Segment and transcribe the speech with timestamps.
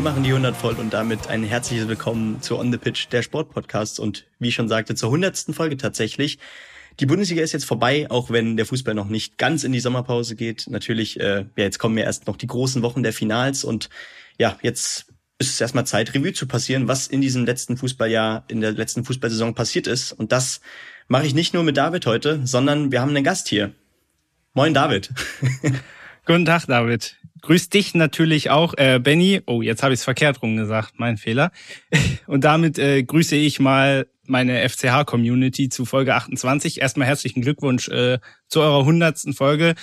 [0.00, 3.20] Wir machen die 100 voll und damit ein herzliches Willkommen zu On the Pitch, der
[3.20, 5.54] Sportpodcast und wie ich schon sagte, zur 100.
[5.54, 6.38] Folge tatsächlich.
[7.00, 10.36] Die Bundesliga ist jetzt vorbei, auch wenn der Fußball noch nicht ganz in die Sommerpause
[10.36, 10.68] geht.
[10.70, 13.90] Natürlich, äh, ja, jetzt kommen ja erst noch die großen Wochen der Finals und
[14.38, 18.62] ja, jetzt ist es erstmal Zeit, Revue zu passieren, was in diesem letzten Fußballjahr, in
[18.62, 20.12] der letzten Fußballsaison passiert ist.
[20.12, 20.62] Und das
[21.08, 23.74] mache ich nicht nur mit David heute, sondern wir haben einen Gast hier.
[24.54, 25.10] Moin David.
[26.24, 27.19] Guten Tag, David.
[27.42, 29.40] Grüß dich natürlich auch, äh, Benny.
[29.46, 31.52] Oh, jetzt habe ich es verkehrt rum gesagt, mein Fehler.
[32.26, 36.80] Und damit äh, grüße ich mal meine FCH-Community zu Folge 28.
[36.80, 38.18] Erstmal herzlichen Glückwunsch äh,
[38.48, 39.74] zu eurer hundertsten Folge.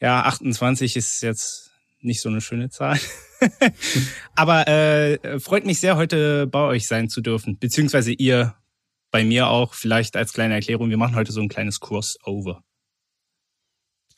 [0.00, 1.70] Ja, 28 ist jetzt
[2.00, 2.98] nicht so eine schöne Zahl.
[4.34, 8.54] Aber äh, freut mich sehr, heute bei euch sein zu dürfen, beziehungsweise ihr
[9.10, 9.74] bei mir auch.
[9.74, 12.62] Vielleicht als kleine Erklärung, wir machen heute so ein kleines Crossover.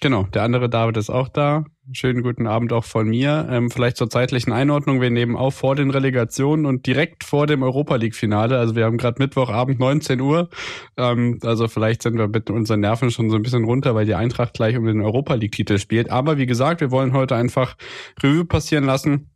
[0.00, 1.64] Genau, der andere David ist auch da.
[1.92, 3.47] Schönen guten Abend auch von mir.
[3.50, 5.00] Ähm, vielleicht zur zeitlichen Einordnung.
[5.00, 8.59] Wir nehmen auf vor den Relegationen und direkt vor dem Europa League-Finale.
[8.59, 10.48] Also wir haben gerade Mittwochabend 19 Uhr.
[10.97, 14.15] Ähm, also vielleicht sind wir mit unseren Nerven schon so ein bisschen runter, weil die
[14.15, 16.11] Eintracht gleich um den Europa League-Titel spielt.
[16.11, 17.77] Aber wie gesagt, wir wollen heute einfach
[18.22, 19.33] Revue passieren lassen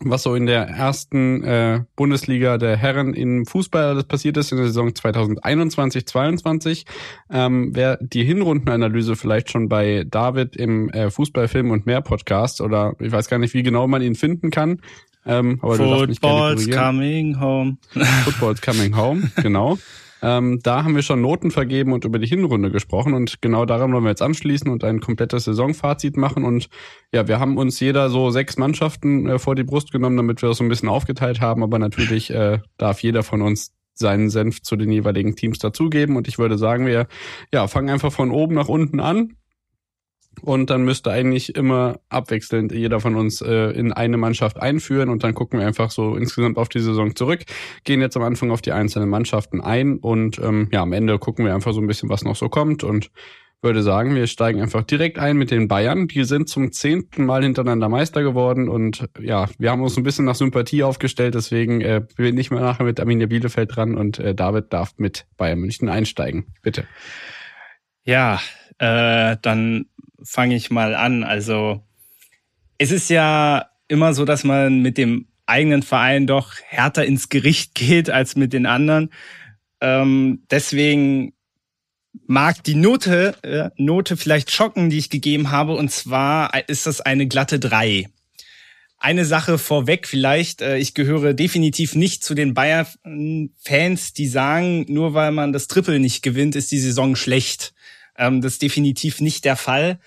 [0.00, 4.58] was so in der ersten äh, Bundesliga der Herren im Fußball alles passiert ist in
[4.58, 6.84] der Saison 2021-22.
[7.30, 12.96] Ähm, wer die Hinrundenanalyse vielleicht schon bei David im äh, Fußballfilm und mehr Podcast oder
[12.98, 14.80] ich weiß gar nicht, wie genau man ihn finden kann.
[15.26, 17.76] Ähm, aber Football's coming home.
[18.24, 19.78] Football's coming home, genau.
[20.24, 23.92] Ähm, da haben wir schon Noten vergeben und über die Hinrunde gesprochen und genau daran
[23.92, 26.44] wollen wir jetzt anschließen und ein komplettes Saisonfazit machen.
[26.44, 26.70] Und
[27.12, 30.48] ja, wir haben uns jeder so sechs Mannschaften äh, vor die Brust genommen, damit wir
[30.48, 31.62] das so ein bisschen aufgeteilt haben.
[31.62, 36.16] Aber natürlich äh, darf jeder von uns seinen Senf zu den jeweiligen Teams dazugeben.
[36.16, 37.06] Und ich würde sagen, wir
[37.52, 39.36] ja, fangen einfach von oben nach unten an
[40.42, 45.24] und dann müsste eigentlich immer abwechselnd jeder von uns äh, in eine Mannschaft einführen und
[45.24, 47.40] dann gucken wir einfach so insgesamt auf die Saison zurück,
[47.84, 51.44] gehen jetzt am Anfang auf die einzelnen Mannschaften ein und ähm, ja, am Ende gucken
[51.44, 53.10] wir einfach so ein bisschen, was noch so kommt und
[53.64, 56.06] würde sagen, wir steigen einfach direkt ein mit den Bayern.
[56.06, 60.26] Die sind zum zehnten Mal hintereinander Meister geworden und ja, wir haben uns ein bisschen
[60.26, 64.34] nach Sympathie aufgestellt, deswegen äh, bin ich mal nachher mit Arminia Bielefeld dran und äh,
[64.34, 66.52] David darf mit Bayern München einsteigen.
[66.62, 66.84] Bitte.
[68.04, 68.38] Ja,
[68.78, 69.86] äh, dann
[70.24, 71.22] fange ich mal an.
[71.22, 71.82] Also
[72.78, 77.74] es ist ja immer so, dass man mit dem eigenen Verein doch härter ins Gericht
[77.74, 79.10] geht als mit den anderen.
[79.80, 81.34] Ähm, deswegen
[82.26, 85.74] mag die Note, äh, Note vielleicht schocken, die ich gegeben habe.
[85.74, 88.08] Und zwar ist das eine glatte drei.
[88.98, 95.12] Eine Sache vorweg vielleicht, äh, ich gehöre definitiv nicht zu den Bayern-Fans, die sagen, nur
[95.12, 97.73] weil man das Triple nicht gewinnt, ist die Saison schlecht.
[98.16, 99.98] Ähm, das ist definitiv nicht der Fall.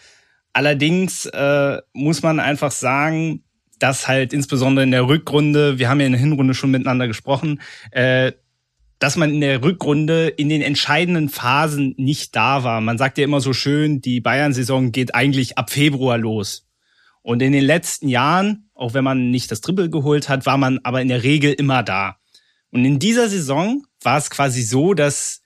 [0.54, 3.44] Allerdings äh, muss man einfach sagen,
[3.80, 7.62] dass halt insbesondere in der Rückrunde, wir haben ja in der Hinrunde schon miteinander gesprochen,
[7.92, 8.32] äh,
[9.00, 12.82] dass man in der Rückrunde in den entscheidenden Phasen nicht da war.
[12.82, 16.68] Man sagt ja immer so schön, die Bayern-Saison geht eigentlich ab Februar los.
[17.22, 20.80] Und in den letzten Jahren, auch wenn man nicht das Triple geholt hat, war man
[20.84, 22.18] aber in der Regel immer da.
[22.72, 25.42] Und in dieser Saison war es quasi so, dass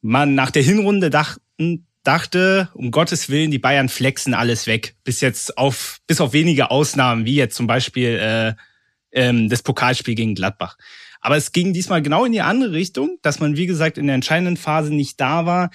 [0.00, 4.96] man nach der Hinrunde dachten, dachte, um Gottes Willen, die Bayern flexen alles weg.
[5.04, 8.54] Bis jetzt auf, bis auf wenige Ausnahmen, wie jetzt zum Beispiel äh,
[9.12, 10.78] ähm, das Pokalspiel gegen Gladbach.
[11.20, 14.14] Aber es ging diesmal genau in die andere Richtung, dass man, wie gesagt, in der
[14.14, 15.70] entscheidenden Phase nicht da war.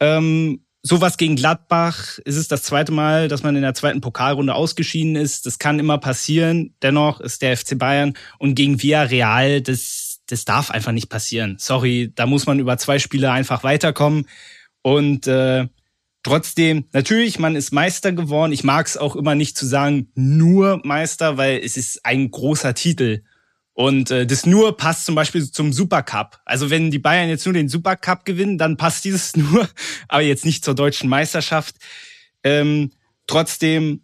[0.00, 4.54] Ähm, sowas gegen Gladbach ist es das zweite Mal, dass man in der zweiten Pokalrunde
[4.54, 5.44] ausgeschieden ist.
[5.44, 6.74] Das kann immer passieren.
[6.80, 11.56] Dennoch ist der FC Bayern und gegen Villarreal, das, das darf einfach nicht passieren.
[11.58, 14.26] Sorry, da muss man über zwei Spiele einfach weiterkommen.
[14.82, 15.68] Und äh,
[16.22, 18.52] trotzdem, natürlich, man ist Meister geworden.
[18.52, 22.74] Ich mag es auch immer nicht zu sagen, nur Meister, weil es ist ein großer
[22.74, 23.22] Titel.
[23.74, 26.40] Und äh, das nur passt zum Beispiel zum Supercup.
[26.44, 29.68] Also wenn die Bayern jetzt nur den Supercup gewinnen, dann passt dieses nur,
[30.08, 31.76] aber jetzt nicht zur deutschen Meisterschaft.
[32.44, 32.90] Ähm,
[33.26, 34.02] trotzdem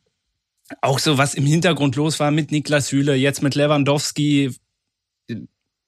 [0.81, 4.55] auch so, was im Hintergrund los war mit Niklas Hühle, jetzt mit Lewandowski,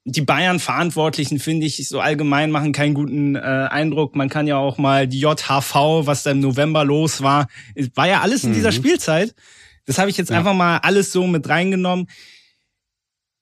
[0.04, 4.16] die Bayern-Verantwortlichen, finde ich, so allgemein machen keinen guten äh, Eindruck.
[4.16, 7.48] Man kann ja auch mal die JHV, was da im November los war,
[7.94, 8.54] war ja alles in mhm.
[8.54, 9.34] dieser Spielzeit.
[9.84, 10.38] Das habe ich jetzt ja.
[10.38, 12.08] einfach mal alles so mit reingenommen.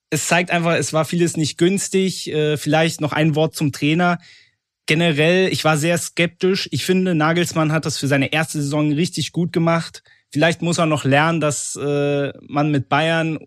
[0.09, 2.31] Es zeigt einfach, es war vieles nicht günstig.
[2.31, 4.19] Äh, vielleicht noch ein Wort zum Trainer.
[4.85, 6.67] Generell, ich war sehr skeptisch.
[6.71, 10.03] Ich finde, Nagelsmann hat das für seine erste Saison richtig gut gemacht.
[10.31, 13.39] Vielleicht muss er noch lernen, dass äh, man mit Bayern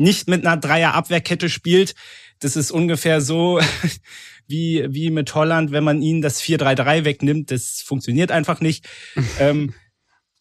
[0.00, 1.94] nicht mit einer Dreier-Abwehrkette spielt.
[2.40, 3.60] Das ist ungefähr so
[4.46, 7.50] wie, wie mit Holland, wenn man ihnen das 4-3-3 wegnimmt.
[7.50, 8.88] Das funktioniert einfach nicht.
[9.38, 9.74] ähm,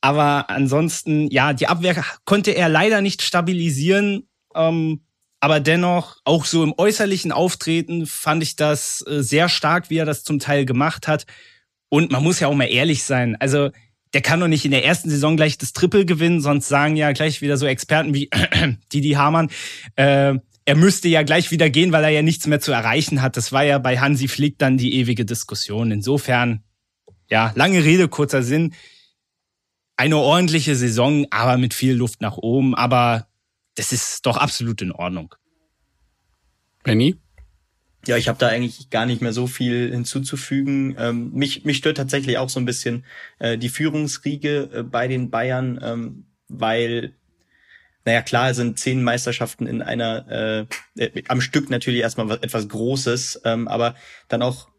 [0.01, 4.29] aber ansonsten, ja, die Abwehr konnte er leider nicht stabilisieren.
[4.55, 5.01] Ähm,
[5.41, 10.05] aber dennoch, auch so im äußerlichen Auftreten fand ich das äh, sehr stark, wie er
[10.05, 11.25] das zum Teil gemacht hat.
[11.89, 13.35] Und man muss ja auch mal ehrlich sein.
[13.39, 13.71] Also,
[14.13, 17.11] der kann doch nicht in der ersten Saison gleich das Triple gewinnen, sonst sagen ja
[17.11, 18.29] gleich wieder so Experten wie
[18.93, 19.49] Didi Hamann,
[19.95, 20.35] äh,
[20.69, 23.37] er müsste ja gleich wieder gehen, weil er ja nichts mehr zu erreichen hat.
[23.37, 25.89] Das war ja bei Hansi Flick dann die ewige Diskussion.
[25.89, 26.63] Insofern,
[27.27, 28.75] ja, lange Rede, kurzer Sinn.
[29.97, 32.75] Eine ordentliche Saison, aber mit viel Luft nach oben.
[32.75, 33.27] Aber
[33.73, 35.33] das ist doch absolut in Ordnung.
[36.83, 37.15] Benny?
[38.09, 40.95] Ja, ich habe da eigentlich gar nicht mehr so viel hinzuzufügen.
[40.97, 43.05] Ähm, mich, mich stört tatsächlich auch so ein bisschen
[43.37, 47.13] äh, die Führungsriege äh, bei den Bayern, ähm, weil
[48.05, 50.67] naja, klar sind zehn Meisterschaften in einer,
[50.97, 53.93] äh, äh, am Stück natürlich erstmal etwas Großes, ähm, aber
[54.27, 54.69] dann auch,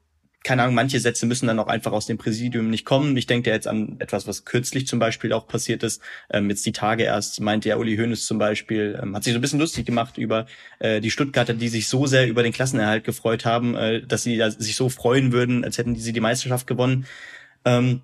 [0.42, 3.16] keine Ahnung, manche Sätze müssen dann auch einfach aus dem Präsidium nicht kommen.
[3.16, 6.00] Ich denke jetzt an etwas, was kürzlich zum Beispiel auch passiert ist.
[6.30, 9.38] Ähm, jetzt die Tage erst meinte ja Uli Hoeneß zum Beispiel, ähm, hat sich so
[9.38, 10.46] ein bisschen lustig gemacht über
[10.78, 14.38] äh, die Stuttgarter, die sich so sehr über den Klassenerhalt gefreut haben, äh, dass sie
[14.38, 17.06] da sich so freuen würden, als hätten sie die Meisterschaft gewonnen.
[17.66, 18.00] Ähm,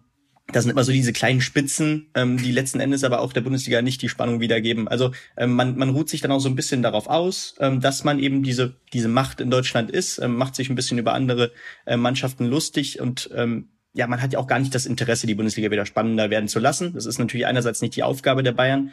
[0.53, 3.83] das sind immer so diese kleinen Spitzen, ähm, die letzten Endes aber auch der Bundesliga
[3.83, 4.87] nicht die Spannung wiedergeben.
[4.87, 8.05] Also ähm, man, man ruht sich dann auch so ein bisschen darauf aus, ähm, dass
[8.05, 11.53] man eben diese, diese Macht in Deutschland ist, ähm, macht sich ein bisschen über andere
[11.85, 15.35] äh, Mannschaften lustig und ähm, ja, man hat ja auch gar nicht das Interesse, die
[15.35, 16.93] Bundesliga wieder spannender werden zu lassen.
[16.93, 18.93] Das ist natürlich einerseits nicht die Aufgabe der Bayern.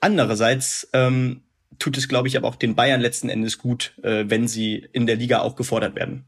[0.00, 1.42] Andererseits ähm,
[1.78, 5.06] tut es, glaube ich, aber auch den Bayern letzten Endes gut, äh, wenn sie in
[5.06, 6.24] der Liga auch gefordert werden.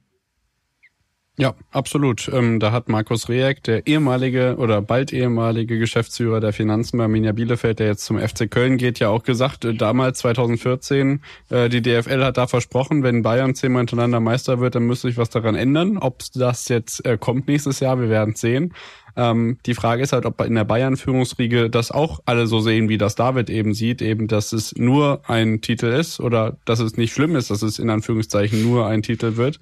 [1.38, 2.28] Ja, absolut.
[2.30, 7.32] Ähm, da hat Markus Rejek, der ehemalige oder bald ehemalige Geschäftsführer der Finanzen bei Arminia
[7.32, 11.80] Bielefeld, der jetzt zum FC Köln geht, ja auch gesagt, äh, damals 2014, äh, die
[11.80, 15.54] DFL hat da versprochen, wenn Bayern zehnmal hintereinander Meister wird, dann müsste sich was daran
[15.54, 15.96] ändern.
[15.96, 18.74] Ob das jetzt äh, kommt nächstes Jahr, wir werden sehen.
[19.16, 22.98] Ähm, die Frage ist halt, ob in der Bayern-Führungsriege das auch alle so sehen, wie
[22.98, 27.14] das David eben sieht, eben, dass es nur ein Titel ist oder dass es nicht
[27.14, 29.60] schlimm ist, dass es in Anführungszeichen nur ein Titel wird.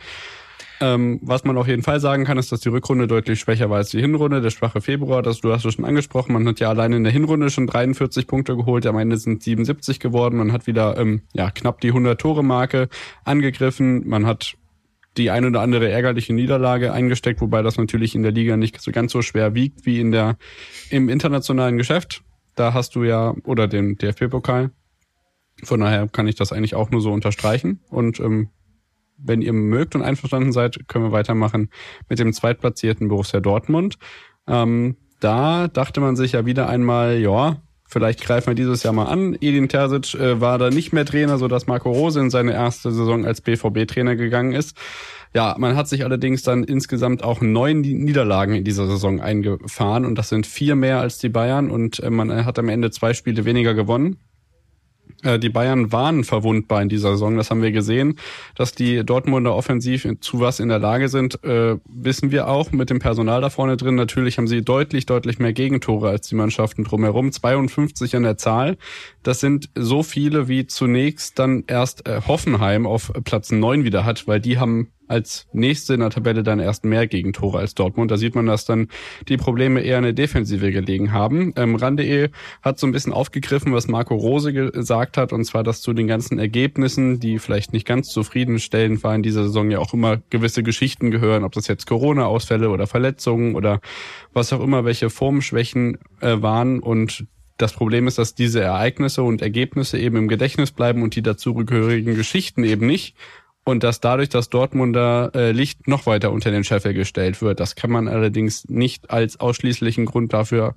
[0.83, 3.77] Ähm, was man auf jeden Fall sagen kann, ist, dass die Rückrunde deutlich schwächer war
[3.77, 4.41] als die Hinrunde.
[4.41, 6.33] Der schwache Februar, das du hast es schon angesprochen.
[6.33, 8.87] Man hat ja alleine in der Hinrunde schon 43 Punkte geholt.
[8.87, 10.39] Am Ende sind 77 geworden.
[10.39, 12.89] Man hat wieder ähm, ja knapp die 100 Tore Marke
[13.25, 14.09] angegriffen.
[14.09, 14.55] Man hat
[15.19, 18.91] die ein oder andere ärgerliche Niederlage eingesteckt, wobei das natürlich in der Liga nicht so
[18.91, 20.39] ganz so schwer wiegt wie in der
[20.89, 22.23] im internationalen Geschäft.
[22.55, 24.71] Da hast du ja oder den DFB-Pokal.
[25.63, 28.49] Von daher kann ich das eigentlich auch nur so unterstreichen und ähm,
[29.23, 31.71] wenn ihr mögt und einverstanden seid, können wir weitermachen
[32.09, 33.97] mit dem zweitplatzierten Borussia Dortmund.
[34.47, 39.07] Ähm, da dachte man sich ja wieder einmal, ja, vielleicht greifen wir dieses Jahr mal
[39.07, 39.37] an.
[39.41, 42.91] Edin Terzic äh, war da nicht mehr Trainer, so dass Marco Rose in seine erste
[42.91, 44.77] Saison als BVB-Trainer gegangen ist.
[45.35, 50.17] Ja, man hat sich allerdings dann insgesamt auch neun Niederlagen in dieser Saison eingefahren und
[50.17, 53.45] das sind vier mehr als die Bayern und äh, man hat am Ende zwei Spiele
[53.45, 54.17] weniger gewonnen.
[55.23, 58.17] Äh, die Bayern waren verwundbar in dieser Saison, das haben wir gesehen.
[58.55, 62.91] Dass die Dortmunder offensiv zu was in der Lage sind, äh, wissen wir auch mit
[62.91, 63.95] dem Personal da vorne drin.
[63.95, 67.33] Natürlich haben sie deutlich, deutlich mehr Gegentore als die Mannschaften drumherum.
[67.33, 68.77] 52 an der Zahl.
[69.23, 74.27] Das sind so viele, wie zunächst dann erst äh, Hoffenheim auf Platz 9 wieder hat,
[74.27, 78.11] weil die haben als nächste in der Tabelle dann erst mehr Gegentore als Dortmund.
[78.11, 78.89] Da sieht man, dass dann
[79.29, 81.53] die Probleme eher in der Defensive gelegen haben.
[81.57, 82.31] Ähm, Rande
[82.63, 86.07] hat so ein bisschen aufgegriffen, was Marco Rose gesagt hat, und zwar, dass zu den
[86.07, 90.63] ganzen Ergebnissen, die vielleicht nicht ganz zufriedenstellend waren in dieser Saison, ja auch immer gewisse
[90.63, 93.81] Geschichten gehören, ob das jetzt Corona-Ausfälle oder Verletzungen oder
[94.33, 97.27] was auch immer, welche Formschwächen äh, waren und
[97.61, 102.15] das Problem ist, dass diese Ereignisse und Ergebnisse eben im Gedächtnis bleiben und die dazugehörigen
[102.15, 103.15] Geschichten eben nicht
[103.71, 107.61] und dass dadurch das Dortmunder äh, Licht noch weiter unter den Scheffel gestellt wird.
[107.61, 110.75] Das kann man allerdings nicht als ausschließlichen Grund dafür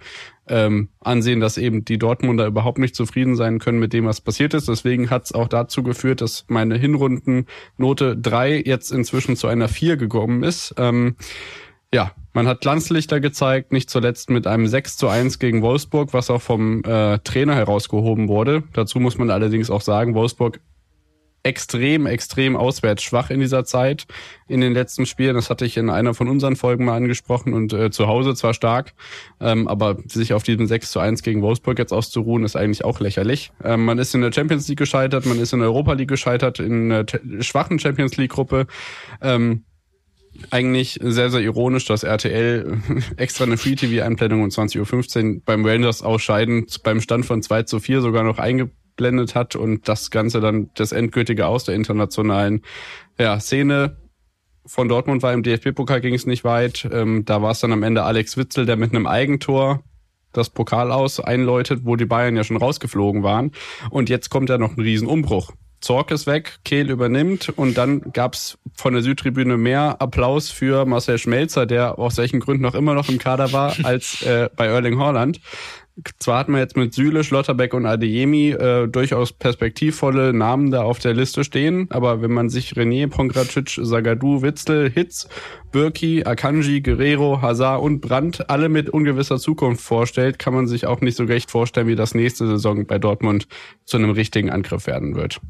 [0.48, 4.54] ähm, ansehen, dass eben die Dortmunder überhaupt nicht zufrieden sein können mit dem, was passiert
[4.54, 4.68] ist.
[4.68, 9.98] Deswegen hat es auch dazu geführt, dass meine Hinrundennote drei jetzt inzwischen zu einer vier
[9.98, 10.76] gekommen ist.
[10.78, 11.16] Ähm,
[11.94, 16.30] ja, man hat Glanzlichter gezeigt, nicht zuletzt mit einem 6 zu 1 gegen Wolfsburg, was
[16.30, 18.64] auch vom äh, Trainer herausgehoben wurde.
[18.74, 20.60] Dazu muss man allerdings auch sagen, Wolfsburg
[21.44, 24.06] extrem, extrem auswärts schwach in dieser Zeit
[24.48, 25.36] in den letzten Spielen.
[25.36, 28.54] Das hatte ich in einer von unseren Folgen mal angesprochen und äh, zu Hause zwar
[28.54, 28.94] stark,
[29.42, 33.02] ähm, aber sich auf diesem 6 zu 1 gegen Wolfsburg jetzt auszuruhen, ist eigentlich auch
[33.02, 33.52] lächerlich.
[33.64, 36.60] Ähm, man ist in der Champions League gescheitert, man ist in der Europa League gescheitert,
[36.60, 37.06] in einer
[37.42, 38.68] schwachen Champions League Gruppe.
[39.22, 39.66] Ähm,
[40.50, 42.80] eigentlich sehr, sehr ironisch, dass RTL
[43.18, 48.02] extra eine Free-TV-Einblendung um 20.15 Uhr beim Rangers ausscheiden beim Stand von 2 zu 4
[48.02, 52.62] sogar noch einge eingeblendet hat und das Ganze dann das endgültige aus der internationalen
[53.20, 53.98] ja, Szene
[54.66, 55.34] von Dortmund war.
[55.34, 56.88] Im DFB-Pokal ging es nicht weit.
[56.92, 59.84] Ähm, da war es dann am Ende Alex Witzel, der mit einem Eigentor
[60.32, 63.52] das Pokal aus einläutet, wo die Bayern ja schon rausgeflogen waren.
[63.90, 65.52] Und jetzt kommt ja noch ein Riesenumbruch.
[65.82, 71.18] Zorc ist weg, Kehl übernimmt und dann gab's von der Südtribüne mehr Applaus für Marcel
[71.18, 74.98] Schmelzer, der aus welchen Gründen auch immer noch im Kader war, als äh, bei Erling
[74.98, 75.42] Haaland.
[76.18, 80.98] Zwar hatten wir jetzt mit Süle, Schlotterbeck und Adeyemi äh, durchaus perspektivvolle Namen da auf
[80.98, 85.30] der Liste stehen, aber wenn man sich René, Pongracic, Zagadou, Witzel, Hitz,
[85.72, 91.02] Birki, Akanji, Guerrero, Hazard und Brandt alle mit ungewisser Zukunft vorstellt, kann man sich auch
[91.02, 93.48] nicht so recht vorstellen, wie das nächste Saison bei Dortmund
[93.86, 95.42] zu einem richtigen Angriff werden wird.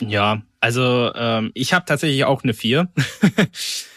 [0.00, 2.88] Ja, also ähm, ich habe tatsächlich auch eine vier.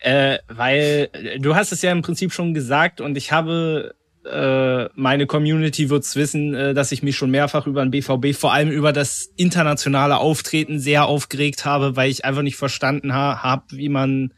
[0.00, 5.26] äh, weil du hast es ja im Prinzip schon gesagt und ich habe äh, meine
[5.26, 8.92] Community wird's wissen, äh, dass ich mich schon mehrfach über den BVB, vor allem über
[8.92, 14.32] das internationale Auftreten sehr aufgeregt habe, weil ich einfach nicht verstanden ha habe, wie man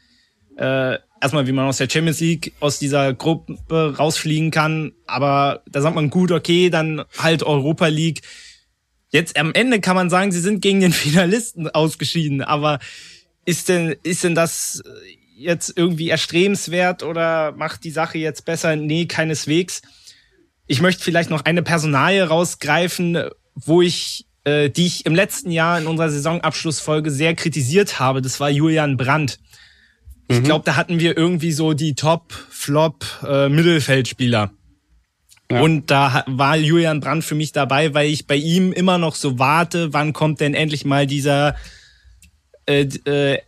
[0.56, 4.92] äh, erstmal, wie man aus der Champions League aus dieser Gruppe rausfliegen kann.
[5.06, 8.22] Aber da sagt man gut, okay, dann halt Europa League.
[9.10, 12.42] Jetzt am Ende kann man sagen, sie sind gegen den Finalisten ausgeschieden.
[12.42, 12.78] Aber
[13.44, 14.82] ist denn ist denn das
[15.42, 18.76] jetzt irgendwie erstrebenswert oder macht die Sache jetzt besser?
[18.76, 19.82] Nee, keineswegs.
[20.66, 23.18] Ich möchte vielleicht noch eine Personalie rausgreifen,
[23.54, 28.22] wo ich, äh, die ich im letzten Jahr in unserer Saisonabschlussfolge sehr kritisiert habe.
[28.22, 29.38] Das war Julian Brandt.
[30.28, 30.44] Ich mhm.
[30.44, 34.44] glaube, da hatten wir irgendwie so die Top-Flop-Mittelfeldspieler.
[34.44, 34.48] Äh,
[35.54, 35.60] ja.
[35.60, 39.38] Und da war Julian Brandt für mich dabei, weil ich bei ihm immer noch so
[39.38, 41.54] warte, wann kommt denn endlich mal dieser
[42.66, 43.38] äh, äh,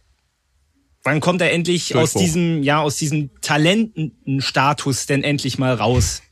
[1.05, 6.23] Wann kommt er endlich aus diesem, ja, aus diesem Talentenstatus denn endlich mal raus?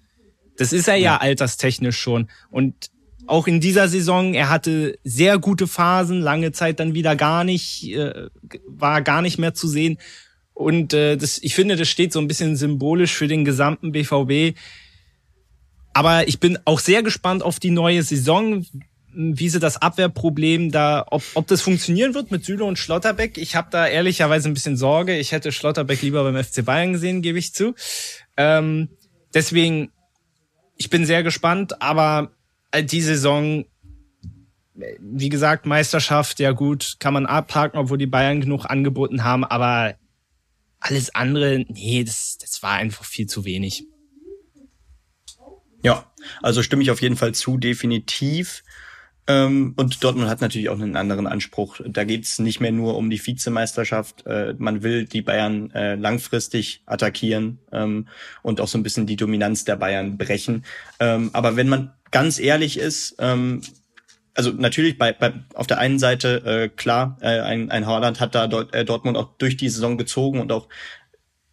[0.57, 2.29] Das ist er ja, ja alterstechnisch schon.
[2.51, 2.91] Und
[3.27, 7.93] auch in dieser Saison, er hatte sehr gute Phasen, lange Zeit dann wieder gar nicht,
[7.93, 8.29] äh,
[8.67, 9.99] war gar nicht mehr zu sehen.
[10.55, 14.57] Und äh, das, ich finde, das steht so ein bisschen symbolisch für den gesamten BVB.
[15.93, 18.65] Aber ich bin auch sehr gespannt auf die neue Saison,
[19.15, 23.39] wie sie das Abwehrproblem da, ob, ob das funktionieren wird mit Süle und Schlotterbeck.
[23.39, 25.19] Ich habe da ehrlicherweise ein bisschen Sorge.
[25.19, 27.75] Ich hätte Schlotterbeck lieber beim FC Bayern gesehen, gebe ich zu.
[28.37, 28.89] Ähm,
[29.35, 29.91] deswegen,
[30.77, 32.33] ich bin sehr gespannt, aber
[32.71, 33.65] äh, die Saison,
[34.75, 39.95] wie gesagt, Meisterschaft, ja gut, kann man abhaken, obwohl die Bayern genug angeboten haben, aber
[40.81, 43.85] alles andere, nee, das, das war einfach viel zu wenig.
[45.83, 48.63] Ja, also stimme ich auf jeden Fall zu, definitiv.
[49.29, 51.81] Ähm, und Dortmund hat natürlich auch einen anderen Anspruch.
[51.87, 54.27] Da geht's nicht mehr nur um die Vizemeisterschaft.
[54.27, 58.09] Äh, man will die Bayern äh, langfristig attackieren ähm,
[58.43, 60.65] und auch so ein bisschen die Dominanz der Bayern brechen.
[60.99, 66.45] Ähm, aber wenn man ganz ehrlich ist, also natürlich bei, bei auf der einen Seite
[66.45, 70.53] äh, klar, ein, ein Haaland hat da dort, Dortmund auch durch die Saison gezogen und
[70.53, 70.69] auch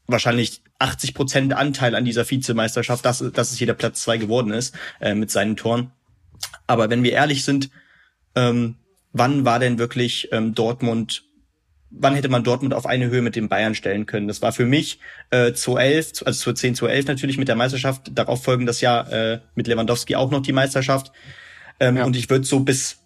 [0.06, 4.76] wahrscheinlich 80 Prozent Anteil an dieser Vizemeisterschaft, dass, dass es jeder Platz zwei geworden ist
[5.02, 5.94] mit seinen Toren.
[6.68, 7.70] Aber wenn wir ehrlich sind,
[8.36, 8.76] ähm,
[9.14, 11.24] wann war denn wirklich ähm, Dortmund,
[11.90, 14.28] wann hätte man Dortmund auf eine Höhe mit den Bayern stellen können?
[14.28, 15.00] Das war für mich
[15.32, 19.68] äh, 2011, also 2010, 2011 natürlich mit der Meisterschaft, darauf folgen das Jahr äh, mit
[19.68, 21.12] Lewandowski auch noch die Meisterschaft.
[21.80, 22.06] Ähm, ja.
[22.06, 23.00] Und ich würde so bis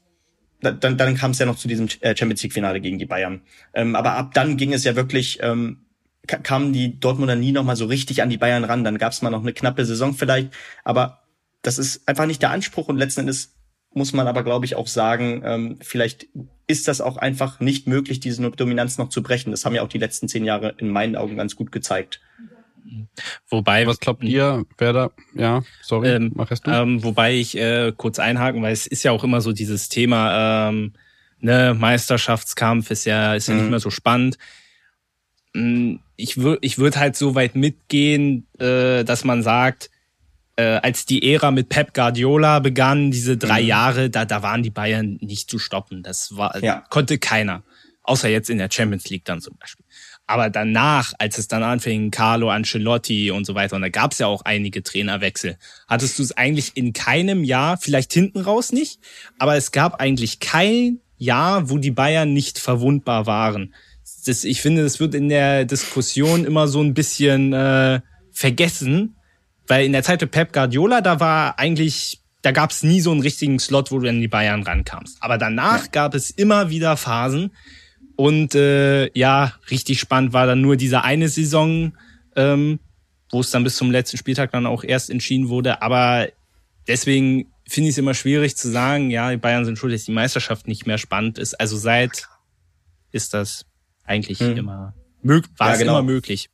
[0.63, 3.41] dann, dann kam es ja noch zu diesem äh, Champions League Finale gegen die Bayern.
[3.73, 5.85] Ähm, aber ab dann ging es ja wirklich, ähm,
[6.25, 8.83] kamen die Dortmunder nie noch mal so richtig an die Bayern ran.
[8.83, 10.53] Dann gab es mal noch eine knappe Saison vielleicht,
[10.85, 11.22] aber
[11.63, 13.55] das ist einfach nicht der Anspruch und letzten Endes
[13.95, 16.27] muss man aber, glaube ich, auch sagen, ähm, vielleicht
[16.67, 19.51] ist das auch einfach nicht möglich, diese Dominanz noch zu brechen.
[19.51, 22.21] Das haben ja auch die letzten zehn Jahre in meinen Augen ganz gut gezeigt.
[23.47, 25.11] Wobei, was glaubt ihr, wer da?
[25.35, 26.71] Ja, sorry, ähm, mach erst du.
[26.71, 30.69] Ähm, wobei ich äh, kurz einhaken, weil es ist ja auch immer so dieses Thema,
[30.69, 30.93] ähm,
[31.39, 33.61] ne, Meisterschaftskampf ist ja ist ja mhm.
[33.61, 34.37] nicht mehr so spannend.
[35.55, 39.89] Hm, ich würde ich würde halt so weit mitgehen, äh, dass man sagt,
[40.55, 43.67] äh, als die Ära mit Pep Guardiola begann, diese drei mhm.
[43.67, 46.03] Jahre, da, da waren die Bayern nicht zu stoppen.
[46.03, 46.83] Das war, ja.
[46.89, 47.63] konnte keiner.
[48.03, 49.85] Außer jetzt in der Champions League dann zum Beispiel.
[50.27, 54.19] Aber danach, als es dann anfing, Carlo Ancelotti und so weiter, und da gab es
[54.19, 55.57] ja auch einige Trainerwechsel,
[55.87, 58.99] hattest du es eigentlich in keinem Jahr, vielleicht hinten raus nicht,
[59.37, 63.73] aber es gab eigentlich kein Jahr, wo die Bayern nicht verwundbar waren.
[64.25, 69.15] Das, ich finde, das wird in der Diskussion immer so ein bisschen äh, vergessen,
[69.67, 73.11] weil in der Zeit mit Pep Guardiola, da war eigentlich, da gab es nie so
[73.11, 75.17] einen richtigen Slot, wo du an die Bayern rankamst.
[75.21, 75.91] Aber danach ja.
[75.91, 77.51] gab es immer wieder Phasen.
[78.15, 81.93] Und äh, ja, richtig spannend war dann nur diese eine Saison,
[82.35, 82.79] ähm,
[83.31, 85.81] wo es dann bis zum letzten Spieltag dann auch erst entschieden wurde.
[85.81, 86.27] Aber
[86.87, 90.11] deswegen finde ich es immer schwierig zu sagen, ja, die Bayern sind schuld, dass die
[90.11, 91.59] Meisterschaft nicht mehr spannend ist.
[91.59, 92.27] Also seit
[93.11, 93.65] ist das
[94.03, 94.57] eigentlich hm.
[94.57, 95.93] immer möglich, war ja, es genau.
[95.93, 96.49] immer möglich.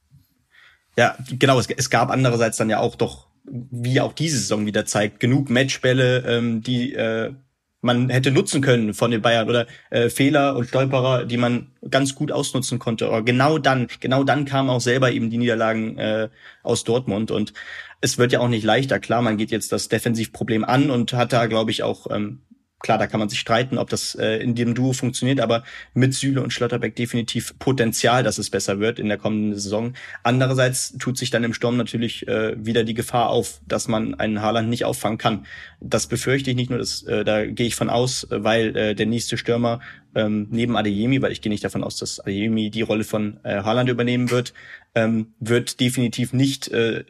[1.00, 1.58] Ja, genau.
[1.58, 5.50] Es, es gab andererseits dann ja auch doch, wie auch diese Saison wieder zeigt, genug
[5.50, 7.32] Matchbälle, ähm, die äh,
[7.80, 12.16] man hätte nutzen können von den Bayern oder äh, Fehler und Stolperer, die man ganz
[12.16, 13.06] gut ausnutzen konnte.
[13.08, 16.28] Aber genau dann, genau dann kamen auch selber eben die Niederlagen äh,
[16.64, 17.54] aus Dortmund und
[18.02, 19.00] es wird ja auch nicht leichter.
[19.00, 22.42] Klar, man geht jetzt das Defensivproblem an und hat da, glaube ich, auch ähm,
[22.80, 26.14] klar, da kann man sich streiten, ob das äh, in dem Duo funktioniert, aber mit
[26.14, 29.94] Süle und Schlotterbeck definitiv Potenzial, dass es besser wird in der kommenden Saison.
[30.24, 34.42] Andererseits tut sich dann im Sturm natürlich äh, wieder die Gefahr auf, dass man einen
[34.42, 35.46] Haaland nicht auffangen kann.
[35.80, 39.06] Das befürchte ich nicht nur, das, äh, da gehe ich von aus, weil äh, der
[39.06, 39.80] nächste Stürmer
[40.16, 43.62] ähm, neben Adeyemi, weil ich gehe nicht davon aus, dass Adeyemi die Rolle von äh,
[43.62, 44.54] Haaland übernehmen wird,
[44.96, 47.04] ähm, wird definitiv nicht äh,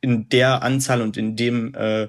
[0.00, 2.08] in der Anzahl und in dem äh,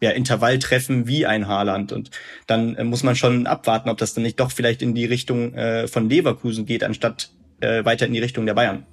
[0.00, 1.92] ja, Intervall wie ein Haaland.
[1.92, 2.10] Und
[2.46, 5.54] dann äh, muss man schon abwarten, ob das dann nicht doch vielleicht in die Richtung
[5.54, 7.30] äh, von Leverkusen geht, anstatt
[7.60, 8.86] äh, weiter in die Richtung der Bayern.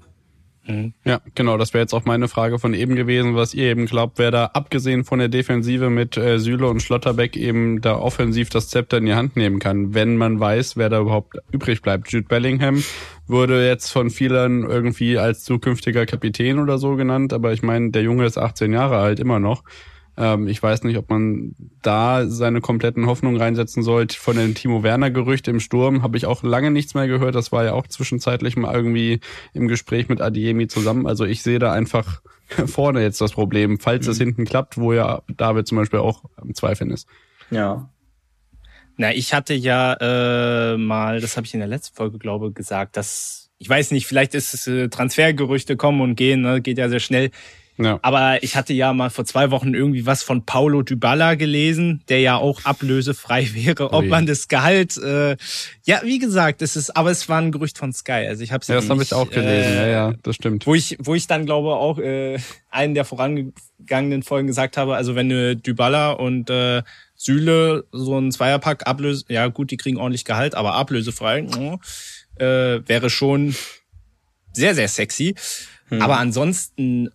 [0.68, 0.94] Mhm.
[1.06, 4.20] Ja, genau, das wäre jetzt auch meine Frage von eben gewesen, was ihr eben glaubt,
[4.20, 8.68] wer da abgesehen von der Defensive mit äh, Süle und Schlotterbeck eben da offensiv das
[8.70, 12.12] Zepter in die Hand nehmen kann, wenn man weiß, wer da überhaupt übrig bleibt.
[12.12, 12.84] Jude Bellingham
[13.28, 18.02] wurde jetzt von vielen irgendwie als zukünftiger Kapitän oder so genannt, aber ich meine, der
[18.02, 19.64] Junge ist 18 Jahre alt, immer noch.
[20.18, 24.18] Ähm, ich weiß nicht, ob man da seine kompletten Hoffnungen reinsetzen sollte.
[24.18, 27.36] Von dem Timo Werner Gerücht im Sturm habe ich auch lange nichts mehr gehört.
[27.36, 29.20] Das war ja auch zwischenzeitlich mal irgendwie
[29.54, 31.06] im Gespräch mit Adiemi zusammen.
[31.06, 32.22] Also ich sehe da einfach
[32.66, 34.12] vorne jetzt das Problem, falls mhm.
[34.12, 37.08] es hinten klappt, wo ja David zum Beispiel auch im Zweifeln ist.
[37.52, 37.90] Ja.
[38.98, 39.94] Na, ich hatte ja
[40.74, 44.06] äh, mal, das habe ich in der letzten Folge, glaube gesagt, dass ich weiß nicht,
[44.06, 47.32] vielleicht ist es äh, Transfergerüchte kommen und gehen, ne, geht ja sehr schnell.
[47.78, 48.00] Ja.
[48.02, 52.20] Aber ich hatte ja mal vor zwei Wochen irgendwie was von Paulo Dybala gelesen, der
[52.22, 54.08] ja auch ablösefrei wäre, ob Ui.
[54.08, 54.98] man das Gehalt.
[54.98, 55.38] Äh,
[55.86, 58.26] ja, wie gesagt, es ist, aber es war ein Gerücht von Sky.
[58.28, 59.74] Also ich habe ja, das habe ich auch gelesen.
[59.74, 60.66] Äh, ja, ja, das stimmt.
[60.66, 62.40] Wo ich, wo ich dann glaube auch äh,
[62.72, 66.82] einen der vorangegangenen Folgen gesagt habe, also wenn du Dybala und äh,
[67.16, 71.48] Süle so ein Zweierpack ablöse, ja gut, die kriegen ordentlich Gehalt, aber ablösefrei
[72.38, 73.56] äh, wäre schon
[74.54, 75.36] sehr sehr sexy.
[75.90, 76.02] Hm.
[76.02, 77.10] Aber ansonsten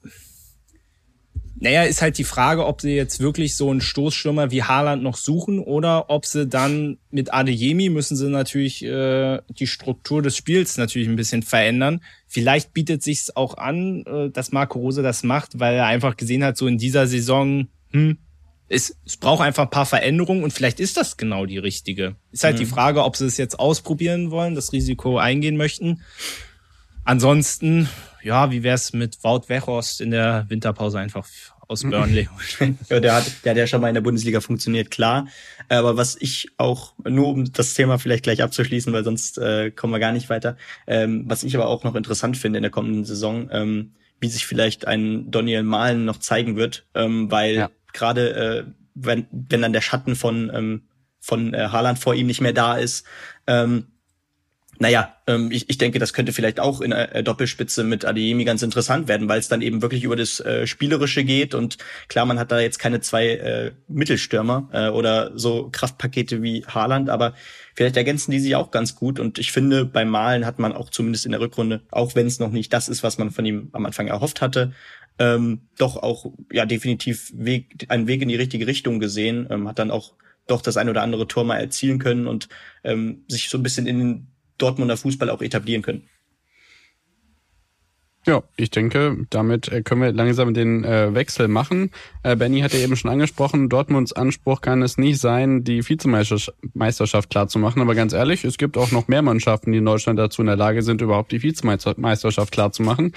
[1.63, 5.17] naja, ist halt die Frage, ob sie jetzt wirklich so einen Stoßstürmer wie Haaland noch
[5.17, 10.77] suchen oder ob sie dann mit Adeyemi müssen sie natürlich äh, die Struktur des Spiels
[10.77, 12.03] natürlich ein bisschen verändern.
[12.27, 16.43] Vielleicht bietet sich's auch an, äh, dass Marco Rose das macht, weil er einfach gesehen
[16.43, 18.19] hat, so in dieser Saison, hm,
[18.69, 22.17] es, es braucht einfach ein paar Veränderungen und vielleicht ist das genau die richtige.
[22.33, 22.61] Ist halt mhm.
[22.61, 26.01] die Frage, ob sie es jetzt ausprobieren wollen, das Risiko eingehen möchten.
[27.05, 27.89] Ansonsten,
[28.23, 31.27] ja, wie wär's mit Wout Weghorst in der Winterpause einfach
[31.73, 32.29] aus Burnley.
[32.89, 35.27] ja, der hat, der hat ja schon mal in der Bundesliga funktioniert, klar.
[35.69, 39.93] Aber was ich auch, nur um das Thema vielleicht gleich abzuschließen, weil sonst äh, kommen
[39.93, 40.57] wir gar nicht weiter,
[40.87, 44.47] ähm, was ich aber auch noch interessant finde in der kommenden Saison, ähm, wie sich
[44.47, 47.71] vielleicht ein Daniel Mahlen noch zeigen wird, ähm, weil ja.
[47.93, 50.83] gerade äh, wenn, wenn dann der Schatten von, ähm,
[51.21, 53.07] von äh, Haaland vor ihm nicht mehr da ist,
[53.47, 53.87] ähm,
[54.83, 58.63] naja, ähm, ich, ich denke, das könnte vielleicht auch in der Doppelspitze mit Adeyemi ganz
[58.63, 61.55] interessant werden, weil es dann eben wirklich über das äh, Spielerische geht.
[61.55, 66.65] Und klar, man hat da jetzt keine zwei äh, Mittelstürmer äh, oder so Kraftpakete wie
[66.67, 67.35] Haaland, aber
[67.77, 69.21] vielleicht ergänzen die sich auch ganz gut.
[69.21, 72.41] Und ich finde, beim Malen hat man auch zumindest in der Rückrunde, auch wenn es
[72.41, 74.73] noch nicht das ist, was man von ihm am Anfang erhofft hatte,
[75.21, 79.79] ähm, doch auch ja definitiv Weg, einen Weg in die richtige Richtung gesehen, ähm, hat
[79.79, 80.15] dann auch
[80.49, 82.49] doch das ein oder andere Tor mal erzielen können und
[82.83, 84.32] ähm, sich so ein bisschen in den
[84.63, 86.09] Dortmunder Fußball auch etablieren können.
[88.25, 91.91] Ja, ich denke, damit äh, können wir langsam den äh, Wechsel machen.
[92.23, 97.49] Äh, Benny hatte eben schon angesprochen, Dortmunds Anspruch kann es nicht sein, die Vizemeisterschaft klar
[97.49, 97.83] zu machen.
[97.83, 100.57] Aber ganz ehrlich, es gibt auch noch mehr Mannschaften, die in Deutschland dazu in der
[100.57, 103.13] Lage sind, überhaupt die Vizemeisterschaft klar zu machen.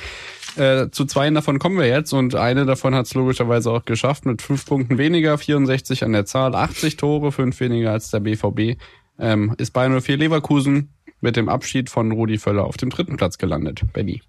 [0.56, 4.26] Äh, zu zwei davon kommen wir jetzt und eine davon hat es logischerweise auch geschafft
[4.26, 8.82] mit fünf Punkten weniger, 64 an der Zahl, 80 Tore, fünf weniger als der BVB.
[9.20, 10.90] Ähm, ist bei 04 Leverkusen
[11.22, 13.82] mit dem Abschied von Rudi Völler auf dem dritten Platz gelandet.
[13.94, 14.22] Benny.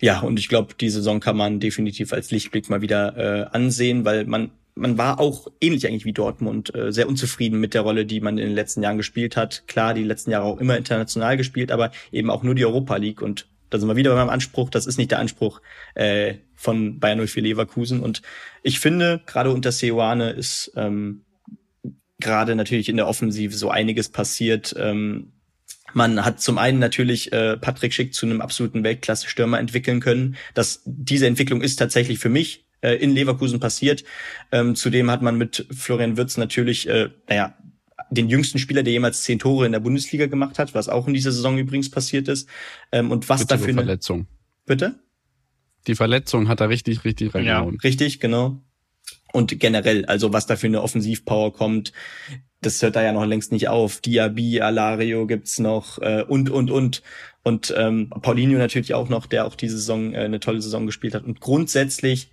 [0.00, 4.04] Ja, und ich glaube, die Saison kann man definitiv als Lichtblick mal wieder äh, ansehen,
[4.04, 8.06] weil man man war auch ähnlich eigentlich wie Dortmund äh, sehr unzufrieden mit der Rolle,
[8.06, 9.64] die man in den letzten Jahren gespielt hat.
[9.66, 13.20] Klar, die letzten Jahre auch immer international gespielt, aber eben auch nur die Europa League
[13.20, 14.70] und da sind wir wieder beim Anspruch.
[14.70, 15.60] Das ist nicht der Anspruch
[15.94, 18.00] äh, von Bayern 04 Leverkusen.
[18.00, 18.22] Und
[18.62, 21.24] ich finde, gerade unter Seoane ist ähm,
[22.18, 24.74] gerade natürlich in der Offensive so einiges passiert.
[24.78, 25.32] Ähm,
[25.94, 30.36] man hat zum einen natürlich äh, Patrick Schick zu einem absoluten Weltklasse-Stürmer entwickeln können.
[30.54, 34.04] Das, diese Entwicklung ist tatsächlich für mich äh, in Leverkusen passiert.
[34.52, 37.56] Ähm, zudem hat man mit Florian Wirtz natürlich, äh, naja,
[38.10, 41.14] den jüngsten Spieler, der jemals zehn Tore in der Bundesliga gemacht hat, was auch in
[41.14, 42.48] dieser Saison übrigens passiert ist.
[42.92, 44.26] Ähm, und was Bitte dafür eine Verletzung.
[44.66, 44.98] Bitte?
[45.88, 47.74] die Verletzung hat da richtig, richtig reingehauen.
[47.74, 48.62] Ja, richtig, genau.
[49.32, 51.92] Und generell, also was da für eine Offensivpower kommt,
[52.60, 54.00] das hört da ja noch längst nicht auf.
[54.00, 57.02] Diaby, Alario gibt's noch äh, und und und
[57.42, 61.14] und ähm, Paulinho natürlich auch noch, der auch diese Saison äh, eine tolle Saison gespielt
[61.14, 61.24] hat.
[61.24, 62.30] Und grundsätzlich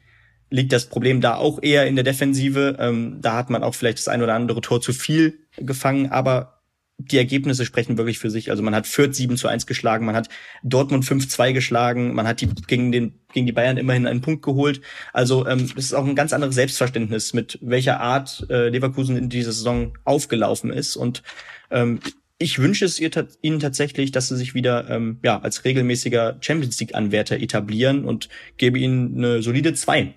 [0.49, 2.77] liegt das Problem da auch eher in der Defensive.
[2.79, 6.54] Ähm, da hat man auch vielleicht das ein oder andere Tor zu viel gefangen, aber
[6.97, 8.49] die Ergebnisse sprechen wirklich für sich.
[8.51, 10.29] Also man hat Fürth 7 zu 1 geschlagen, man hat
[10.63, 14.81] Dortmund 5-2 geschlagen, man hat die gegen, den, gegen die Bayern immerhin einen Punkt geholt.
[15.11, 19.29] Also ähm, das ist auch ein ganz anderes Selbstverständnis, mit welcher Art äh, Leverkusen in
[19.29, 20.95] dieser Saison aufgelaufen ist.
[20.95, 21.21] Und
[21.69, 21.99] ähm,
[22.37, 27.39] ich wünsche es ihnen tatsächlich, dass sie sich wieder ähm, ja, als regelmäßiger Champions League-Anwärter
[27.39, 30.13] etablieren und gebe ihnen eine solide 2.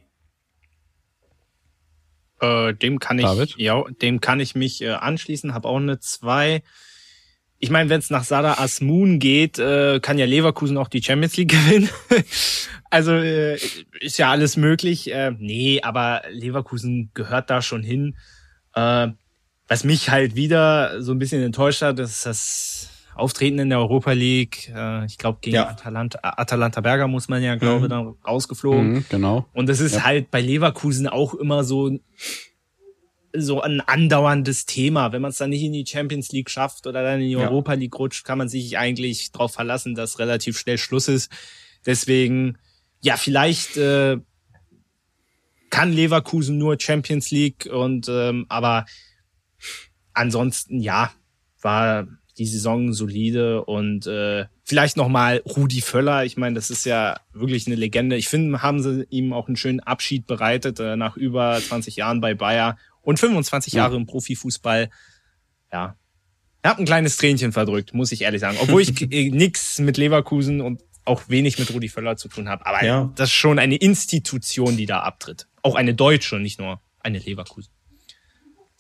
[2.40, 3.54] Äh, dem kann ich, David?
[3.56, 5.54] ja, dem kann ich mich äh, anschließen.
[5.54, 6.62] Habe auch eine zwei.
[7.58, 11.36] Ich meine, wenn es nach Sada Asmun geht, äh, kann ja Leverkusen auch die Champions
[11.36, 11.88] League gewinnen.
[12.90, 13.58] also äh,
[14.00, 15.12] ist ja alles möglich.
[15.12, 18.16] Äh, nee, aber Leverkusen gehört da schon hin.
[18.74, 19.08] Äh,
[19.66, 22.77] was mich halt wieder so ein bisschen enttäuscht hat, ist das
[23.18, 24.72] Auftreten in der Europa League.
[24.74, 25.68] Äh, ich glaube, gegen ja.
[25.68, 27.88] Atalanta, Atalanta Berger muss man ja, glaube mhm.
[27.88, 28.92] dann rausgeflogen.
[28.92, 29.46] Mhm, genau.
[29.52, 30.04] Und das ist ja.
[30.04, 31.98] halt bei Leverkusen auch immer so
[33.34, 35.12] so ein andauerndes Thema.
[35.12, 37.40] Wenn man es dann nicht in die Champions League schafft oder dann in die ja.
[37.40, 41.30] Europa League rutscht, kann man sich eigentlich darauf verlassen, dass relativ schnell Schluss ist.
[41.84, 42.58] Deswegen,
[43.00, 44.16] ja, vielleicht äh,
[45.70, 48.86] kann Leverkusen nur Champions League und ähm, aber
[50.14, 51.12] ansonsten ja,
[51.60, 52.06] war
[52.38, 56.24] die Saison solide und äh, vielleicht nochmal Rudi Völler.
[56.24, 58.16] Ich meine, das ist ja wirklich eine Legende.
[58.16, 62.20] Ich finde, haben sie ihm auch einen schönen Abschied bereitet äh, nach über 20 Jahren
[62.20, 63.84] bei Bayer und 25 ja.
[63.84, 64.90] Jahre im Profifußball.
[65.72, 65.96] Ja,
[66.62, 68.58] er hat ein kleines Tränchen verdrückt, muss ich ehrlich sagen.
[68.60, 72.66] Obwohl ich äh, nix mit Leverkusen und auch wenig mit Rudi Völler zu tun habe.
[72.66, 73.10] Aber ja.
[73.16, 75.48] das ist schon eine Institution, die da abtritt.
[75.62, 77.72] Auch eine deutsche, nicht nur eine Leverkusen.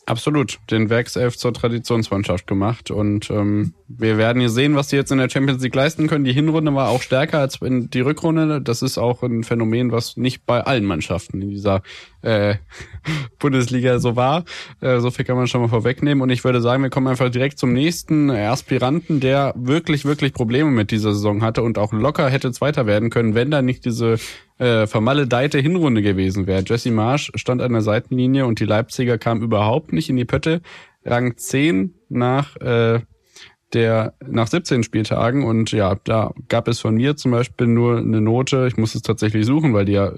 [0.08, 5.12] Absolut, den Werkself zur Traditionsmannschaft gemacht und ähm, wir werden hier sehen, was die jetzt
[5.12, 6.24] in der Champions League leisten können.
[6.24, 8.62] Die Hinrunde war auch stärker als in die Rückrunde.
[8.62, 11.82] Das ist auch ein Phänomen, was nicht bei allen Mannschaften in dieser
[12.22, 12.56] äh,
[13.38, 14.44] Bundesliga so war.
[14.80, 16.22] Äh, so viel kann man schon mal vorwegnehmen.
[16.22, 20.70] Und ich würde sagen, wir kommen einfach direkt zum nächsten Aspiranten, der wirklich, wirklich Probleme
[20.70, 24.16] mit dieser Saison hatte und auch locker hätte Zweiter werden können, wenn da nicht diese
[24.58, 26.62] äh, vermaledeite Hinrunde gewesen wäre.
[26.66, 30.60] Jesse Marsch stand an der Seitenlinie und die Leipziger kamen überhaupt nicht in die Pötte.
[31.04, 33.00] Rang 10 nach äh,
[33.74, 38.20] der nach 17 Spieltagen und ja, da gab es von mir zum Beispiel nur eine
[38.20, 40.12] Note, ich muss es tatsächlich suchen, weil die ja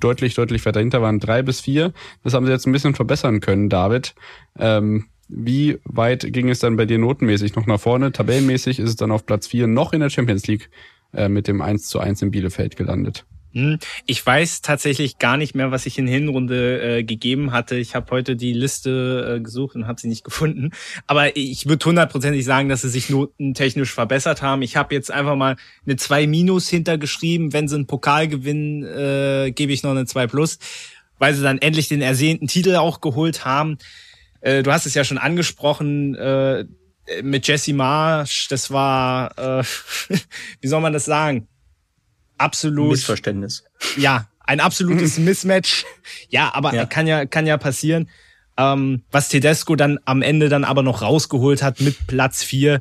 [0.00, 1.92] deutlich, deutlich weiter hinter waren, drei bis vier.
[2.24, 4.14] Das haben sie jetzt ein bisschen verbessern können, David.
[4.58, 8.10] Ähm, wie weit ging es dann bei dir notenmäßig noch nach vorne?
[8.10, 10.70] Tabellenmäßig ist es dann auf Platz vier noch in der Champions League
[11.14, 13.24] äh, mit dem 1 zu 1 in Bielefeld gelandet.
[13.52, 17.76] Hm, ich weiß tatsächlich gar nicht mehr, was ich in Hinrunde äh, gegeben hatte.
[17.76, 20.70] Ich habe heute die Liste äh, gesucht und habe sie nicht gefunden.
[21.06, 24.62] Aber ich würde hundertprozentig sagen, dass sie sich notentechnisch verbessert haben.
[24.62, 27.52] Ich habe jetzt einfach mal eine 2 Minus hintergeschrieben.
[27.52, 30.58] Wenn sie einen Pokal gewinnen, äh, gebe ich noch eine 2 Plus,
[31.18, 33.78] weil sie dann endlich den ersehnten Titel auch geholt haben.
[34.42, 36.14] Äh, du hast es ja schon angesprochen.
[36.14, 36.66] Äh,
[37.22, 39.64] mit Jesse Marsch, das war, äh,
[40.60, 41.48] wie soll man das sagen?
[42.40, 42.90] Absolut.
[42.90, 43.64] Missverständnis.
[43.96, 45.84] Ja, ein absolutes Mismatch.
[46.28, 46.86] Ja, aber ja.
[46.86, 48.08] kann ja, kann ja passieren.
[48.56, 52.80] Ähm, was Tedesco dann am Ende dann aber noch rausgeholt hat mit Platz vier.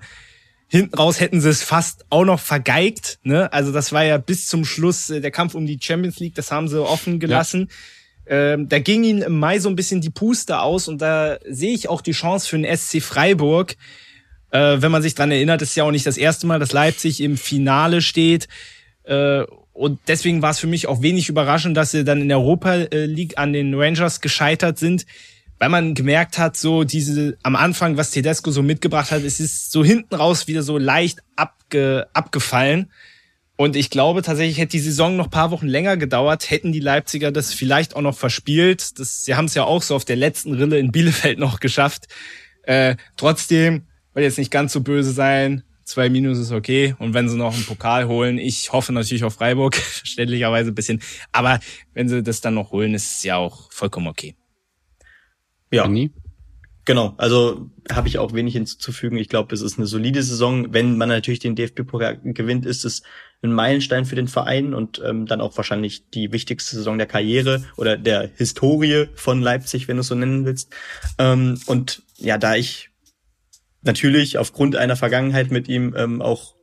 [0.67, 3.19] Hinten raus hätten sie es fast auch noch vergeigt.
[3.23, 3.51] Ne?
[3.51, 6.51] Also das war ja bis zum Schluss äh, der Kampf um die Champions League, das
[6.51, 7.69] haben sie offen gelassen.
[7.69, 7.75] Ja.
[8.53, 11.73] Ähm, da ging ihnen im Mai so ein bisschen die Puste aus und da sehe
[11.73, 13.75] ich auch die Chance für den SC Freiburg.
[14.51, 17.21] Äh, wenn man sich dran erinnert, ist ja auch nicht das erste Mal, dass Leipzig
[17.21, 18.47] im Finale steht.
[19.09, 19.43] Äh,
[19.73, 22.75] und deswegen war es für mich auch wenig überraschend, dass sie dann in der Europa
[22.91, 25.05] League an den Rangers gescheitert sind,
[25.57, 29.71] weil man gemerkt hat, so diese am Anfang, was Tedesco so mitgebracht hat, es ist
[29.71, 32.91] so hinten raus wieder so leicht abge, abgefallen.
[33.55, 37.31] Und ich glaube tatsächlich, hätte die Saison noch paar Wochen länger gedauert, hätten die Leipziger
[37.31, 38.99] das vielleicht auch noch verspielt.
[38.99, 42.07] Das, sie haben es ja auch so auf der letzten Rille in Bielefeld noch geschafft.
[42.63, 46.93] Äh, trotzdem, will jetzt nicht ganz so böse sein, Zwei Minus ist okay.
[46.99, 51.01] Und wenn sie noch einen Pokal holen, ich hoffe natürlich auf Freiburg, verständlicherweise ein bisschen.
[51.31, 51.59] Aber
[51.95, 54.35] wenn sie das dann noch holen, ist es ja auch vollkommen okay.
[55.71, 55.87] Ja.
[55.87, 56.11] Nie.
[56.85, 59.17] Genau, also habe ich auch wenig hinzuzufügen.
[59.17, 60.71] Ich glaube, es ist eine solide Saison.
[60.73, 63.01] Wenn man natürlich den DFB-Pokal gewinnt, ist es
[63.41, 67.63] ein Meilenstein für den Verein und ähm, dann auch wahrscheinlich die wichtigste Saison der Karriere
[67.77, 70.71] oder der Historie von Leipzig, wenn du es so nennen willst.
[71.17, 72.91] Ähm, und ja, da ich
[73.81, 76.55] natürlich aufgrund einer Vergangenheit mit ihm ähm, auch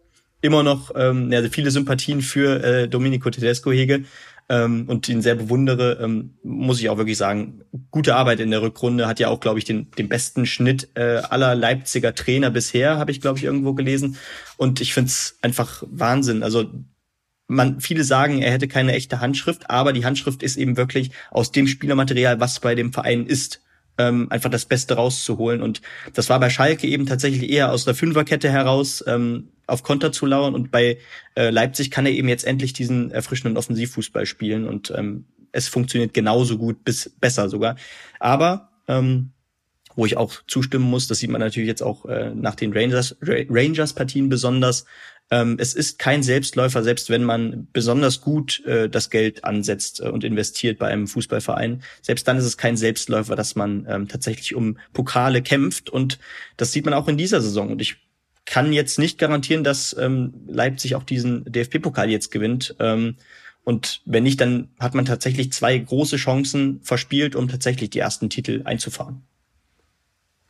[0.42, 4.04] immer noch ähm, ja, viele Sympathien für äh, Domenico Tedesco hege,
[4.48, 8.62] ähm, und ihn sehr bewundere, ähm, muss ich auch wirklich sagen, gute Arbeit in der
[8.62, 12.98] Rückrunde, hat ja auch, glaube ich, den, den besten Schnitt äh, aller Leipziger Trainer bisher,
[12.98, 14.16] habe ich, glaube ich, irgendwo gelesen.
[14.56, 16.42] Und ich finde es einfach Wahnsinn.
[16.42, 16.70] Also
[17.48, 21.50] man, viele sagen, er hätte keine echte Handschrift, aber die Handschrift ist eben wirklich aus
[21.50, 23.62] dem Spielermaterial, was bei dem Verein ist
[23.98, 25.62] ähm, einfach das Beste rauszuholen.
[25.62, 25.82] Und
[26.14, 30.26] das war bei Schalke eben tatsächlich eher aus der Fünferkette heraus ähm, auf Konter zu
[30.26, 30.54] lauern.
[30.54, 30.98] Und bei
[31.34, 34.66] äh, Leipzig kann er eben jetzt endlich diesen erfrischenden Offensivfußball spielen.
[34.66, 37.76] Und ähm, es funktioniert genauso gut, bis besser sogar.
[38.20, 39.30] Aber ähm,
[39.96, 43.16] wo ich auch zustimmen muss, das sieht man natürlich jetzt auch äh, nach den Rangers
[43.22, 44.84] Rangers Partien besonders,
[45.30, 50.08] ähm, es ist kein Selbstläufer, selbst wenn man besonders gut äh, das Geld ansetzt äh,
[50.08, 51.82] und investiert bei einem Fußballverein.
[52.00, 55.90] Selbst dann ist es kein Selbstläufer, dass man ähm, tatsächlich um Pokale kämpft.
[55.90, 56.18] Und
[56.56, 57.72] das sieht man auch in dieser Saison.
[57.72, 57.96] Und ich
[58.44, 62.76] kann jetzt nicht garantieren, dass ähm, Leipzig auch diesen DFB-Pokal jetzt gewinnt.
[62.78, 63.16] Ähm,
[63.64, 68.30] und wenn nicht, dann hat man tatsächlich zwei große Chancen verspielt, um tatsächlich die ersten
[68.30, 69.22] Titel einzufahren.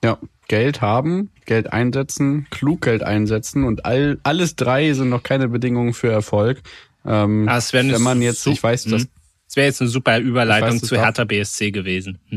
[0.05, 5.49] Ja, Geld haben, Geld einsetzen, klug Geld einsetzen und all, alles drei sind noch keine
[5.49, 6.63] Bedingungen für Erfolg.
[7.05, 9.07] Ähm, ah, wenn man jetzt, ich weiß, dass
[9.47, 12.19] das wäre jetzt eine super Überleitung weiß, zu Hertha BSC gewesen.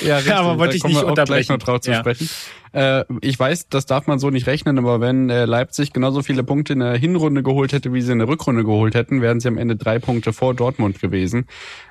[0.00, 0.32] ja, richtig.
[0.32, 1.26] aber wollte ich nicht unterbrechen.
[1.26, 2.00] Gleich noch drauf zu ja.
[2.00, 2.30] sprechen.
[2.76, 6.44] Äh, ich weiß, das darf man so nicht rechnen, aber wenn äh, Leipzig genauso viele
[6.44, 9.48] Punkte in der Hinrunde geholt hätte, wie sie in der Rückrunde geholt hätten, wären sie
[9.48, 11.46] am Ende drei Punkte vor Dortmund gewesen.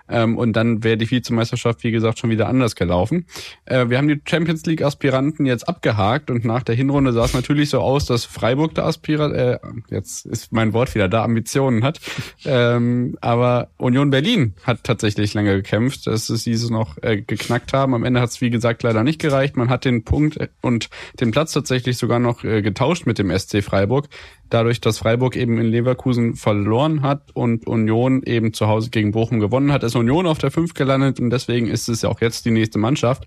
[0.07, 3.25] Ähm, und dann wäre die Vizemeisterschaft, wie gesagt, schon wieder anders gelaufen.
[3.65, 7.71] Äh, wir haben die Champions League-Aspiranten jetzt abgehakt und nach der Hinrunde sah es natürlich
[7.71, 9.57] so aus, dass Freiburg der Aspirant, äh,
[9.89, 11.99] jetzt ist mein Wort wieder da, Ambitionen hat.
[12.45, 17.95] Ähm, aber Union Berlin hat tatsächlich lange gekämpft, dass es dieses noch äh, geknackt haben.
[17.95, 19.57] Am Ende hat es, wie gesagt, leider nicht gereicht.
[19.57, 20.74] Man hat den Punkt und
[21.19, 24.07] den Platz tatsächlich sogar noch äh, getauscht mit dem SC Freiburg
[24.49, 29.39] dadurch, dass Freiburg eben in Leverkusen verloren hat und Union eben zu Hause gegen Bochum
[29.39, 32.45] gewonnen hat, ist Union auf der 5 gelandet und deswegen ist es ja auch jetzt
[32.45, 33.25] die nächste Mannschaft.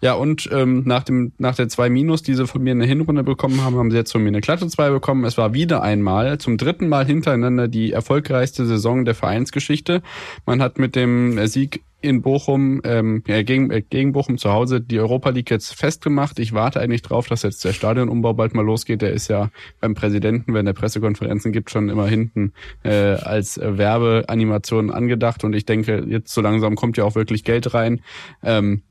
[0.00, 2.88] Ja, und ähm, nach dem nach der 2 Minus, die sie von mir in der
[2.88, 5.24] Hinrunde bekommen haben, haben sie jetzt von mir eine glatte 2 bekommen.
[5.24, 10.02] Es war wieder einmal, zum dritten Mal hintereinander die erfolgreichste Saison der Vereinsgeschichte.
[10.46, 14.80] Man hat mit dem Sieg in Bochum, ähm, ja, gegen, äh, gegen Bochum zu Hause
[14.80, 16.38] die Europa League jetzt festgemacht.
[16.38, 19.02] Ich warte eigentlich drauf, dass jetzt der Stadionumbau bald mal losgeht.
[19.02, 22.52] Der ist ja beim Präsidenten, wenn er Pressekonferenzen gibt, schon immer hinten
[22.84, 25.42] äh, als Werbeanimation angedacht.
[25.42, 28.00] Und ich denke, jetzt so langsam kommt ja auch wirklich Geld rein.
[28.44, 28.82] Ähm,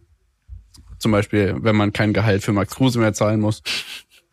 [1.00, 3.62] zum Beispiel, wenn man kein Gehalt für Max Kruse mehr zahlen muss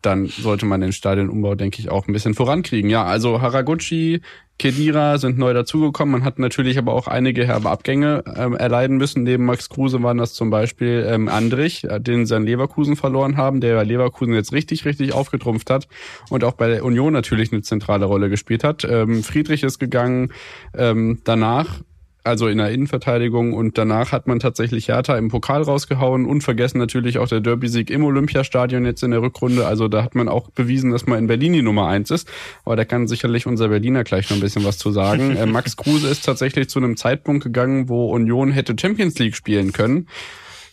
[0.05, 2.89] dann sollte man den Stadionumbau, denke ich, auch ein bisschen vorankriegen.
[2.89, 4.21] Ja, also Haraguchi,
[4.57, 6.13] Kedira sind neu dazugekommen.
[6.13, 9.23] Man hat natürlich aber auch einige herbe Abgänge ähm, erleiden müssen.
[9.23, 13.35] Neben Max Kruse waren das zum Beispiel ähm, Andrich, äh, den sie an Leverkusen verloren
[13.35, 15.87] haben, der Leverkusen jetzt richtig, richtig aufgetrumpft hat
[16.29, 18.85] und auch bei der Union natürlich eine zentrale Rolle gespielt hat.
[18.85, 20.31] Ähm, Friedrich ist gegangen.
[20.73, 21.81] Ähm, danach
[22.25, 26.77] also in der Innenverteidigung und danach hat man tatsächlich Hertha im Pokal rausgehauen und vergessen
[26.77, 29.65] natürlich auch der Derby-Sieg im Olympiastadion jetzt in der Rückrunde.
[29.67, 32.27] Also da hat man auch bewiesen, dass man in Berlin die Nummer eins ist.
[32.65, 35.35] Aber da kann sicherlich unser Berliner gleich noch ein bisschen was zu sagen.
[35.35, 39.71] Äh, Max Kruse ist tatsächlich zu einem Zeitpunkt gegangen, wo Union hätte Champions League spielen
[39.71, 40.07] können.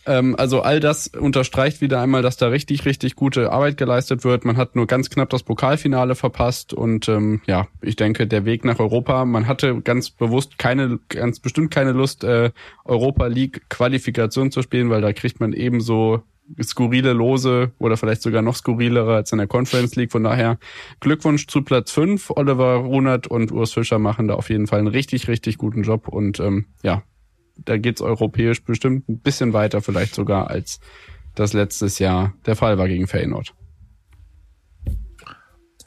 [0.06, 4.44] Ähm, also all das unterstreicht wieder einmal, dass da richtig, richtig gute Arbeit geleistet wird.
[4.44, 8.64] Man hat nur ganz knapp das Pokalfinale verpasst und ähm, ja, ich denke, der Weg
[8.64, 12.50] nach Europa, man hatte ganz bewusst keine, ganz bestimmt keine Lust, äh,
[12.84, 16.22] Europa League Qualifikation zu spielen, weil da kriegt man ebenso
[16.60, 20.12] skurrile Lose oder vielleicht sogar noch skurrilere als in der Conference League.
[20.12, 20.58] Von daher
[21.00, 22.30] Glückwunsch zu Platz 5.
[22.30, 26.08] Oliver Runert und Urs Fischer machen da auf jeden Fall einen richtig, richtig guten Job
[26.08, 27.02] und ähm, ja,
[27.56, 30.80] da geht's europäisch bestimmt ein bisschen weiter, vielleicht sogar als
[31.34, 33.54] das letztes Jahr der Fall war gegen Feyenoord.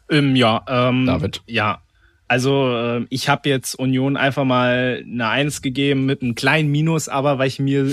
[0.09, 1.41] Ähm, ja, ähm, David.
[1.47, 1.81] Ja,
[2.27, 7.09] also äh, ich habe jetzt Union einfach mal eine Eins gegeben mit einem kleinen Minus,
[7.09, 7.91] aber weil ich mir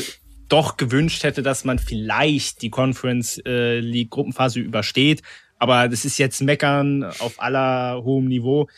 [0.49, 5.23] doch gewünscht hätte, dass man vielleicht die Conference äh, League Gruppenphase übersteht.
[5.59, 8.69] Aber das ist jetzt Meckern auf aller hohem Niveau.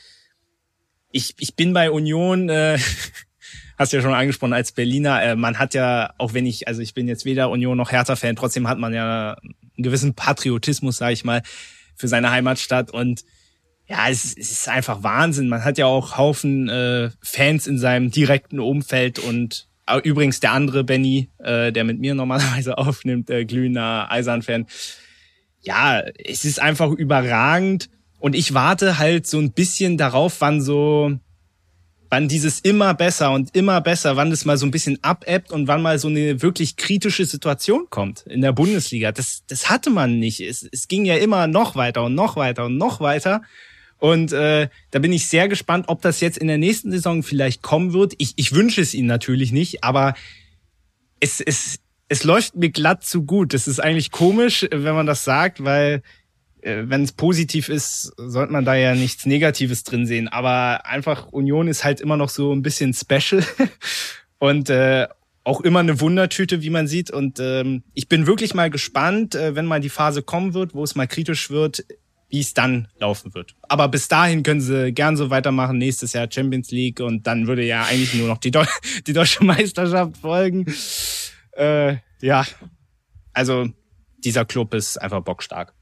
[1.11, 2.79] Ich, ich bin bei Union äh,
[3.77, 6.95] hast ja schon angesprochen als Berliner, äh, man hat ja, auch wenn ich, also ich
[6.95, 9.37] bin jetzt weder Union noch Hertha-Fan, trotzdem hat man ja
[9.77, 11.43] einen gewissen Patriotismus, sage ich mal,
[11.97, 13.25] für seine Heimatstadt und
[13.87, 15.49] ja, es, es ist einfach Wahnsinn.
[15.49, 20.53] Man hat ja auch Haufen äh, Fans in seinem direkten Umfeld und äh, übrigens der
[20.53, 24.67] andere Benny, äh, der mit mir normalerweise aufnimmt, äh, glühender Eisern-Fan.
[25.61, 31.19] Ja, es ist einfach überragend und ich warte halt so ein bisschen darauf, wann so
[32.15, 35.67] wann dieses immer besser und immer besser, wann das mal so ein bisschen abebbt und
[35.67, 39.11] wann mal so eine wirklich kritische Situation kommt in der Bundesliga.
[39.11, 40.41] Das, das hatte man nicht.
[40.41, 43.43] Es, es ging ja immer noch weiter und noch weiter und noch weiter.
[43.99, 47.63] Und äh, da bin ich sehr gespannt, ob das jetzt in der nächsten Saison vielleicht
[47.63, 48.15] kommen wird.
[48.19, 50.15] Ich, ich wünsche es ihnen natürlich nicht, aber
[51.19, 53.55] es, es, es läuft mir glatt zu gut.
[53.55, 56.01] Das ist eigentlich komisch, wenn man das sagt, weil
[56.65, 60.29] wenn es positiv ist, sollte man da ja nichts Negatives drin sehen.
[60.29, 63.45] Aber einfach Union ist halt immer noch so ein bisschen special
[64.39, 65.07] und äh,
[65.45, 67.11] auch immer eine Wundertüte, wie man sieht.
[67.11, 70.83] Und ähm, ich bin wirklich mal gespannt, äh, wenn mal die Phase kommen wird, wo
[70.83, 71.85] es mal kritisch wird,
[72.31, 73.55] wie es dann laufen wird.
[73.69, 75.77] Aber bis dahin können sie gern so weitermachen.
[75.77, 78.65] Nächstes Jahr Champions League und dann würde ja eigentlich nur noch die, Deu
[79.07, 80.65] die deutsche Meisterschaft folgen.
[81.53, 82.47] Äh, ja,
[83.35, 83.69] also
[84.17, 85.75] dieser Club ist einfach bockstark.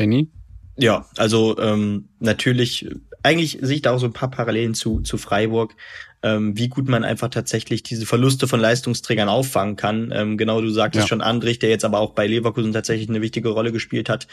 [0.00, 0.30] Benny?
[0.76, 2.88] Ja, also ähm, natürlich,
[3.22, 5.74] eigentlich sehe ich da auch so ein paar Parallelen zu, zu Freiburg
[6.22, 10.12] ähm, wie gut man einfach tatsächlich diese Verluste von Leistungsträgern auffangen kann.
[10.14, 11.08] Ähm, genau, du sagtest ja.
[11.08, 14.26] schon Andrich, der jetzt aber auch bei Leverkusen tatsächlich eine wichtige Rolle gespielt hat.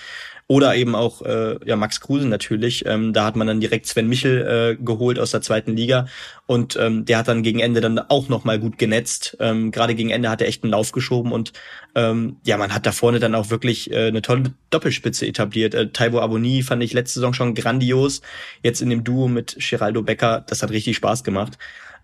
[0.49, 2.85] Oder eben auch äh, ja Max Kruse natürlich.
[2.85, 6.07] Ähm, da hat man dann direkt Sven Michel äh, geholt aus der zweiten Liga
[6.45, 9.35] und ähm, der hat dann gegen Ende dann auch noch mal gut genetzt.
[9.41, 11.51] Ähm, Gerade gegen Ende hat er echt einen Lauf geschoben und
[11.95, 15.73] ähm, ja, man hat da vorne dann auch wirklich äh, eine tolle Doppelspitze etabliert.
[15.73, 18.21] Äh, Taibo Aboni fand ich letzte Saison schon grandios.
[18.63, 21.57] Jetzt in dem Duo mit Geraldo Becker, das hat richtig Spaß gemacht.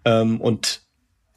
[0.03, 0.81] Ähm, und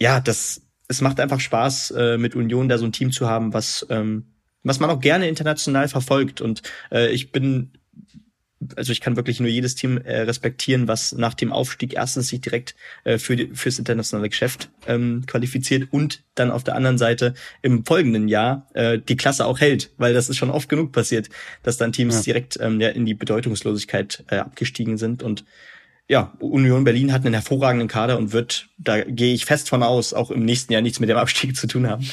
[0.01, 3.53] ja, das es macht einfach Spaß, äh, mit Union da so ein Team zu haben,
[3.53, 4.27] was ähm,
[4.67, 6.41] was man auch gerne international verfolgt.
[6.41, 7.73] Und äh, ich bin
[8.75, 12.41] also ich kann wirklich nur jedes Team äh, respektieren, was nach dem Aufstieg erstens sich
[12.41, 12.75] direkt
[13.05, 17.85] äh, für die, fürs internationale Geschäft ähm, qualifiziert und dann auf der anderen Seite im
[17.85, 21.29] folgenden Jahr äh, die Klasse auch hält, weil das ist schon oft genug passiert,
[21.63, 22.23] dass dann Teams ja.
[22.23, 25.45] direkt ähm, ja, in die Bedeutungslosigkeit äh, abgestiegen sind und
[26.09, 30.15] ja, Union Berlin hat einen hervorragenden Kader und wird, da gehe ich fest von aus,
[30.15, 32.09] auch im nächsten Jahr nichts mit dem Abstieg zu tun haben.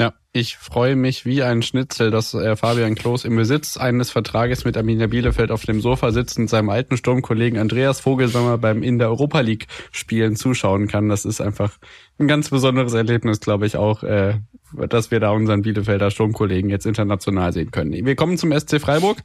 [0.00, 4.64] Ja, ich freue mich wie ein Schnitzel, dass äh, Fabian Klos im Besitz eines Vertrages
[4.64, 8.98] mit Arminia Bielefeld auf dem Sofa sitzt und seinem alten Sturmkollegen Andreas Vogelsammer beim in
[8.98, 11.08] der Europa League Spielen zuschauen kann.
[11.08, 11.78] Das ist einfach
[12.18, 14.40] ein ganz besonderes Erlebnis, glaube ich auch, äh,
[14.88, 17.92] dass wir da unseren Bielefelder Sturmkollegen jetzt international sehen können.
[17.92, 19.18] Wir kommen zum SC Freiburg.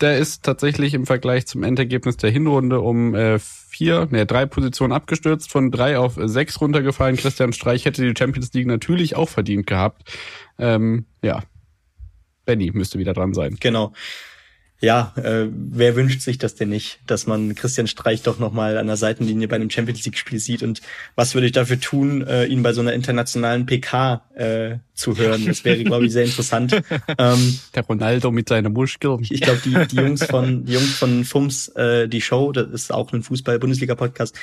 [0.00, 3.38] Der ist tatsächlich im Vergleich zum Endergebnis der Hinrunde um äh,
[3.74, 7.16] vier, ne, drei Positionen abgestürzt, von drei auf sechs runtergefallen.
[7.16, 10.16] Christian Streich hätte die Champions League natürlich auch verdient gehabt.
[10.58, 11.42] Ähm, ja,
[12.44, 13.56] Benny müsste wieder dran sein.
[13.58, 13.92] Genau
[14.84, 18.86] ja, äh, wer wünscht sich das denn nicht, dass man Christian Streich doch nochmal an
[18.86, 20.82] der Seitenlinie bei einem Champions League-Spiel sieht und
[21.14, 25.46] was würde ich dafür tun, äh, ihn bei so einer internationalen PK äh, zu hören?
[25.46, 26.82] Das wäre, glaube ich, sehr interessant.
[27.16, 29.24] Ähm, der Ronaldo mit seinen Muskeln.
[29.28, 32.92] Ich glaube, die, die Jungs von die Jungs von FUMS, äh, die Show, das ist
[32.92, 34.36] auch ein Fußball-Bundesliga-Podcast,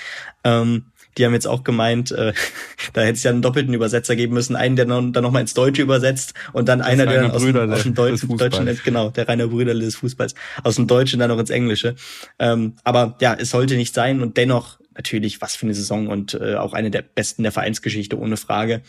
[0.43, 0.85] ähm,
[1.17, 2.33] die haben jetzt auch gemeint, äh,
[2.93, 5.53] da hätte es ja einen doppelten Übersetzer geben müssen, einen, der dann, dann nochmal ins
[5.53, 9.09] Deutsche übersetzt und dann das einer, der dann aus, dem, aus dem Deutschen, Deutschen, genau,
[9.09, 11.95] der reine Brüder des Fußballs, aus dem Deutschen dann noch ins Englische.
[12.39, 16.33] Ähm, aber ja, es sollte nicht sein und dennoch natürlich, was für eine Saison und
[16.33, 18.81] äh, auch eine der besten der Vereinsgeschichte, ohne Frage,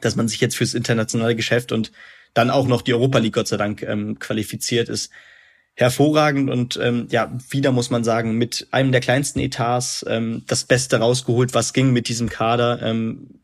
[0.00, 1.92] dass man sich jetzt fürs internationale Geschäft und
[2.34, 5.10] dann auch noch die Europa League Gott sei Dank ähm, qualifiziert ist
[5.74, 10.64] hervorragend und ähm, ja, wieder muss man sagen, mit einem der kleinsten Etats ähm, das
[10.64, 12.82] Beste rausgeholt, was ging mit diesem Kader.
[12.82, 13.40] Ähm,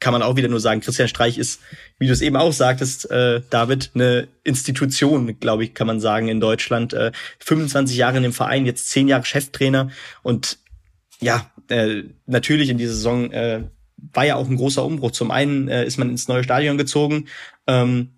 [0.00, 1.60] kann man auch wieder nur sagen, Christian Streich ist,
[1.98, 6.28] wie du es eben auch sagtest, äh, David, eine Institution, glaube ich, kann man sagen,
[6.28, 6.92] in Deutschland.
[6.92, 9.90] Äh, 25 Jahre in dem Verein, jetzt 10 Jahre Cheftrainer
[10.22, 10.58] und
[11.20, 13.62] ja, äh, natürlich in dieser Saison äh,
[13.96, 15.12] war ja auch ein großer Umbruch.
[15.12, 17.28] Zum einen äh, ist man ins neue Stadion gezogen,
[17.66, 18.10] ähm,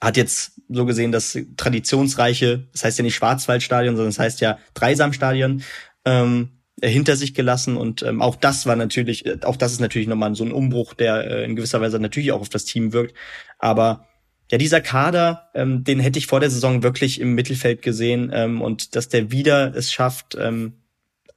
[0.00, 4.58] hat jetzt so gesehen das traditionsreiche, das heißt ja nicht Schwarzwaldstadion, sondern das heißt ja
[4.74, 5.62] Dreisamstadion,
[6.04, 6.50] ähm,
[6.82, 10.34] hinter sich gelassen und ähm, auch das war natürlich, äh, auch das ist natürlich nochmal
[10.34, 13.14] so ein Umbruch, der äh, in gewisser Weise natürlich auch auf das Team wirkt.
[13.58, 14.06] Aber
[14.50, 18.60] ja, dieser Kader, ähm, den hätte ich vor der Saison wirklich im Mittelfeld gesehen ähm,
[18.60, 20.74] und dass der wieder es schafft, ähm,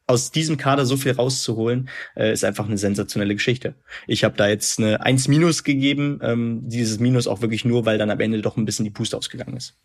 [0.10, 3.76] aus diesem Kader so viel rauszuholen, äh, ist einfach eine sensationelle Geschichte.
[4.08, 8.00] Ich habe da jetzt eine 1 Minus gegeben, ähm, dieses Minus auch wirklich nur, weil
[8.00, 9.78] dann am Ende doch ein bisschen die Puste ausgegangen ist.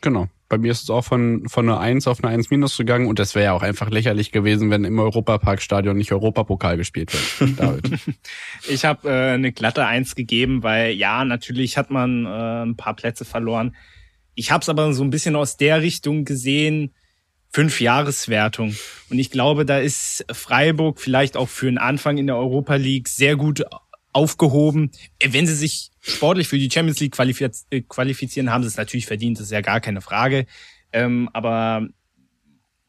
[0.00, 0.28] Genau.
[0.48, 3.18] Bei mir ist es auch von, von einer 1 auf eine 1 minus gegangen und
[3.18, 7.58] das wäre ja auch einfach lächerlich gewesen, wenn im Europaparkstadion nicht Europapokal gespielt wird.
[7.58, 8.00] David.
[8.68, 12.96] ich habe äh, eine glatte 1 gegeben, weil ja, natürlich hat man äh, ein paar
[12.96, 13.76] Plätze verloren.
[14.34, 16.94] Ich habe es aber so ein bisschen aus der Richtung gesehen,
[17.52, 18.74] fünf Jahreswertung.
[19.10, 23.08] Und ich glaube, da ist Freiburg vielleicht auch für einen Anfang in der Europa League
[23.08, 23.62] sehr gut
[24.12, 24.90] aufgehoben.
[25.24, 27.16] Wenn sie sich sportlich für die Champions League
[27.70, 30.46] äh, qualifizieren, haben sie es natürlich verdient, das ist ja gar keine Frage.
[30.92, 31.88] Ähm, aber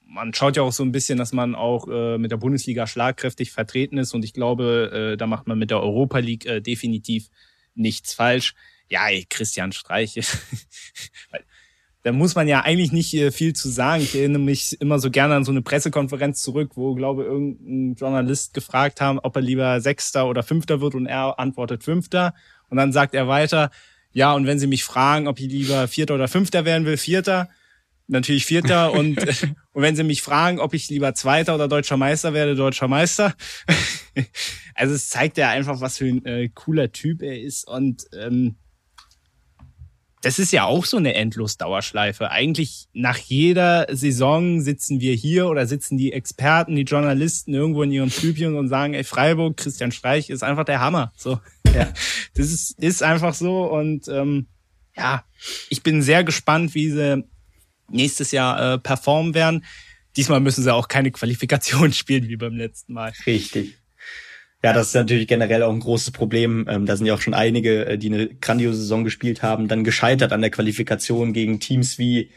[0.06, 3.52] man schaut ja auch so ein bisschen, dass man auch äh, mit der Bundesliga schlagkräftig
[3.52, 4.14] vertreten ist.
[4.14, 7.30] Und ich glaube, äh, da macht man mit der Europa League äh, definitiv
[7.74, 8.54] nichts falsch.
[8.90, 10.16] Ja, ey, Christian Streich.
[12.04, 14.04] da muss man ja eigentlich nicht äh, viel zu sagen.
[14.04, 18.54] Ich erinnere mich immer so gerne an so eine Pressekonferenz zurück, wo, glaube irgendein Journalist
[18.54, 22.34] gefragt haben, ob er lieber Sechster oder Fünfter wird und er antwortet Fünfter.
[22.70, 23.72] Und dann sagt er weiter,
[24.12, 27.50] ja, und wenn Sie mich fragen, ob ich lieber Vierter oder Fünfter werden will, Vierter,
[28.08, 28.92] natürlich Vierter.
[29.00, 29.18] und,
[29.72, 33.34] und wenn Sie mich fragen, ob ich lieber Zweiter oder Deutscher Meister werde, Deutscher Meister.
[34.76, 38.58] also es zeigt ja einfach, was für ein äh, cooler Typ er ist und ähm,
[40.24, 42.32] das ist ja auch so eine Endlos-Dauerschleife.
[42.32, 47.92] Eigentlich nach jeder Saison sitzen wir hier oder sitzen die Experten, die Journalisten irgendwo in
[47.92, 51.12] ihrem Stübchen und sagen, ey, Freiburg, Christian Streich ist einfach der Hammer.
[51.18, 51.42] So,
[51.76, 51.92] ja,
[52.36, 54.48] das ist, ist einfach so und ähm,
[54.96, 55.26] ja,
[55.70, 57.26] ich bin sehr gespannt, wie sie
[57.90, 59.66] nächstes Jahr äh, performen werden.
[60.16, 63.12] Diesmal müssen sie auch keine Qualifikation spielen wie beim letzten Mal.
[63.26, 63.78] Richtig.
[64.64, 66.66] Ja, das ist natürlich generell auch ein großes Problem.
[66.70, 69.84] Ähm, da sind ja auch schon einige, äh, die eine grandiose Saison gespielt haben, dann
[69.84, 72.30] gescheitert an der Qualifikation gegen Teams wie,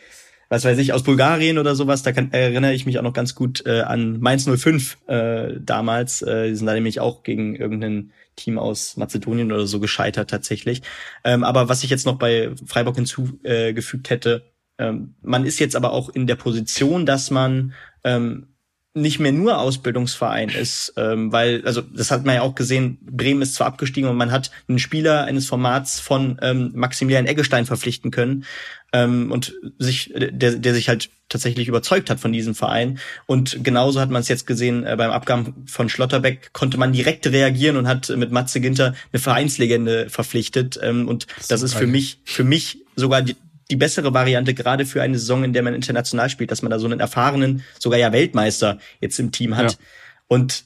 [0.48, 2.02] was weiß ich, aus Bulgarien oder sowas.
[2.02, 6.20] Da kann, erinnere ich mich auch noch ganz gut äh, an Mainz 05 äh, damals.
[6.22, 10.82] Äh, die sind da nämlich auch gegen irgendein Team aus Mazedonien oder so gescheitert tatsächlich.
[11.22, 15.92] Ähm, aber was ich jetzt noch bei Freiburg hinzugefügt hätte, ähm, man ist jetzt aber
[15.92, 17.72] auch in der Position, dass man
[18.02, 18.48] ähm,
[18.96, 23.42] nicht mehr nur Ausbildungsverein ist, ähm, weil, also das hat man ja auch gesehen, Bremen
[23.42, 28.10] ist zwar abgestiegen und man hat einen Spieler eines Formats von ähm, Maximilian Eggestein verpflichten
[28.10, 28.46] können
[28.94, 32.98] ähm, und sich, der, der sich halt tatsächlich überzeugt hat von diesem Verein.
[33.26, 37.26] Und genauso hat man es jetzt gesehen, äh, beim Abgang von Schlotterbeck konnte man direkt
[37.26, 40.78] reagieren und hat mit Matze Ginter eine Vereinslegende verpflichtet.
[40.82, 43.36] Ähm, und das, das ist für mich, für mich sogar die,
[43.70, 46.78] die bessere Variante, gerade für eine Saison, in der man international spielt, dass man da
[46.78, 49.72] so einen erfahrenen, sogar ja Weltmeister jetzt im Team hat.
[49.72, 49.78] Ja.
[50.28, 50.64] Und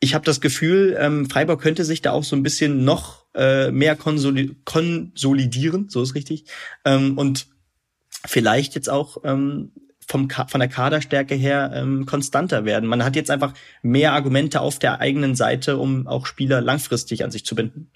[0.00, 3.70] ich habe das Gefühl, ähm, Freiburg könnte sich da auch so ein bisschen noch äh,
[3.70, 6.46] mehr konsoli konsolidieren, so ist richtig.
[6.84, 7.46] Ähm, und
[8.26, 9.72] vielleicht jetzt auch ähm,
[10.06, 12.88] vom von der Kaderstärke her ähm, konstanter werden.
[12.88, 17.30] Man hat jetzt einfach mehr Argumente auf der eigenen Seite, um auch Spieler langfristig an
[17.30, 17.90] sich zu binden.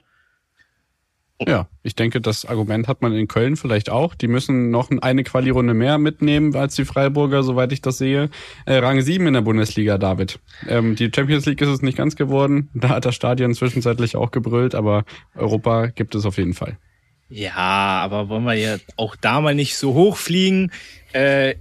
[1.41, 4.15] Ja, ich denke, das Argument hat man in Köln vielleicht auch.
[4.15, 8.31] Die müssen noch eine Quali-Runde mehr mitnehmen als die Freiburger, soweit ich das sehe.
[8.67, 10.39] Äh, Rang 7 in der Bundesliga, David.
[10.69, 12.71] Ähm, die Champions League ist es nicht ganz geworden.
[12.85, 15.05] Da hat das Stadion zwischenzeitlich auch gebrüllt, aber
[15.35, 16.77] Europa gibt es auf jeden Fall.
[17.31, 17.55] Ja,
[18.03, 20.71] aber wollen wir ja auch da mal nicht so hoch fliegen.
[21.13, 21.55] Äh,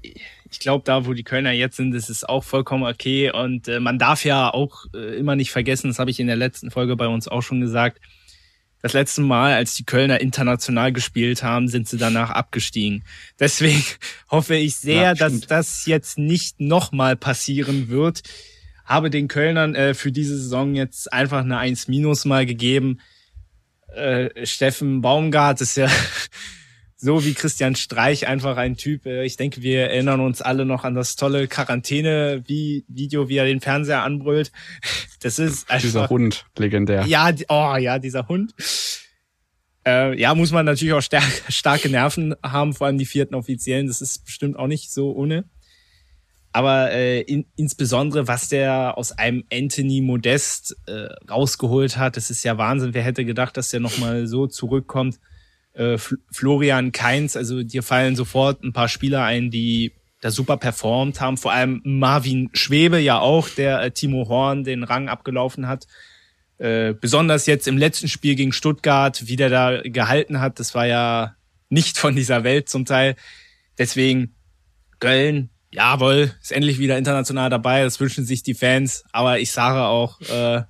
[0.51, 3.31] ich glaube, da, wo die Kölner jetzt sind, ist es auch vollkommen okay.
[3.31, 6.35] Und äh, man darf ja auch äh, immer nicht vergessen, das habe ich in der
[6.35, 7.99] letzten Folge bei uns auch schon gesagt,
[8.83, 13.05] das letzte Mal, als die Kölner international gespielt haben, sind sie danach abgestiegen.
[13.39, 13.81] Deswegen
[14.29, 18.23] hoffe ich sehr, ja, dass das jetzt nicht nochmal passieren wird.
[18.83, 22.99] Habe den Kölnern äh, für diese Saison jetzt einfach eine 1 Minus mal gegeben.
[23.95, 25.87] Äh, Steffen Baumgart ist ja
[27.03, 29.05] so wie Christian Streich einfach ein Typ.
[29.05, 33.59] Äh, ich denke, wir erinnern uns alle noch an das tolle Quarantäne-Video, wie er den
[33.59, 34.51] Fernseher anbrüllt.
[35.21, 37.05] Das ist einfach, dieser Hund, legendär.
[37.05, 38.53] Ja, oh ja, dieser Hund.
[39.87, 43.87] Äh, ja, muss man natürlich auch stark, starke Nerven haben, vor allem die vierten Offiziellen.
[43.87, 45.45] Das ist bestimmt auch nicht so ohne.
[46.51, 52.43] Aber äh, in, insbesondere, was der aus einem Anthony Modest äh, rausgeholt hat, das ist
[52.43, 52.93] ja Wahnsinn.
[52.93, 55.19] Wer hätte gedacht, dass der nochmal so zurückkommt?
[55.73, 55.97] Äh,
[56.31, 61.37] Florian Keins, also dir fallen sofort ein paar Spieler ein, die da super performt haben,
[61.37, 65.85] vor allem Marvin Schwebe ja auch, der äh, Timo Horn den Rang abgelaufen hat.
[66.59, 70.87] Äh, besonders jetzt im letzten Spiel gegen Stuttgart, wie der da gehalten hat, das war
[70.87, 71.35] ja
[71.69, 73.15] nicht von dieser Welt zum Teil.
[73.77, 74.35] Deswegen
[74.99, 79.81] Köln, jawohl, ist endlich wieder international dabei, das wünschen sich die Fans, aber ich sage
[79.81, 80.61] auch, äh,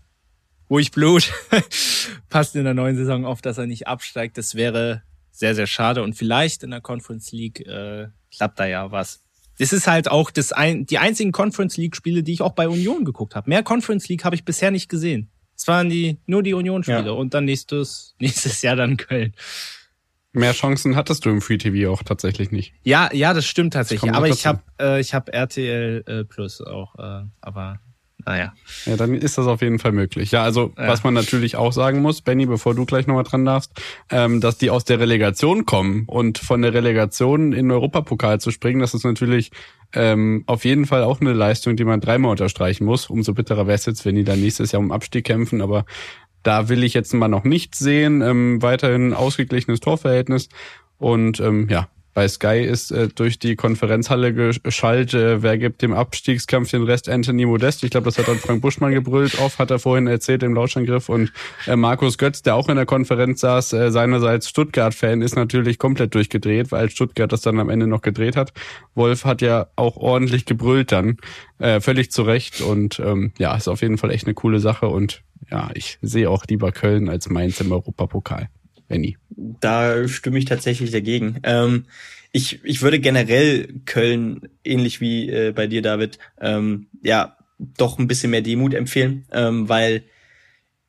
[0.69, 1.31] ruhig Blut.
[2.29, 4.37] Passt in der neuen Saison auf, dass er nicht absteigt.
[4.37, 6.03] Das wäre sehr, sehr schade.
[6.03, 9.23] Und vielleicht in der Conference League äh, klappt da ja was.
[9.59, 12.67] Das ist halt auch das ein, die einzigen Conference League Spiele, die ich auch bei
[12.67, 13.49] Union geguckt habe.
[13.49, 15.29] Mehr Conference League habe ich bisher nicht gesehen.
[15.55, 17.11] Es waren die nur die Union Spiele ja.
[17.11, 19.33] und dann nächstes nächstes Jahr dann Köln.
[20.35, 22.73] Mehr Chancen hattest du im Free TV auch tatsächlich nicht.
[22.83, 24.11] Ja, ja, das stimmt tatsächlich.
[24.11, 27.79] Aber ich habe äh, ich habe RTL äh, Plus auch, äh, aber
[28.25, 28.53] naja.
[28.85, 30.31] Ja, dann ist das auf jeden Fall möglich.
[30.31, 30.87] Ja, also ja.
[30.87, 33.71] was man natürlich auch sagen muss, Benny, bevor du gleich nochmal dran darfst,
[34.09, 38.51] ähm, dass die aus der Relegation kommen und von der Relegation in den Europapokal zu
[38.51, 39.51] springen, das ist natürlich
[39.93, 43.09] ähm, auf jeden Fall auch eine Leistung, die man dreimal unterstreichen muss.
[43.09, 45.85] Umso bitterer wäre es jetzt, wenn die dann nächstes Jahr um Abstieg kämpfen, aber
[46.41, 48.21] da will ich jetzt mal noch nichts sehen.
[48.21, 50.49] Ähm, weiterhin ausgeglichenes Torverhältnis
[50.97, 55.93] und ähm, ja, bei Sky ist äh, durch die Konferenzhalle geschaltet, äh, wer gibt dem
[55.93, 57.83] Abstiegskampf den Rest Anthony Modest.
[57.83, 61.09] Ich glaube, das hat dann Frank Buschmann gebrüllt oft, hat er vorhin erzählt im Lauschangriff.
[61.09, 61.31] Und
[61.65, 66.13] äh, Markus Götz, der auch in der Konferenz saß, äh, seinerseits Stuttgart-Fan, ist natürlich komplett
[66.13, 68.53] durchgedreht, weil Stuttgart das dann am Ende noch gedreht hat.
[68.95, 71.17] Wolf hat ja auch ordentlich gebrüllt dann,
[71.59, 72.61] äh, völlig zu Recht.
[72.61, 74.87] Und ähm, ja, ist auf jeden Fall echt eine coole Sache.
[74.87, 78.49] Und ja, ich sehe auch lieber Köln als Mainz im Europapokal.
[78.93, 79.17] Benny.
[79.59, 81.39] Da stimme ich tatsächlich dagegen.
[81.43, 81.85] Ähm,
[82.31, 87.37] ich, ich würde generell Köln, ähnlich wie äh, bei dir, David, ähm, ja,
[87.77, 90.03] doch ein bisschen mehr Demut empfehlen, ähm, weil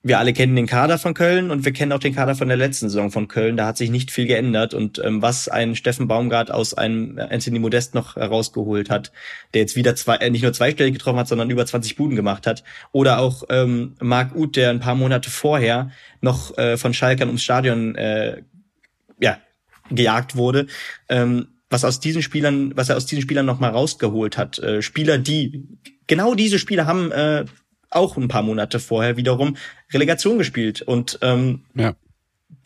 [0.06, 2.58] wir alle kennen den Kader von Köln und wir kennen auch den Kader von der
[2.58, 3.56] letzten Saison von Köln.
[3.56, 7.58] Da hat sich nicht viel geändert und ähm, was ein Steffen Baumgart aus einem Anthony
[7.58, 9.12] Modest noch herausgeholt hat,
[9.54, 12.46] der jetzt wieder zwei, äh, nicht nur zweistellig getroffen hat, sondern über 20 Buden gemacht
[12.46, 12.64] hat.
[12.92, 15.90] Oder auch ähm, Marc Uth, der ein paar Monate vorher
[16.20, 18.42] noch äh, von Schalkern ums Stadion äh,
[19.18, 19.38] ja,
[19.90, 20.66] gejagt wurde.
[21.08, 24.58] Ähm, was aus diesen Spielern, was er aus diesen Spielern noch mal rausgeholt hat.
[24.58, 25.66] Äh, Spieler, die
[26.06, 27.46] genau diese Spieler haben äh,
[27.94, 29.56] auch ein paar Monate vorher wiederum
[29.92, 30.82] Relegation gespielt.
[30.82, 31.94] Und ähm, ja.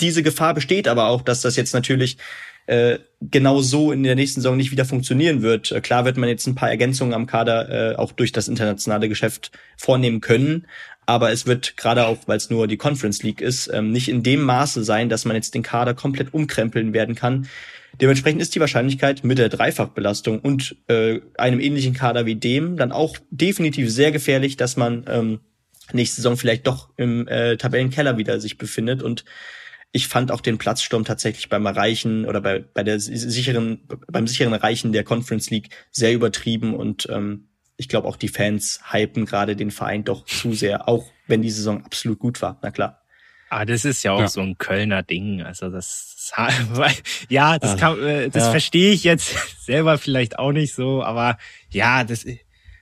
[0.01, 2.19] diese Gefahr besteht aber auch, dass das jetzt natürlich
[2.67, 5.73] äh, genau so in der nächsten Saison nicht wieder funktionieren wird.
[5.73, 9.09] Äh, klar wird man jetzt ein paar Ergänzungen am Kader äh, auch durch das internationale
[9.09, 10.67] Geschäft vornehmen können,
[11.07, 14.23] aber es wird gerade auch, weil es nur die Conference League ist, ähm, nicht in
[14.23, 17.49] dem Maße sein, dass man jetzt den Kader komplett umkrempeln werden kann.
[18.01, 22.93] Dementsprechend ist die Wahrscheinlichkeit mit der Dreifachbelastung und äh, einem ähnlichen Kader wie dem dann
[22.93, 25.41] auch definitiv sehr gefährlich, dass man ähm,
[25.93, 29.03] nächste Saison vielleicht doch im äh, Tabellenkeller wieder sich befindet.
[29.03, 29.25] Und
[29.93, 34.53] ich fand auch den Platzsturm tatsächlich beim Erreichen oder bei, bei der sicheren, beim sicheren
[34.53, 39.57] Erreichen der Conference League sehr übertrieben und ähm, ich glaube auch die Fans hypen gerade
[39.57, 42.59] den Verein doch zu sehr, auch wenn die Saison absolut gut war.
[42.61, 43.03] Na klar.
[43.51, 44.29] Ah, das ist ja auch ja.
[44.29, 45.43] so ein Kölner Ding.
[45.43, 46.33] Also das,
[47.29, 48.51] ja, das, kann, äh, das ja.
[48.51, 49.35] verstehe ich jetzt
[49.65, 51.39] selber vielleicht auch nicht so, aber
[51.71, 52.27] ja, das,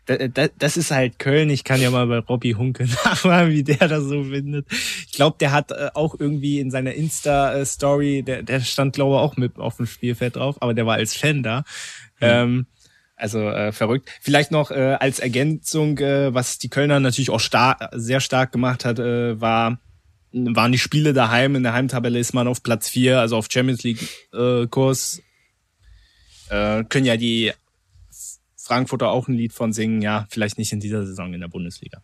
[0.07, 1.51] das, das ist halt Köln.
[1.51, 4.67] Ich kann ja mal bei Robbie Hunke nachfragen, wie der das so findet.
[5.07, 9.21] Ich glaube, der hat äh, auch irgendwie in seiner Insta-Story, der, der stand, glaube ich,
[9.21, 11.59] auch mit auf dem Spielfeld drauf, aber der war als Fan da.
[11.59, 11.65] Mhm.
[12.21, 12.67] Ähm,
[13.17, 14.11] also äh, verrückt.
[14.21, 18.85] Vielleicht noch äh, als Ergänzung, äh, was die Kölner natürlich auch stark, sehr stark gemacht
[18.85, 19.79] hat, äh, war
[20.33, 21.57] waren die Spiele daheim.
[21.57, 25.23] In der Heimtabelle ist man auf Platz vier, also auf Champions League äh, Kurs.
[26.49, 27.53] Äh, können ja die
[28.57, 30.03] Frankfurter auch ein Lied von singen.
[30.03, 32.03] Ja, vielleicht nicht in dieser Saison in der Bundesliga.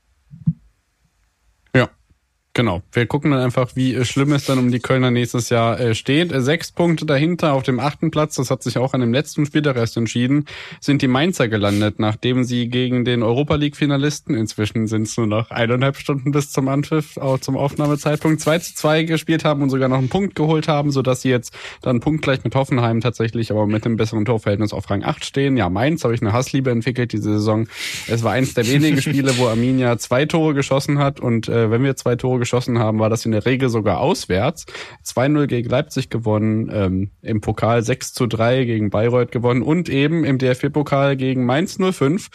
[2.54, 2.82] Genau.
[2.92, 6.32] Wir gucken dann einfach, wie schlimm es dann um die Kölner nächstes Jahr äh, steht.
[6.34, 9.76] Sechs Punkte dahinter auf dem achten Platz, das hat sich auch an dem letzten Spieltag
[9.76, 10.44] erst entschieden,
[10.78, 15.50] sind die Mainzer gelandet, nachdem sie gegen den Europa League-Finalisten, inzwischen sind es nur noch
[15.50, 19.88] eineinhalb Stunden bis zum Anpfiff, auch zum Aufnahmezeitpunkt, 2 zu 2 gespielt haben und sogar
[19.88, 23.86] noch einen Punkt geholt haben, sodass sie jetzt dann punktgleich mit Hoffenheim tatsächlich, aber mit
[23.86, 25.56] einem besseren Torverhältnis auf Rang 8 stehen.
[25.56, 27.66] Ja, Mainz habe ich eine Hassliebe entwickelt diese Saison.
[28.08, 31.82] Es war eins der wenigen Spiele, wo Arminia zwei Tore geschossen hat und äh, wenn
[31.82, 34.66] wir zwei Tore geschossen haben, war das in der Regel sogar auswärts.
[35.04, 40.24] 2-0 gegen Leipzig gewonnen, ähm, im Pokal 6 zu 3 gegen Bayreuth gewonnen und eben
[40.24, 42.30] im DFB-Pokal gegen Mainz 05.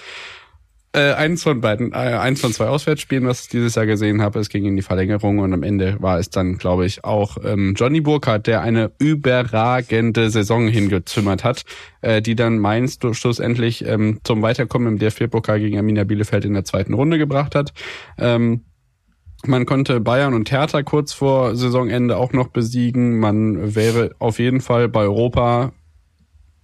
[0.98, 4.40] Äh, eins von beiden, äh, eins von zwei Auswärtsspielen, was ich dieses Jahr gesehen habe,
[4.40, 7.76] es ging in die Verlängerung und am Ende war es dann, glaube ich, auch ähm,
[7.76, 11.66] Johnny Burkhardt, der eine überragende Saison hingezimmert hat,
[12.02, 16.64] äh, die dann Mainz schlussendlich ähm, zum Weiterkommen im DFB-Pokal gegen Arminia Bielefeld in der
[16.64, 17.74] zweiten Runde gebracht hat.
[18.18, 18.64] Ähm,
[19.46, 23.20] man konnte Bayern und Hertha kurz vor Saisonende auch noch besiegen.
[23.20, 25.74] Man wäre auf jeden Fall bei Europa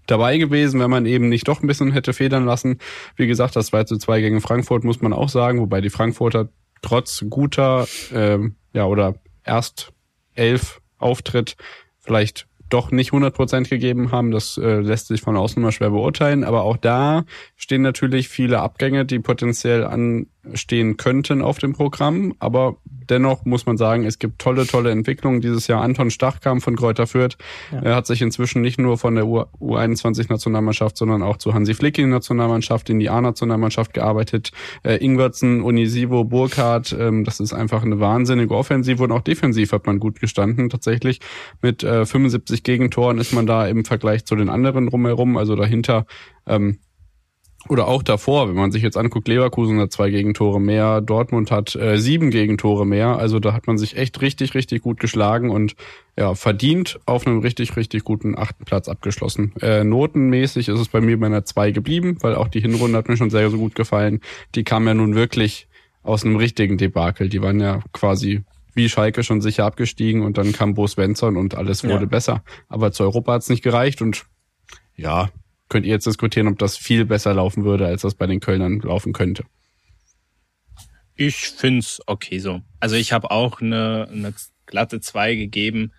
[0.08, 2.80] dabei gewesen, wenn man eben nicht doch ein bisschen hätte federn lassen.
[3.16, 6.50] Wie gesagt, das 2 zu 2 gegen Frankfurt muss man auch sagen, wobei die Frankfurter
[6.82, 9.16] trotz guter, ähm, ja, oder
[9.46, 9.94] erst
[10.36, 11.56] elf Auftritt
[12.00, 14.32] vielleicht doch nicht 100% gegeben haben.
[14.32, 16.44] Das äh, lässt sich von außen mal schwer beurteilen.
[16.44, 17.24] Aber auch da
[17.56, 19.86] stehen natürlich viele Abgänge, die potenziell
[20.46, 22.34] anstehen könnten auf dem Programm.
[22.40, 22.78] Aber
[23.10, 25.42] dennoch muss man sagen, es gibt tolle, tolle Entwicklungen.
[25.42, 27.38] Dieses Jahr Anton Stach kam von Kräuter Fürth.
[27.72, 27.80] Ja.
[27.82, 32.06] Er hat sich inzwischen nicht nur von der U21-Nationalmannschaft, sondern auch zu Hansi Flick in
[32.06, 34.52] die Nationalmannschaft, in die A-Nationalmannschaft gearbeitet.
[34.84, 39.86] Äh, Ingwertsen, Unisivo, Burkhardt, ähm, das ist einfach eine wahnsinnige Offensive und auch defensiv hat
[39.86, 40.70] man gut gestanden.
[40.70, 41.20] Tatsächlich
[41.62, 46.06] mit äh, 75 Gegentoren ist man da im Vergleich zu den anderen drumherum, also dahinter
[46.48, 46.80] ähm,
[47.70, 51.76] oder auch davor, wenn man sich jetzt anguckt, Leverkusen hat zwei Gegentore mehr, Dortmund hat
[51.76, 53.18] äh, sieben Gegentore mehr.
[53.18, 55.76] Also da hat man sich echt richtig, richtig gut geschlagen und
[56.18, 59.54] ja, verdient auf einem richtig, richtig guten achten Platz abgeschlossen.
[59.62, 63.08] Äh, notenmäßig ist es bei mir bei einer zwei geblieben, weil auch die Hinrunde hat
[63.08, 64.20] mir schon sehr, sehr gut gefallen.
[64.56, 65.68] Die kam ja nun wirklich
[66.04, 67.30] aus einem richtigen Debakel.
[67.30, 68.44] Die waren ja quasi
[68.76, 72.06] wie Schalke schon sicher abgestiegen und dann kam Bo Svensson und alles wurde ja.
[72.06, 72.44] besser.
[72.68, 74.26] Aber zu Europa hat es nicht gereicht und
[74.96, 75.30] ja,
[75.74, 78.80] könnt ihr jetzt diskutieren, ob das viel besser laufen würde, als das bei den Kölnern
[78.80, 79.44] laufen könnte.
[81.16, 82.62] Ich find's okay so.
[82.80, 84.36] Also ich habe auch eine, eine
[84.68, 85.92] glatte 2 gegeben.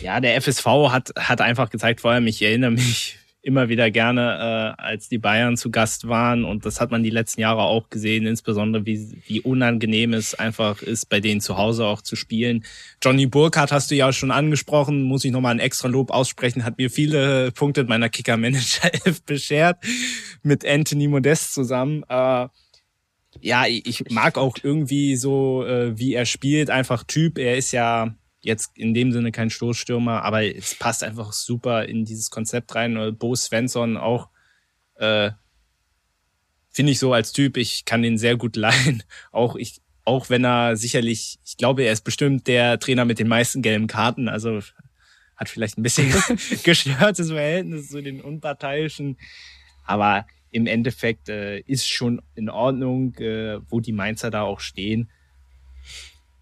[0.00, 4.76] Ja, der FSV hat, hat einfach gezeigt, vor allem, ich erinnere mich immer wieder gerne,
[4.78, 6.44] äh, als die Bayern zu Gast waren.
[6.44, 10.80] Und das hat man die letzten Jahre auch gesehen, insbesondere wie, wie unangenehm es einfach
[10.80, 12.64] ist, bei denen zu Hause auch zu spielen.
[13.02, 16.78] Johnny Burkhardt hast du ja schon angesprochen, muss ich nochmal ein extra Lob aussprechen, hat
[16.78, 18.90] mir viele Punkte in meiner Kicker-Manager
[19.26, 19.78] beschert,
[20.44, 22.04] mit Anthony Modest zusammen.
[22.08, 22.46] Äh,
[23.40, 27.38] ja, ich mag auch irgendwie so, äh, wie er spielt, einfach Typ.
[27.38, 32.04] Er ist ja jetzt in dem Sinne kein Stoßstürmer, aber es passt einfach super in
[32.04, 33.16] dieses Konzept rein.
[33.16, 34.28] Bo Svensson auch,
[34.96, 35.30] äh,
[36.70, 39.02] finde ich so als Typ, ich kann den sehr gut leihen.
[39.32, 43.28] Auch ich, auch wenn er sicherlich, ich glaube, er ist bestimmt der Trainer mit den
[43.28, 44.60] meisten gelben Karten, also
[45.36, 46.12] hat vielleicht ein bisschen
[46.64, 49.16] gestörtes Verhältnis zu den Unparteiischen,
[49.84, 55.10] aber im Endeffekt äh, ist schon in Ordnung, äh, wo die Mainzer da auch stehen.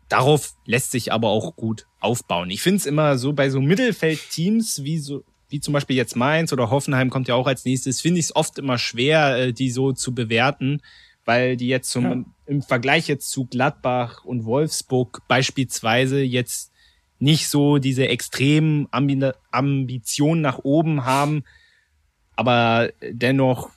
[0.08, 2.50] Darauf lässt sich aber auch gut aufbauen.
[2.50, 6.52] Ich finde es immer so bei so Mittelfeldteams wie so wie zum Beispiel jetzt Mainz
[6.52, 9.70] oder Hoffenheim kommt ja auch als nächstes, finde ich es oft immer schwer, äh, die
[9.70, 10.80] so zu bewerten,
[11.24, 12.24] weil die jetzt zum, ja.
[12.46, 16.72] im Vergleich jetzt zu Gladbach und Wolfsburg beispielsweise jetzt
[17.18, 21.44] nicht so diese extremen Ambi Ambitionen nach oben haben,
[22.36, 23.70] aber dennoch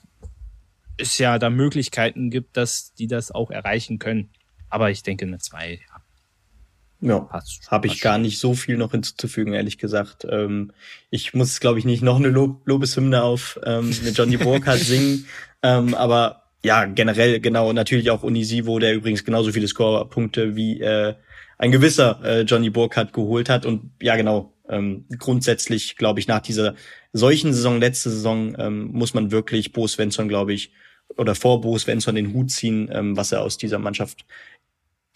[0.96, 4.30] es ja da Möglichkeiten gibt, dass die das auch erreichen können.
[4.70, 5.80] Aber ich denke, eine 2
[7.04, 7.28] ja,
[7.68, 10.26] habe ich gar nicht so viel noch hinzuzufügen, ehrlich gesagt.
[10.28, 10.72] Ähm,
[11.10, 15.26] ich muss, glaube ich, nicht noch eine Lob Lobeshymne auf ähm, eine Johnny Burkhardt singen,
[15.62, 21.14] ähm, aber ja, generell genau, natürlich auch Unisivo, der übrigens genauso viele Scorerpunkte wie äh,
[21.58, 23.66] ein gewisser äh, Johnny Burkhardt geholt hat.
[23.66, 26.74] Und ja, genau, ähm, grundsätzlich, glaube ich, nach dieser
[27.12, 30.72] solchen Saison, letzte Saison, ähm, muss man wirklich Bo Svensson, glaube ich,
[31.16, 34.24] oder vor Bo Svensson den Hut ziehen, ähm, was er aus dieser Mannschaft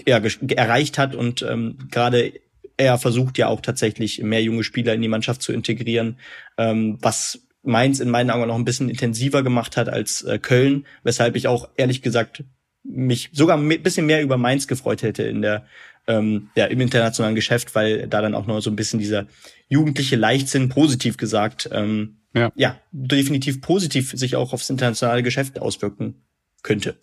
[0.06, 0.20] ja,
[0.56, 2.32] erreicht hat und ähm, gerade
[2.76, 6.18] er versucht ja auch tatsächlich mehr junge Spieler in die Mannschaft zu integrieren,
[6.56, 10.86] ähm, was Mainz in meinen Augen noch ein bisschen intensiver gemacht hat als äh, Köln,
[11.02, 12.44] weshalb ich auch ehrlich gesagt
[12.84, 15.66] mich sogar ein bisschen mehr über Mainz gefreut hätte in der
[16.06, 19.26] ähm, ja, im internationalen Geschäft, weil da dann auch noch so ein bisschen dieser
[19.68, 22.50] jugendliche Leichtsinn positiv gesagt ähm, ja.
[22.54, 26.22] ja definitiv positiv sich auch aufs internationale Geschäft auswirken
[26.62, 26.96] könnte.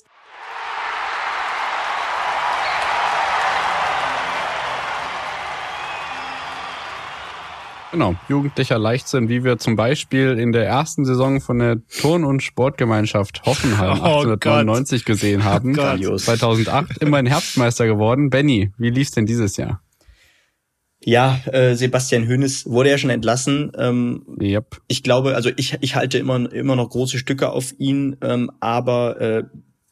[7.95, 12.43] Genau, jugendlicher Leichtsinn, wie wir zum Beispiel in der ersten Saison von der Turn- und
[12.43, 15.15] Sportgemeinschaft Hoffenheim oh 1899 Gott.
[15.15, 15.79] gesehen haben.
[15.79, 18.29] Oh 2008 immerhin Herbstmeister geworden.
[18.29, 19.81] Benny, wie lief's denn dieses Jahr?
[21.05, 23.71] Ja, äh, Sebastian Hönes wurde ja schon entlassen.
[23.77, 24.81] Ähm, yep.
[24.89, 29.21] Ich glaube, also ich, ich halte immer, immer noch große Stücke auf ihn, ähm, aber
[29.21, 29.43] äh,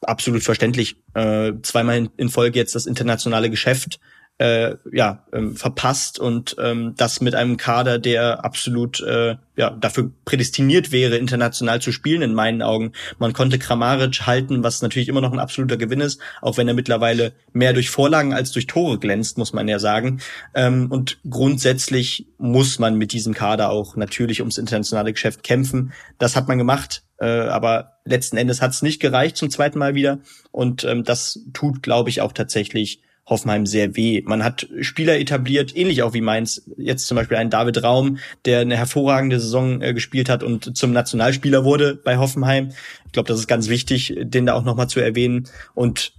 [0.02, 0.98] absolut verständlich.
[1.14, 4.02] Äh, zweimal in, in Folge jetzt das internationale Geschäft
[4.40, 10.12] äh, ja ähm, verpasst und ähm, das mit einem Kader, der absolut äh, ja dafür
[10.26, 12.94] prädestiniert wäre, international zu spielen in meinen Augen.
[13.20, 16.74] Man konnte Kramaric halten, was natürlich immer noch ein absoluter Gewinn ist, auch wenn er
[16.74, 20.20] mittlerweile mehr durch Vorlagen als durch Tore glänzt, muss man ja sagen.
[20.56, 25.94] Ähm, und grundsätzlich muss man mit diesem Kader auch natürlich ums internationale Geschäft kämpfen.
[26.18, 27.04] Das hat man gemacht.
[27.20, 30.20] Äh, aber letzten Endes hat es nicht gereicht zum zweiten Mal wieder.
[30.52, 34.22] Und ähm, das tut, glaube ich, auch tatsächlich Hoffenheim sehr weh.
[34.26, 38.60] Man hat Spieler etabliert, ähnlich auch wie Mainz, jetzt zum Beispiel einen David Raum, der
[38.60, 42.72] eine hervorragende Saison äh, gespielt hat und zum Nationalspieler wurde bei Hoffenheim.
[43.06, 45.48] Ich glaube, das ist ganz wichtig, den da auch nochmal zu erwähnen.
[45.74, 46.14] Und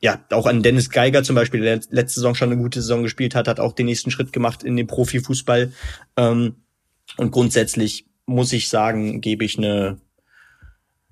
[0.00, 3.34] ja, auch an Dennis Geiger zum Beispiel, der letzte Saison schon eine gute Saison gespielt
[3.34, 5.72] hat, hat auch den nächsten Schritt gemacht in den Profifußball.
[6.16, 6.54] Ähm,
[7.16, 9.98] und grundsätzlich muss ich sagen, gebe ich eine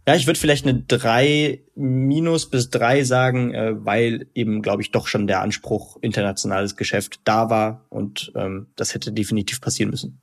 [0.07, 4.93] ja, ich würde vielleicht eine drei minus bis drei sagen, äh, weil eben, glaube ich,
[4.93, 10.21] doch schon der Anspruch internationales Geschäft da war und ähm, das hätte definitiv passieren müssen.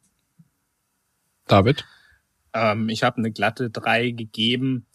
[1.47, 1.86] David?
[2.53, 4.86] Ähm, ich habe eine glatte drei gegeben.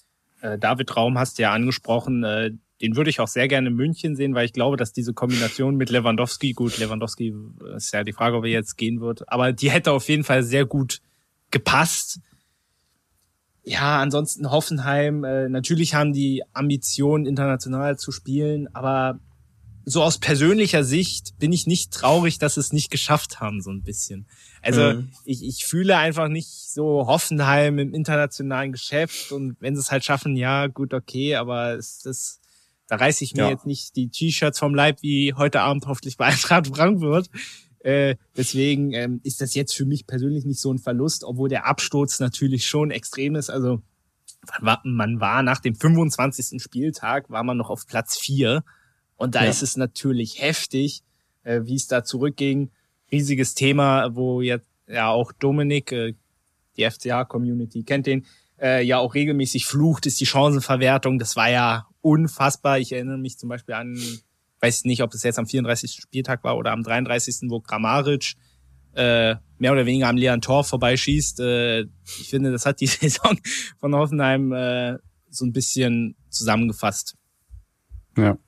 [0.41, 2.25] Äh, David Raum hast du ja angesprochen.
[2.25, 5.13] Äh, den würde ich auch sehr gerne in München sehen, weil ich glaube, dass diese
[5.13, 7.35] Kombination mit Lewandowski, gut, Lewandowski
[7.77, 10.45] ist ja die Frage, ob er jetzt gehen wird, aber die hätte auf jeden Fall
[10.45, 11.01] sehr gut
[11.51, 12.21] gepasst
[13.69, 19.21] ja, ansonsten Hoffenheim, äh, natürlich haben die Ambitionen, international zu spielen, aber
[19.85, 23.83] so aus persönlicher Sicht bin ich nicht traurig, dass es nicht geschafft haben, so ein
[23.83, 24.27] bisschen.
[24.63, 25.11] Also mhm.
[25.25, 30.05] ich, ich fühle einfach nicht so Hoffenheim im internationalen Geschäft und wenn sie es halt
[30.05, 32.41] schaffen, ja, gut, okay, aber es, das,
[32.87, 33.51] da reiße ich mir ja.
[33.51, 37.31] jetzt nicht die T-Shirts vom Leib wie heute Abend hoffentlich bei Eintracht Frankfurt.
[37.89, 41.65] Äh, deswegen ähm, ist das jetzt für mich persönlich nicht so ein Verlust, obwohl der
[41.65, 43.49] Absturz natürlich schon extrem ist.
[43.49, 43.81] Also
[44.61, 46.63] man war, nach dem 25.
[46.63, 48.63] Spieltag, war man noch auf Platz vier
[49.17, 49.49] Und da ja.
[49.49, 51.03] ist es natürlich heftig,
[51.45, 52.73] äh, wie es da zurückging.
[53.11, 56.13] Riesiges Thema, wo jetzt ja auch Dominik, äh,
[56.77, 58.27] die FCA-Community kennt den,
[58.61, 61.19] äh, ja auch regelmäßig flucht, ist die Chancenverwertung.
[61.19, 62.81] Das war ja unfassbar.
[62.81, 63.99] Ich erinnere mich zum Beispiel an,
[64.61, 66.01] weiß nicht, ob es jetzt am 34.
[66.03, 68.35] Spieltag war oder am 33., wo Kramaric
[68.95, 71.41] äh, mehr oder weniger am leeren Tor vorbeischießt.
[71.41, 71.83] Äh,
[72.21, 73.39] ich finde, das hat die Saison
[73.79, 74.99] von Hoffenheim äh,
[75.31, 77.17] so ein bisschen zusammengefasst.
[78.17, 78.39] Ja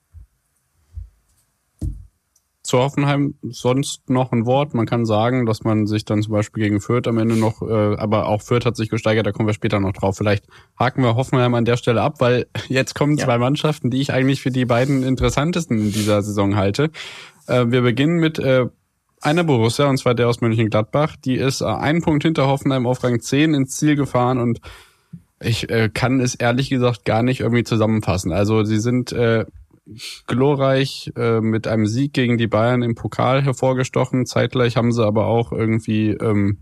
[2.71, 4.75] zu Hoffenheim sonst noch ein Wort.
[4.75, 7.97] Man kann sagen, dass man sich dann zum Beispiel gegen Fürth am Ende noch, äh,
[7.97, 10.17] aber auch Fürth hat sich gesteigert, da kommen wir später noch drauf.
[10.17, 10.45] Vielleicht
[10.79, 13.25] haken wir Hoffenheim an der Stelle ab, weil jetzt kommen ja.
[13.25, 16.91] zwei Mannschaften, die ich eigentlich für die beiden interessantesten in dieser Saison halte.
[17.49, 18.67] Äh, wir beginnen mit äh,
[19.21, 21.17] einer Borussia, und zwar der aus Mönchengladbach.
[21.25, 24.61] Die ist äh, einen Punkt hinter Hoffenheim auf Rang 10 ins Ziel gefahren und
[25.43, 28.33] ich äh, kann es ehrlich gesagt gar nicht irgendwie zusammenfassen.
[28.33, 29.45] Also sie sind äh,
[30.27, 34.27] glorreich äh, mit einem Sieg gegen die Bayern im Pokal hervorgestochen.
[34.27, 36.59] Zeitgleich haben sie aber auch irgendwie ähm,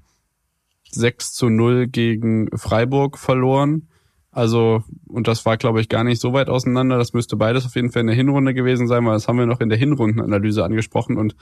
[0.91, 3.89] 6 zu 0 gegen Freiburg verloren.
[4.31, 6.97] Also, und das war, glaube ich, gar nicht so weit auseinander.
[6.97, 9.47] Das müsste beides auf jeden Fall in der Hinrunde gewesen sein, weil das haben wir
[9.47, 11.17] noch in der Hinrundenanalyse angesprochen.
[11.17, 11.35] Und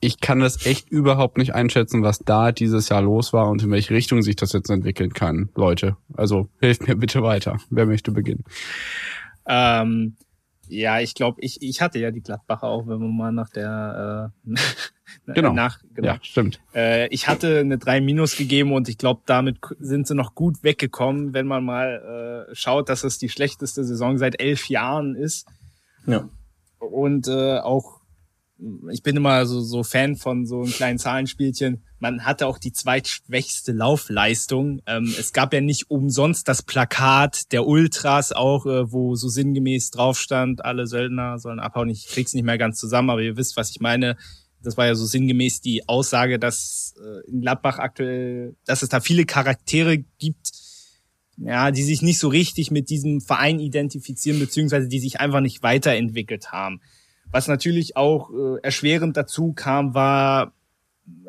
[0.00, 3.70] ich kann das echt überhaupt nicht einschätzen, was da dieses Jahr los war und in
[3.70, 5.96] welche Richtung sich das jetzt entwickeln kann, Leute.
[6.14, 7.58] Also hilft mir bitte weiter.
[7.68, 8.44] Wer möchte beginnen?
[9.46, 10.16] Ähm,
[10.68, 14.32] ja, ich glaube, ich, ich hatte ja die Gladbacher auch, wenn man mal nach der
[14.46, 14.54] äh,
[15.34, 15.52] genau.
[15.52, 16.08] nach genau.
[16.08, 16.60] Ja, stimmt.
[16.74, 20.62] Äh, ich hatte eine 3 Minus gegeben und ich glaube, damit sind sie noch gut
[20.62, 25.46] weggekommen, wenn man mal äh, schaut, dass es die schlechteste Saison seit elf Jahren ist.
[26.06, 26.28] Ja.
[26.78, 27.97] Und äh, auch
[28.90, 31.82] ich bin immer so, so Fan von so einem kleinen Zahlenspielchen.
[32.00, 34.80] Man hatte auch die zweitschwächste Laufleistung.
[34.86, 39.90] Ähm, es gab ja nicht umsonst das Plakat der Ultras auch, äh, wo so sinngemäß
[39.90, 41.88] drauf stand, alle Söldner sollen abhauen.
[41.88, 44.16] Ich krieg's nicht mehr ganz zusammen, aber ihr wisst, was ich meine.
[44.60, 49.00] Das war ja so sinngemäß die Aussage, dass äh, in Gladbach aktuell, dass es da
[49.00, 50.50] viele Charaktere gibt,
[51.36, 55.62] ja, die sich nicht so richtig mit diesem Verein identifizieren, beziehungsweise die sich einfach nicht
[55.62, 56.80] weiterentwickelt haben.
[57.30, 60.52] Was natürlich auch äh, erschwerend dazu kam, war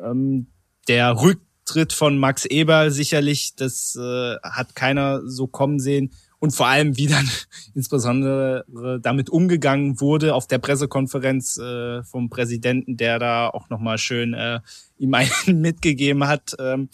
[0.02, 0.46] ähm,
[0.88, 3.54] der Rücktritt von Max Eber sicherlich.
[3.56, 6.12] Das äh, hat keiner so kommen sehen.
[6.38, 7.28] Und vor allem, wie dann
[7.74, 8.64] insbesondere
[9.02, 14.60] damit umgegangen wurde auf der Pressekonferenz äh, vom Präsidenten, der da auch nochmal schön äh,
[14.98, 15.30] ihm einen
[15.60, 16.56] mitgegeben hat.
[16.58, 16.88] Ähm,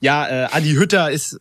[0.00, 1.38] ja, äh, Adi Hütter ist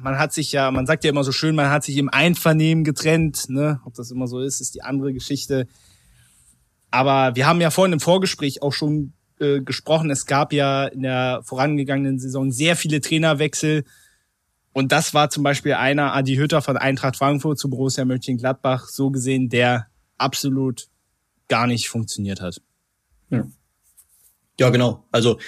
[0.00, 2.84] man hat sich ja, man sagt ja immer so schön, man hat sich im Einvernehmen
[2.84, 3.80] getrennt, ne?
[3.84, 5.66] Ob das immer so ist, ist die andere Geschichte.
[6.94, 10.10] Aber wir haben ja vorhin im Vorgespräch auch schon äh, gesprochen.
[10.10, 13.82] Es gab ja in der vorangegangenen Saison sehr viele Trainerwechsel.
[14.72, 19.10] Und das war zum Beispiel einer, Adi Hütter von Eintracht Frankfurt zu Borussia Mönchengladbach, so
[19.10, 19.88] gesehen, der
[20.18, 20.86] absolut
[21.48, 22.62] gar nicht funktioniert hat.
[23.28, 23.44] Ja,
[24.60, 25.04] ja genau.
[25.10, 25.40] Also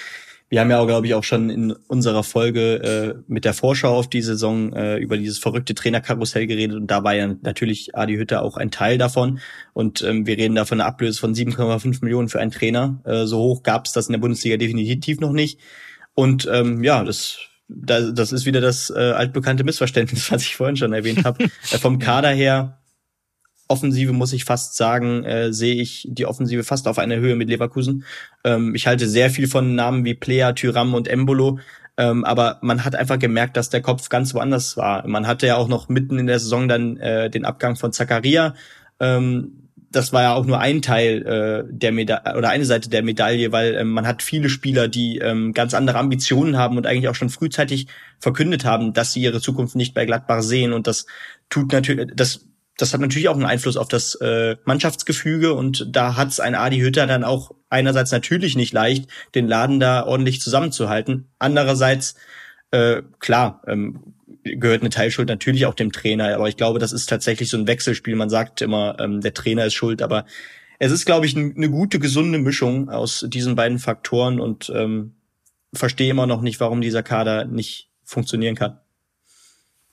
[0.49, 3.97] wir haben ja auch, glaube ich, auch schon in unserer Folge äh, mit der Vorschau
[3.97, 8.15] auf die Saison äh, über dieses verrückte Trainerkarussell geredet und da war ja natürlich Adi
[8.15, 9.39] Hütter auch ein Teil davon.
[9.73, 13.01] Und ähm, wir reden da von einer Ablöse von 7,5 Millionen für einen Trainer.
[13.03, 15.59] Äh, so hoch gab es das in der Bundesliga definitiv noch nicht.
[16.15, 17.39] Und ähm, ja, das
[17.69, 21.43] das ist wieder das äh, altbekannte Missverständnis, was ich vorhin schon erwähnt habe.
[21.43, 22.79] äh, vom Kader her
[23.67, 27.49] Offensive muss ich fast sagen, äh, sehe ich die Offensive fast auf einer Höhe mit
[27.49, 28.03] Leverkusen.
[28.43, 31.59] Ähm, ich halte sehr viel von Namen wie Plea, Tyram und Embolo.
[31.97, 35.07] Ähm, aber man hat einfach gemerkt, dass der Kopf ganz woanders war.
[35.07, 38.53] Man hatte ja auch noch mitten in der Saison dann äh, den Abgang von Zakaria.
[38.99, 43.03] Ähm, das war ja auch nur ein Teil äh, der Medaille oder eine Seite der
[43.03, 47.07] Medaille, weil ähm, man hat viele Spieler, die ähm, ganz andere Ambitionen haben und eigentlich
[47.07, 47.87] auch schon frühzeitig
[48.19, 51.05] verkündet haben, dass sie ihre Zukunft nicht bei Gladbach sehen und das
[51.49, 52.45] tut natürlich, das
[52.77, 56.55] das hat natürlich auch einen Einfluss auf das äh, Mannschaftsgefüge und da hat es ein
[56.55, 61.27] Adi Hütter dann auch einerseits natürlich nicht leicht, den Laden da ordentlich zusammenzuhalten.
[61.39, 62.15] Andererseits,
[62.71, 64.13] äh, klar, ähm,
[64.43, 67.67] gehört eine Teilschuld natürlich auch dem Trainer, aber ich glaube, das ist tatsächlich so ein
[67.67, 68.15] Wechselspiel.
[68.15, 70.25] Man sagt immer, ähm, der Trainer ist schuld, aber
[70.79, 75.15] es ist, glaube ich, eine gute, gesunde Mischung aus diesen beiden Faktoren und ähm,
[75.73, 78.79] verstehe immer noch nicht, warum dieser Kader nicht funktionieren kann.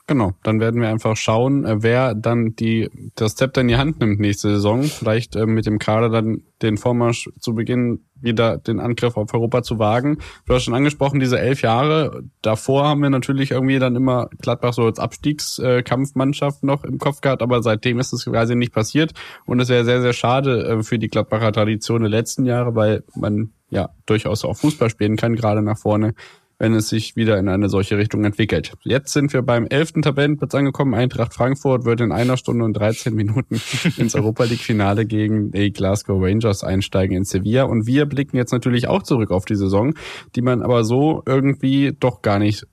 [0.07, 4.00] Genau, dann werden wir einfach schauen, äh, wer dann die das Zepter in die Hand
[4.00, 4.82] nimmt nächste Saison.
[4.82, 9.62] Vielleicht äh, mit dem Kader dann den Vormarsch zu Beginn wieder den Angriff auf Europa
[9.62, 10.18] zu wagen.
[10.46, 12.22] Du hast schon angesprochen, diese elf Jahre.
[12.42, 17.40] Davor haben wir natürlich irgendwie dann immer Gladbach so als Abstiegskampfmannschaft noch im Kopf gehabt,
[17.40, 19.12] aber seitdem ist es quasi nicht passiert.
[19.46, 23.05] Und es wäre sehr, sehr schade äh, für die Gladbacher Tradition der letzten Jahre, weil
[23.14, 26.14] man ja durchaus auch Fußball spielen kann, gerade nach vorne
[26.59, 28.72] wenn es sich wieder in eine solche Richtung entwickelt.
[28.82, 30.94] Jetzt sind wir beim elften Tabellenplatz angekommen.
[30.94, 33.61] Eintracht Frankfurt wird in einer Stunde und 13 Minuten
[33.96, 37.64] ins Europa League Finale gegen die Glasgow Rangers einsteigen in Sevilla.
[37.64, 39.94] Und wir blicken jetzt natürlich auch zurück auf die Saison,
[40.34, 42.66] die man aber so irgendwie doch gar nicht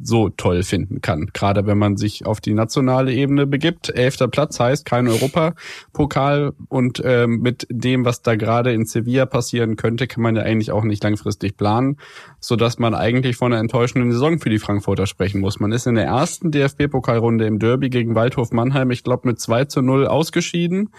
[0.00, 1.30] so toll finden kann.
[1.32, 3.90] Gerade wenn man sich auf die nationale Ebene begibt.
[3.90, 9.76] Elfter Platz heißt kein Europapokal und ähm, mit dem, was da gerade in Sevilla passieren
[9.76, 11.98] könnte, kann man ja eigentlich auch nicht langfristig planen,
[12.40, 15.60] so dass man eigentlich von einer enttäuschenden Saison für die Frankfurter sprechen muss.
[15.60, 19.66] Man ist in der ersten DFB-Pokalrunde im Derby gegen Waldhof Mannheim, ich glaube, mit 2
[19.66, 20.90] zu 0 ausgeschieden.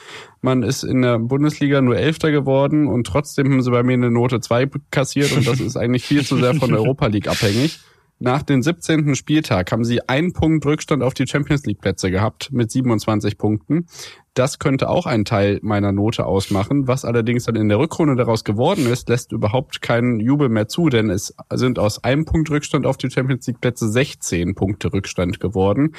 [0.42, 4.12] Man ist in der Bundesliga nur Elfter geworden und trotzdem haben sie bei mir eine
[4.12, 7.80] Note 2 kassiert und das ist eigentlich viel zu sehr von der Europa League abhängig.
[8.20, 9.14] Nach dem 17.
[9.16, 13.88] Spieltag haben sie einen Punkt Rückstand auf die Champions League Plätze gehabt mit 27 Punkten.
[14.34, 16.88] Das könnte auch einen Teil meiner Note ausmachen.
[16.88, 20.88] Was allerdings dann in der Rückrunde daraus geworden ist, lässt überhaupt keinen Jubel mehr zu,
[20.88, 25.42] denn es sind aus einem Punkt Rückstand auf die Champions League Plätze 16 Punkte Rückstand
[25.42, 25.94] geworden.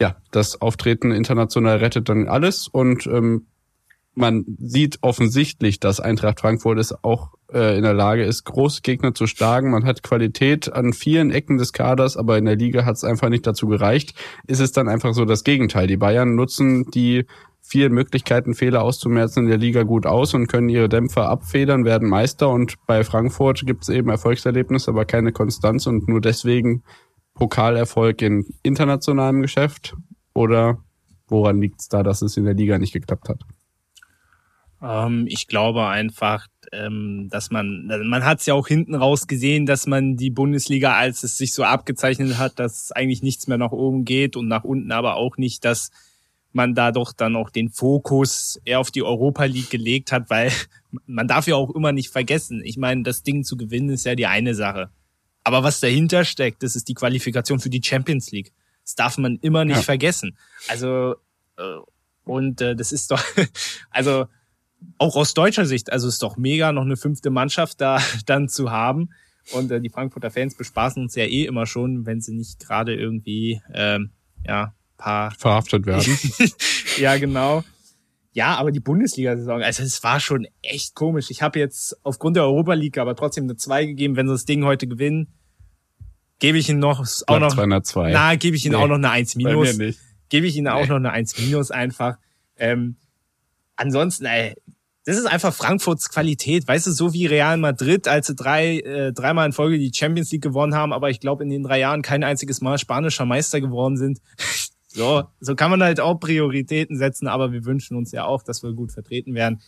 [0.00, 3.46] Ja, das Auftreten international rettet dann alles und ähm,
[4.16, 9.14] man sieht offensichtlich, dass Eintracht Frankfurt es auch äh, in der Lage ist, große Gegner
[9.14, 9.70] zu schlagen.
[9.70, 13.28] Man hat Qualität an vielen Ecken des Kaders, aber in der Liga hat es einfach
[13.28, 14.14] nicht dazu gereicht.
[14.46, 15.86] Ist es dann einfach so das Gegenteil.
[15.86, 17.26] Die Bayern nutzen die
[17.60, 22.08] vielen Möglichkeiten, Fehler auszumerzen in der Liga gut aus und können ihre Dämpfer abfedern, werden
[22.08, 26.84] Meister und bei Frankfurt gibt es eben Erfolgserlebnisse, aber keine Konstanz und nur deswegen
[27.34, 29.94] Pokalerfolg in internationalem Geschäft
[30.32, 30.78] oder
[31.28, 33.40] woran liegt es da, dass es in der Liga nicht geklappt hat?
[34.82, 39.66] Ähm, ich glaube einfach, ähm, dass man, man hat es ja auch hinten raus gesehen,
[39.66, 43.72] dass man die Bundesliga, als es sich so abgezeichnet hat, dass eigentlich nichts mehr nach
[43.72, 45.90] oben geht und nach unten aber auch nicht, dass
[46.52, 50.50] man da doch dann auch den Fokus eher auf die Europa League gelegt hat, weil
[51.06, 52.62] man darf ja auch immer nicht vergessen.
[52.64, 54.90] Ich meine, das Ding zu gewinnen ist ja die eine Sache.
[55.44, 58.52] Aber was dahinter steckt, das ist die Qualifikation für die Champions League.
[58.82, 59.82] Das darf man immer nicht ja.
[59.82, 60.36] vergessen.
[60.66, 61.14] Also,
[61.56, 61.62] äh,
[62.24, 63.22] und äh, das ist doch,
[63.90, 64.26] also
[64.98, 68.70] auch aus deutscher Sicht, also ist doch mega, noch eine fünfte Mannschaft da dann zu
[68.70, 69.10] haben.
[69.52, 72.94] Und äh, die Frankfurter Fans bespaßen uns ja eh immer schon, wenn sie nicht gerade
[72.94, 74.10] irgendwie ähm,
[74.44, 76.18] ja paar verhaftet werden.
[76.98, 77.62] ja, genau.
[78.32, 81.30] Ja, aber die Bundesliga-Saison, also es war schon echt komisch.
[81.30, 84.16] Ich habe jetzt aufgrund der Europa League aber trotzdem eine 2 gegeben.
[84.16, 85.28] Wenn sie das Ding heute gewinnen,
[86.38, 88.12] gebe ich ihnen noch auch noch 202.
[88.12, 89.78] Na, gebe ich ihnen nee, auch noch eine 1 minus.
[90.28, 90.70] Gebe ich ihnen nee.
[90.70, 92.18] auch noch eine 1 minus einfach.
[92.58, 92.96] Ähm,
[93.76, 94.54] ansonsten, ey,
[95.06, 96.66] das ist einfach Frankfurts Qualität.
[96.66, 100.32] Weißt du, so wie Real Madrid, als sie drei, äh, dreimal in Folge die Champions
[100.32, 103.60] League gewonnen haben, aber ich glaube in den drei Jahren kein einziges Mal spanischer Meister
[103.60, 104.20] geworden sind.
[104.88, 108.64] so, so kann man halt auch Prioritäten setzen, aber wir wünschen uns ja auch, dass
[108.64, 109.62] wir gut vertreten werden.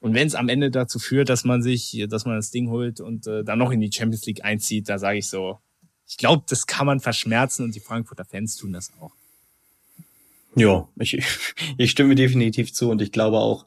[0.00, 3.00] Und wenn es am Ende dazu führt, dass man sich, dass man das Ding holt
[3.00, 5.60] und äh, dann noch in die Champions League einzieht, da sage ich so,
[6.06, 9.12] ich glaube, das kann man verschmerzen und die Frankfurter Fans tun das auch.
[10.54, 11.24] Ja, ich,
[11.78, 13.64] ich stimme definitiv zu und ich glaube auch,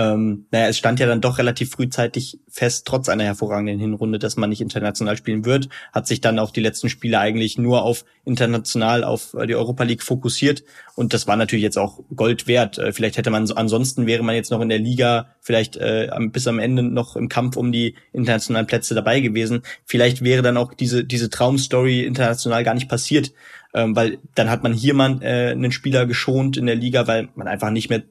[0.00, 4.36] ähm, naja, es stand ja dann doch relativ frühzeitig fest, trotz einer hervorragenden Hinrunde, dass
[4.36, 8.06] man nicht international spielen wird, hat sich dann auch die letzten Spiele eigentlich nur auf
[8.24, 12.78] international, auf äh, die Europa League fokussiert und das war natürlich jetzt auch Gold wert.
[12.78, 16.08] Äh, vielleicht hätte man, so, ansonsten wäre man jetzt noch in der Liga vielleicht äh,
[16.32, 19.62] bis am Ende noch im Kampf um die internationalen Plätze dabei gewesen.
[19.84, 23.32] Vielleicht wäre dann auch diese, diese Traumstory international gar nicht passiert,
[23.74, 27.28] ähm, weil dann hat man hier mal äh, einen Spieler geschont in der Liga, weil
[27.34, 28.02] man einfach nicht mehr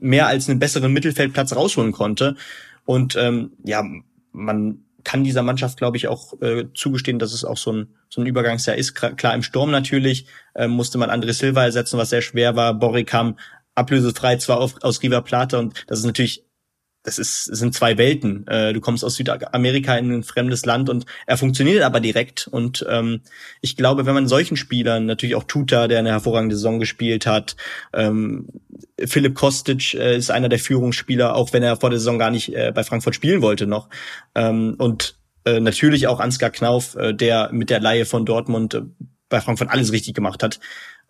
[0.00, 2.36] mehr als einen besseren Mittelfeldplatz rausholen konnte.
[2.84, 3.84] Und ähm, ja,
[4.32, 8.20] man kann dieser Mannschaft, glaube ich, auch äh, zugestehen, dass es auch so ein, so
[8.20, 8.94] ein Übergangsjahr ist.
[8.94, 12.74] Klar, im Sturm natürlich äh, musste man André Silva ersetzen, was sehr schwer war.
[12.74, 13.36] Borri kam
[13.74, 16.44] ablösefrei zwar auf, aus River Plata und das ist natürlich
[17.02, 18.46] das ist sind zwei Welten.
[18.46, 22.48] Äh, du kommst aus Südamerika in ein fremdes Land und er funktioniert aber direkt.
[22.50, 23.22] Und ähm,
[23.60, 27.56] ich glaube, wenn man solchen Spielern, natürlich auch Tuta, der eine hervorragende Saison gespielt hat,
[27.92, 28.48] ähm,
[29.04, 32.54] Philipp Kostic äh, ist einer der Führungsspieler, auch wenn er vor der Saison gar nicht
[32.54, 33.88] äh, bei Frankfurt spielen wollte noch.
[34.34, 38.82] Ähm, und äh, natürlich auch Ansgar Knauf, äh, der mit der Laie von Dortmund äh,
[39.28, 40.60] bei Frankfurt alles richtig gemacht hat.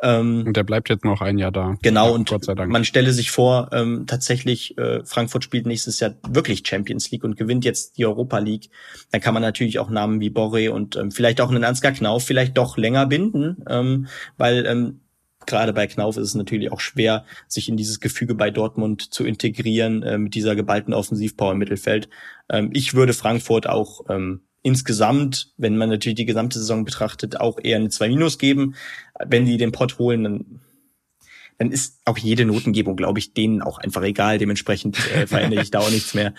[0.02, 1.76] Ähm, und der bleibt jetzt noch ein Jahr da.
[1.80, 2.72] Genau, ja, und Gott sei Dank.
[2.72, 7.36] man stelle sich vor, ähm, tatsächlich, äh, Frankfurt spielt nächstes Jahr wirklich Champions League und
[7.36, 8.70] gewinnt jetzt die Europa League.
[9.12, 12.24] Dann kann man natürlich auch Namen wie Borre und ähm, vielleicht auch einen Ansgar Knauf
[12.24, 15.00] vielleicht doch länger binden, ähm, weil ähm,
[15.46, 19.24] gerade bei Knauf ist es natürlich auch schwer, sich in dieses Gefüge bei Dortmund zu
[19.24, 22.08] integrieren äh, mit dieser geballten Offensivpower im Mittelfeld.
[22.48, 27.58] Ähm, ich würde Frankfurt auch ähm, insgesamt, wenn man natürlich die gesamte Saison betrachtet, auch
[27.62, 28.74] eher eine 2 Minus geben.
[29.24, 30.60] Wenn die den Pott holen, dann,
[31.58, 34.38] dann ist auch jede Notengebung, glaube ich, denen auch einfach egal.
[34.38, 36.32] Dementsprechend äh, verändere ich da auch nichts mehr.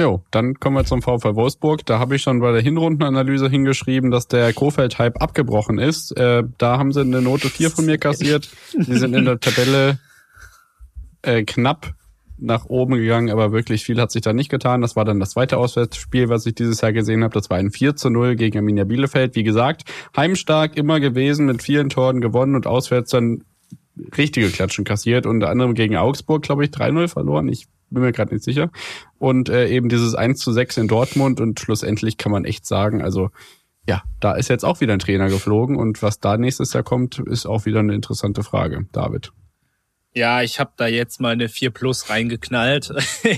[0.00, 1.84] Jo, dann kommen wir zum VfL Wolfsburg.
[1.84, 6.16] Da habe ich schon bei der Hinrundenanalyse hingeschrieben, dass der Kofeld-Hype abgebrochen ist.
[6.16, 8.48] Äh, da haben sie eine Note 4 von mir kassiert.
[8.70, 9.98] Sie sind in der Tabelle
[11.20, 11.94] äh, knapp
[12.42, 14.80] nach oben gegangen, aber wirklich viel hat sich da nicht getan.
[14.80, 17.34] Das war dann das zweite Auswärtsspiel, was ich dieses Jahr gesehen habe.
[17.34, 19.36] Das war ein 4 zu 0 gegen Arminia Bielefeld.
[19.36, 19.84] Wie gesagt,
[20.16, 23.44] heimstark immer gewesen, mit vielen Toren gewonnen und auswärts dann
[24.16, 25.24] richtige Klatschen kassiert.
[25.24, 27.48] Unter anderem gegen Augsburg, glaube ich, 3-0 verloren.
[27.48, 28.70] Ich bin mir gerade nicht sicher.
[29.18, 33.02] Und äh, eben dieses 1 zu 6 in Dortmund und schlussendlich kann man echt sagen,
[33.02, 33.30] also
[33.86, 37.18] ja, da ist jetzt auch wieder ein Trainer geflogen und was da nächstes Jahr kommt,
[37.18, 39.32] ist auch wieder eine interessante Frage, David.
[40.14, 42.92] Ja, ich habe da jetzt mal eine 4 Plus reingeknallt.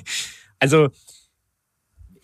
[0.58, 0.90] also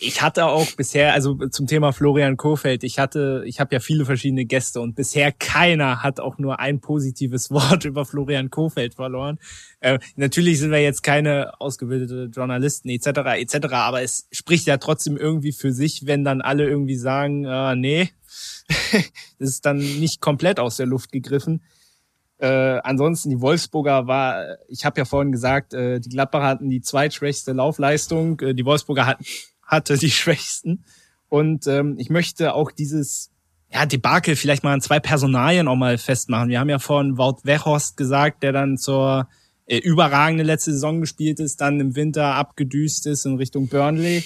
[0.02, 4.06] ich hatte auch bisher, also zum Thema Florian Kofeld, ich hatte, ich habe ja viele
[4.06, 9.38] verschiedene Gäste und bisher keiner hat auch nur ein positives Wort über Florian Kofeld verloren.
[9.80, 13.06] Äh, natürlich sind wir jetzt keine ausgebildete Journalisten etc.
[13.36, 13.72] etc.
[13.72, 18.10] Aber es spricht ja trotzdem irgendwie für sich, wenn dann alle irgendwie sagen, äh, nee,
[19.38, 21.62] das ist dann nicht komplett aus der Luft gegriffen.
[22.40, 26.80] Äh, ansonsten die Wolfsburger war, ich habe ja vorhin gesagt, äh, die Gladbacher hatten die
[26.80, 29.24] zweitschwächste Laufleistung, äh, die Wolfsburger hatten
[29.70, 30.84] hatte die Schwächsten.
[31.28, 33.30] Und ähm, ich möchte auch dieses
[33.72, 36.48] ja, Debakel vielleicht mal an zwei Personalien auch mal festmachen.
[36.48, 39.28] Wir haben ja vorhin Wout Weghorst gesagt, der dann zur
[39.66, 44.24] äh, überragende letzte Saison gespielt ist, dann im Winter abgedüst ist in Richtung Burnley.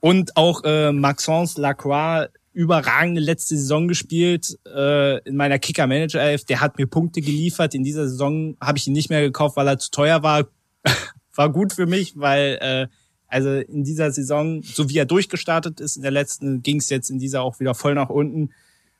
[0.00, 6.46] Und auch äh, Maxence Lacroix, überragende letzte Saison gespielt äh, in meiner Kicker-Manager-Elf.
[6.46, 7.74] Der hat mir Punkte geliefert.
[7.74, 10.46] In dieser Saison habe ich ihn nicht mehr gekauft, weil er zu teuer war.
[11.34, 12.86] war gut für mich, weil äh,
[13.28, 17.10] also in dieser Saison, so wie er durchgestartet ist, in der letzten ging es jetzt
[17.10, 18.50] in dieser auch wieder voll nach unten.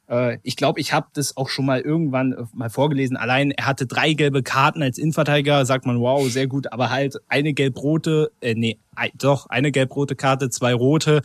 [0.07, 3.17] Äh, ich glaube, ich habe das auch schon mal irgendwann äh, mal vorgelesen.
[3.17, 7.17] Allein er hatte drei gelbe Karten als Innenverteidiger, sagt man, wow, sehr gut, aber halt
[7.29, 8.79] eine gelb-rote, äh, nee,
[9.15, 11.23] doch, eine gelb-rote Karte, zwei rote,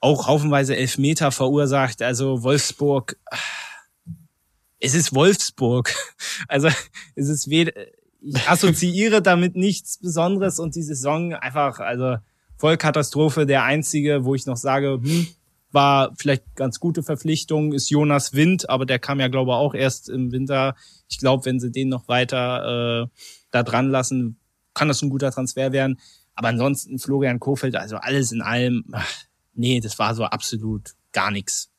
[0.00, 2.02] auch haufenweise Elfmeter verursacht.
[2.02, 3.16] Also Wolfsburg,
[4.80, 5.94] es ist Wolfsburg.
[6.46, 6.68] Also
[7.16, 7.72] es ist weder,
[8.20, 12.18] ich assoziiere damit nichts Besonderes und die Saison einfach, also
[12.58, 13.44] Vollkatastrophe.
[13.44, 15.26] Der einzige, wo ich noch sage, hm,
[15.72, 19.74] war vielleicht ganz gute Verpflichtung, ist Jonas Wind, aber der kam ja, glaube ich, auch
[19.74, 20.76] erst im Winter.
[21.08, 24.38] Ich glaube, wenn sie den noch weiter äh, da dran lassen,
[24.74, 25.98] kann das ein guter Transfer werden.
[26.34, 29.24] Aber ansonsten Florian Kofeld, also alles in allem, ach,
[29.58, 31.70] nee, das war so absolut gar nichts.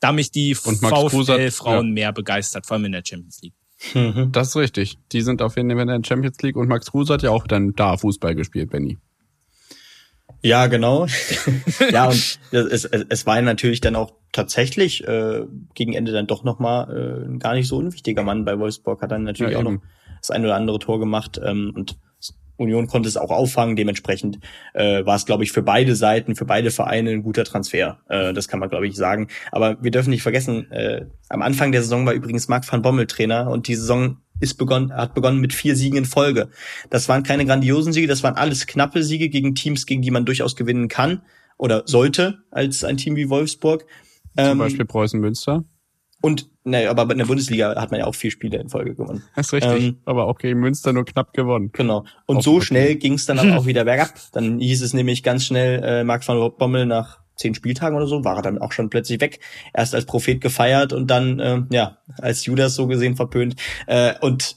[0.00, 1.92] Da mich die VfL-Frauen ja.
[1.92, 3.54] mehr begeistert, vor allem in der Champions League.
[3.94, 4.32] Mhm.
[4.32, 4.98] Das ist richtig.
[5.12, 7.46] Die sind auf jeden Fall in der Champions League und Max Kruse hat ja auch
[7.46, 8.98] dann da Fußball gespielt, Benny.
[10.42, 11.06] Ja, genau.
[11.90, 16.44] ja, und es, es, es war natürlich dann auch tatsächlich äh, gegen Ende dann doch
[16.44, 19.62] nochmal äh, ein gar nicht so unwichtiger Mann bei Wolfsburg, hat dann natürlich ja, auch
[19.62, 19.80] noch
[20.20, 21.40] das ein oder andere Tor gemacht.
[21.42, 21.98] Ähm, und
[22.56, 23.76] Union konnte es auch auffangen.
[23.76, 24.38] Dementsprechend
[24.74, 27.98] äh, war es, glaube ich, für beide Seiten, für beide Vereine ein guter Transfer.
[28.08, 29.28] Äh, das kann man, glaube ich, sagen.
[29.52, 33.06] Aber wir dürfen nicht vergessen, äh, am Anfang der Saison war übrigens Marc van Bommel
[33.06, 36.48] Trainer und die Saison ist begonnen, hat begonnen mit vier Siegen in Folge.
[36.90, 40.24] Das waren keine grandiosen Siege, das waren alles knappe Siege gegen Teams, gegen die man
[40.24, 41.22] durchaus gewinnen kann
[41.56, 43.86] oder sollte als ein Team wie Wolfsburg.
[44.36, 45.64] Zum ähm, Beispiel Preußen Münster.
[46.24, 49.24] Und naja, aber in der Bundesliga hat man ja auch vier Spiele in Folge gewonnen.
[49.36, 49.88] Das ist richtig.
[49.88, 51.68] Ähm, aber auch gegen Münster nur knapp gewonnen.
[51.74, 52.06] Genau.
[52.24, 54.14] Und so schnell ging es dann aber auch wieder bergab.
[54.32, 58.24] Dann hieß es nämlich ganz schnell, äh, Marc van Bommel nach zehn Spieltagen oder so,
[58.24, 59.40] war er dann auch schon plötzlich weg.
[59.74, 63.56] Erst als Prophet gefeiert und dann, äh, ja, als Judas so gesehen verpönt.
[63.86, 64.56] Äh, und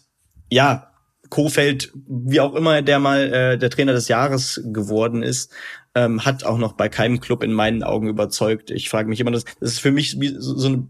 [0.50, 0.94] ja,
[1.30, 5.52] Kofeld, wie auch immer der mal äh, der Trainer des Jahres geworden ist,
[5.96, 8.72] ähm, hat auch noch bei keinem Club in meinen Augen überzeugt.
[8.72, 10.88] Ich frage mich immer, das, das ist für mich wie so, so eine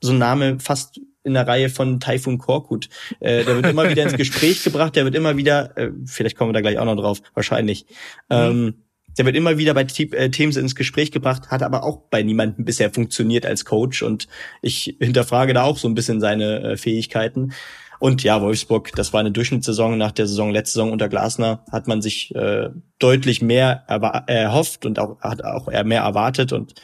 [0.00, 2.88] so ein Name fast in der Reihe von Typhoon Korkut.
[3.20, 6.50] Äh, der wird immer wieder ins Gespräch gebracht, der wird immer wieder, äh, vielleicht kommen
[6.50, 7.86] wir da gleich auch noch drauf, wahrscheinlich.
[8.28, 8.36] Mhm.
[8.36, 8.74] Ähm,
[9.18, 12.64] der wird immer wieder bei äh, Teams ins Gespräch gebracht, hat aber auch bei niemandem
[12.64, 14.28] bisher funktioniert als Coach und
[14.62, 17.52] ich hinterfrage da auch so ein bisschen seine äh, Fähigkeiten.
[17.98, 19.96] Und ja, Wolfsburg, das war eine Durchschnittssaison.
[19.96, 22.68] Nach der Saison, letzte Saison unter Glasner, hat man sich äh,
[22.98, 23.84] deutlich mehr
[24.26, 26.74] erhofft und auch, hat auch eher mehr erwartet und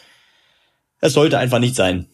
[1.00, 2.06] es sollte einfach nicht sein.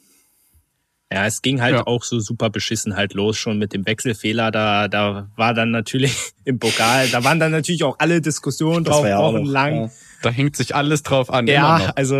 [1.10, 1.86] Ja, es ging halt ja.
[1.86, 4.50] auch so super beschissen halt los schon mit dem Wechselfehler.
[4.50, 9.06] Da, da war dann natürlich im Pokal, da waren dann natürlich auch alle Diskussionen drauf,
[9.06, 9.74] ja wochenlang.
[9.74, 9.90] Ja.
[10.22, 11.46] Da hängt sich alles drauf an.
[11.46, 12.16] Ja, also,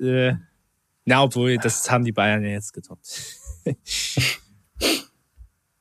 [0.00, 0.34] äh,
[1.04, 3.20] na, obwohl, das haben die Bayern ja jetzt getoppt.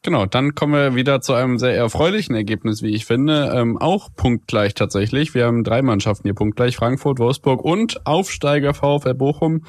[0.02, 3.52] Genau, dann kommen wir wieder zu einem sehr erfreulichen Ergebnis, wie ich finde.
[3.54, 5.36] Ähm, auch punktgleich tatsächlich.
[5.36, 6.78] Wir haben drei Mannschaften hier punktgleich.
[6.78, 9.66] Frankfurt, Wolfsburg und Aufsteiger VfL Bochum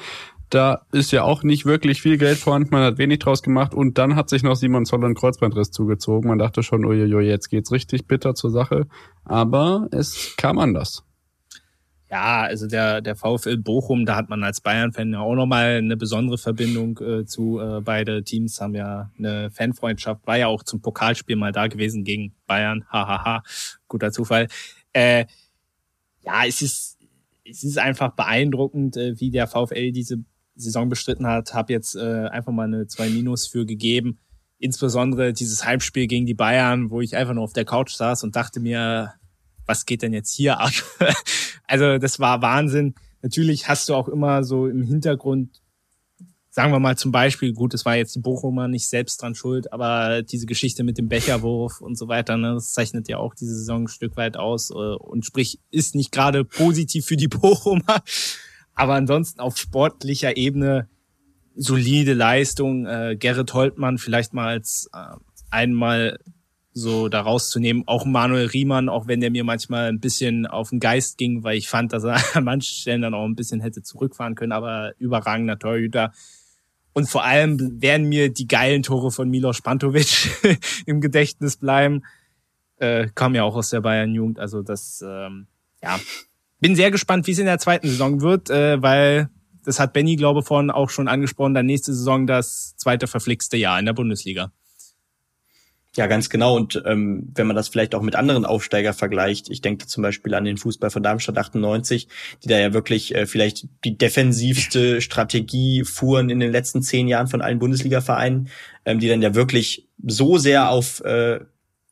[0.51, 3.97] da ist ja auch nicht wirklich viel Geld vorhanden, man hat wenig draus gemacht und
[3.97, 6.27] dann hat sich noch Simon Zoller ein Kreuzbandriss zugezogen.
[6.27, 8.87] Man dachte schon, uiuiui, jetzt geht's richtig bitter zur Sache,
[9.23, 11.03] aber es kam anders.
[12.11, 15.95] Ja, also der, der VfL Bochum, da hat man als Bayern-Fan ja auch nochmal eine
[15.95, 17.57] besondere Verbindung äh, zu.
[17.61, 22.03] Äh, beide Teams haben ja eine Fanfreundschaft, war ja auch zum Pokalspiel mal da gewesen
[22.03, 22.83] gegen Bayern.
[22.89, 23.43] Hahaha,
[23.87, 24.49] guter Zufall.
[24.91, 25.25] Äh,
[26.19, 26.97] ja, es ist,
[27.45, 30.17] es ist einfach beeindruckend, äh, wie der VfL diese
[30.55, 31.53] Saison bestritten hat.
[31.53, 34.19] Hab jetzt äh, einfach mal eine 2 Minus für gegeben.
[34.57, 38.35] Insbesondere dieses Heimspiel gegen die Bayern, wo ich einfach nur auf der Couch saß und
[38.35, 39.13] dachte mir,
[39.65, 40.73] was geht denn jetzt hier ab?
[41.67, 42.93] also das war Wahnsinn.
[43.21, 45.61] Natürlich hast du auch immer so im Hintergrund,
[46.49, 49.71] sagen wir mal zum Beispiel, gut, es war jetzt die Bochumer nicht selbst dran schuld,
[49.71, 53.55] aber diese Geschichte mit dem Becherwurf und so weiter, ne, das zeichnet ja auch diese
[53.55, 58.03] Saison ein Stück weit aus äh, und sprich, ist nicht gerade positiv für die Bochumer.
[58.81, 60.89] Aber ansonsten auf sportlicher Ebene
[61.55, 62.87] solide Leistung.
[62.87, 65.17] Äh, Gerrit Holtmann vielleicht mal als äh,
[65.51, 66.17] einmal
[66.73, 67.83] so da rauszunehmen.
[67.85, 71.59] Auch Manuel Riemann, auch wenn der mir manchmal ein bisschen auf den Geist ging, weil
[71.59, 74.93] ich fand, dass er an manchen Stellen dann auch ein bisschen hätte zurückfahren können, aber
[74.97, 76.11] überragender Torhüter.
[76.93, 80.57] Und vor allem werden mir die geilen Tore von Milos Pantovic
[80.87, 82.01] im Gedächtnis bleiben.
[82.77, 84.39] Äh, kam ja auch aus der Bayern-Jugend.
[84.39, 85.45] Also das, ähm,
[85.83, 85.99] ja,
[86.61, 89.29] bin sehr gespannt, wie es in der zweiten Saison wird, äh, weil
[89.65, 93.57] das hat Benny, glaube ich, vorhin auch schon angesprochen, dann nächste Saison das zweite verflixte
[93.57, 94.51] Jahr in der Bundesliga.
[95.97, 96.55] Ja, ganz genau.
[96.55, 100.33] Und ähm, wenn man das vielleicht auch mit anderen Aufsteiger vergleicht, ich denke zum Beispiel
[100.35, 102.07] an den Fußball von Darmstadt 98,
[102.43, 107.27] die da ja wirklich äh, vielleicht die defensivste Strategie fuhren in den letzten zehn Jahren
[107.27, 108.47] von allen Bundesliga-Vereinen,
[108.85, 111.41] ähm, die dann ja wirklich so sehr auf äh,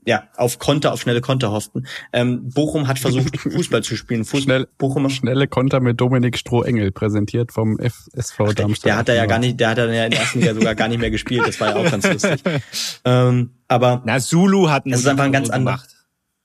[0.05, 1.85] ja, auf Konter, auf schnelle Konter hofften.
[2.13, 4.25] Ähm, Bochum hat versucht, Fußball zu spielen.
[4.25, 8.85] Fußball, Schnell, Bochum, schnelle Konter mit Dominik Strohengel, präsentiert vom FSV Darmstadt.
[8.85, 10.75] Der hat da ja gar nicht, der hat dann ja in der ersten Liga sogar
[10.75, 11.43] gar nicht mehr gespielt.
[11.45, 12.41] Das war ja auch ganz lustig.
[13.05, 15.81] Ähm, aber Na, Zulu hat es ist einfach ein ganz anderer.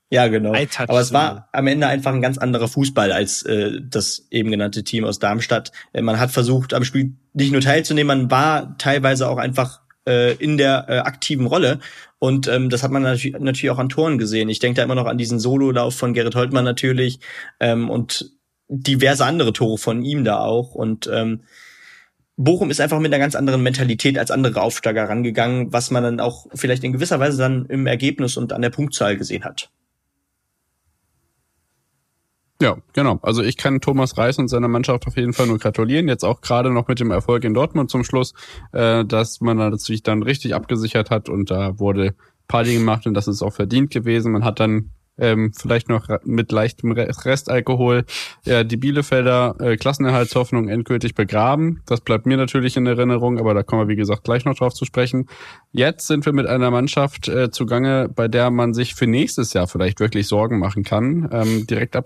[0.09, 0.53] Ja, genau.
[0.87, 4.83] Aber es war am Ende einfach ein ganz anderer Fußball als äh, das eben genannte
[4.83, 5.71] Team aus Darmstadt.
[5.93, 10.35] Äh, man hat versucht, am Spiel nicht nur teilzunehmen, man war teilweise auch einfach äh,
[10.35, 11.79] in der äh, aktiven Rolle.
[12.25, 14.49] Und ähm, das hat man natürlich, natürlich auch an Toren gesehen.
[14.49, 17.19] Ich denke da immer noch an diesen Sololauf von Gerrit Holtmann natürlich
[17.59, 18.31] ähm, und
[18.67, 20.73] diverse andere Tore von ihm da auch.
[20.73, 21.41] Und ähm,
[22.35, 26.19] Bochum ist einfach mit einer ganz anderen Mentalität als andere Aufsteiger rangegangen, was man dann
[26.19, 29.69] auch vielleicht in gewisser Weise dann im Ergebnis und an der Punktzahl gesehen hat.
[32.61, 33.19] Ja, genau.
[33.21, 36.07] Also ich kann Thomas Reis und seiner Mannschaft auf jeden Fall nur gratulieren.
[36.07, 38.33] Jetzt auch gerade noch mit dem Erfolg in Dortmund zum Schluss,
[38.71, 42.15] äh, dass man sich dann richtig abgesichert hat und da wurde
[42.47, 44.31] Party gemacht und das ist auch verdient gewesen.
[44.31, 48.05] Man hat dann ähm, vielleicht noch mit leichtem Restalkohol
[48.45, 51.81] ja, die Bielefelder äh, Klassenerhaltshoffnung endgültig begraben.
[51.85, 54.73] Das bleibt mir natürlich in Erinnerung, aber da kommen wir, wie gesagt, gleich noch drauf
[54.73, 55.27] zu sprechen.
[55.71, 59.67] Jetzt sind wir mit einer Mannschaft äh, zugange, bei der man sich für nächstes Jahr
[59.67, 61.29] vielleicht wirklich Sorgen machen kann.
[61.31, 62.05] Ähm, direkt ab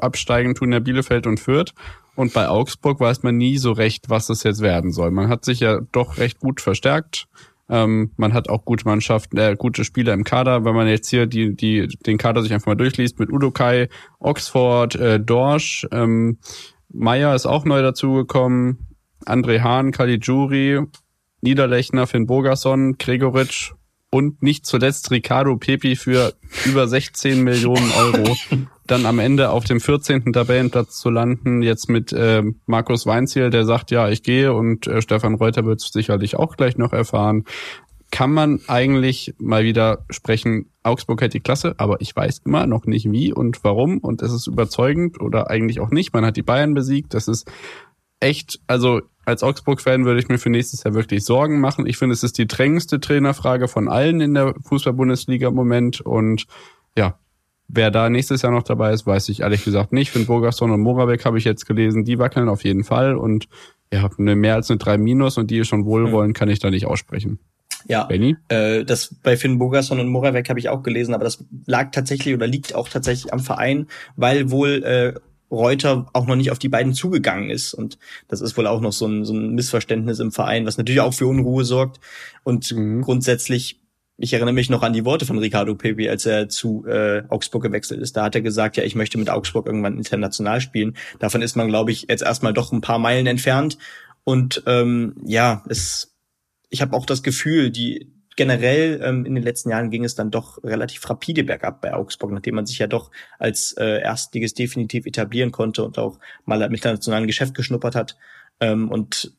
[0.00, 1.72] absteigen tun ja Bielefeld und Fürth.
[2.14, 5.10] Und bei Augsburg weiß man nie so recht, was das jetzt werden soll.
[5.10, 7.26] Man hat sich ja doch recht gut verstärkt.
[7.72, 10.66] Ähm, man hat auch gute Mannschaften, äh, gute Spieler im Kader.
[10.66, 14.94] Wenn man jetzt hier die, die, den Kader sich einfach mal durchliest mit Udokai, Oxford,
[14.96, 16.36] äh, Dorsch, ähm,
[16.90, 18.88] Meyer ist auch neu dazugekommen,
[19.24, 20.82] André Hahn, Caligiuri,
[21.40, 23.72] Niederlechner, Finn Bogerson, Gregoritsch
[24.10, 26.34] und nicht zuletzt Ricardo Pepi für
[26.66, 28.36] über 16 Millionen Euro.
[28.86, 30.32] dann am Ende auf dem 14.
[30.32, 35.00] Tabellenplatz zu landen, jetzt mit äh, Markus Weinziel, der sagt, ja, ich gehe und äh,
[35.00, 37.44] Stefan Reuter wird sicherlich auch gleich noch erfahren.
[38.10, 42.84] Kann man eigentlich mal wieder sprechen, Augsburg hält die Klasse, aber ich weiß immer noch
[42.84, 46.12] nicht wie und warum und es ist überzeugend oder eigentlich auch nicht.
[46.12, 47.50] Man hat die Bayern besiegt, das ist
[48.20, 51.86] echt, also als Augsburg-Fan würde ich mir für nächstes Jahr wirklich Sorgen machen.
[51.86, 56.46] Ich finde, es ist die drängendste Trainerfrage von allen in der Fußball-Bundesliga im Moment und
[56.96, 57.18] ja,
[57.68, 60.10] Wer da nächstes Jahr noch dabei ist, weiß ich ehrlich gesagt nicht.
[60.10, 63.48] Finn Burgerson und Moravec habe ich jetzt gelesen, die wackeln auf jeden Fall und
[63.92, 66.86] ja, eine mehr als eine 3 Minus und die schon wohlwollen, kann ich da nicht
[66.86, 67.38] aussprechen.
[67.88, 68.36] Ja, Benny?
[68.48, 72.34] Äh, das bei Finn Bogerson und Moravec habe ich auch gelesen, aber das lag tatsächlich
[72.34, 73.86] oder liegt auch tatsächlich am Verein,
[74.16, 75.14] weil wohl äh,
[75.52, 77.74] Reuter auch noch nicht auf die beiden zugegangen ist.
[77.74, 77.98] Und
[78.28, 81.12] das ist wohl auch noch so ein, so ein Missverständnis im Verein, was natürlich auch
[81.12, 82.00] für Unruhe sorgt.
[82.42, 83.02] Und mhm.
[83.02, 83.81] grundsätzlich
[84.18, 87.62] ich erinnere mich noch an die Worte von Ricardo Pepe, als er zu äh, Augsburg
[87.62, 88.16] gewechselt ist.
[88.16, 90.96] Da hat er gesagt, ja, ich möchte mit Augsburg irgendwann international spielen.
[91.18, 93.78] Davon ist man, glaube ich, jetzt erstmal doch ein paar Meilen entfernt.
[94.24, 96.14] Und ähm, ja, es,
[96.68, 100.30] ich habe auch das Gefühl, die generell ähm, in den letzten Jahren ging es dann
[100.30, 105.06] doch relativ rapide bergab bei Augsburg, nachdem man sich ja doch als äh, Erstliges definitiv
[105.06, 108.16] etablieren konnte und auch mal im internationalen Geschäft geschnuppert hat.
[108.60, 109.32] Ähm, und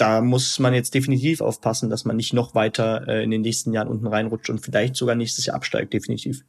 [0.00, 3.72] da muss man jetzt definitiv aufpassen, dass man nicht noch weiter äh, in den nächsten
[3.72, 6.44] Jahren unten reinrutscht und vielleicht sogar nächstes Jahr absteigt, definitiv.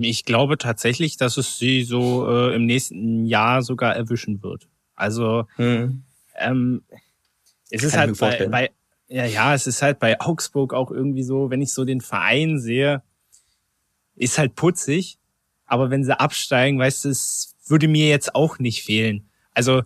[0.00, 4.68] Ich glaube tatsächlich, dass es sie so äh, im nächsten Jahr sogar erwischen wird.
[4.94, 6.02] Also hm.
[6.36, 6.82] ähm,
[7.70, 8.70] es ist Kann halt bei, bei
[9.08, 12.58] ja, ja, es ist halt bei Augsburg auch irgendwie so, wenn ich so den Verein
[12.58, 13.02] sehe,
[14.16, 15.18] ist halt putzig,
[15.66, 19.28] aber wenn sie absteigen, weißt du, es würde mir jetzt auch nicht fehlen.
[19.52, 19.82] Also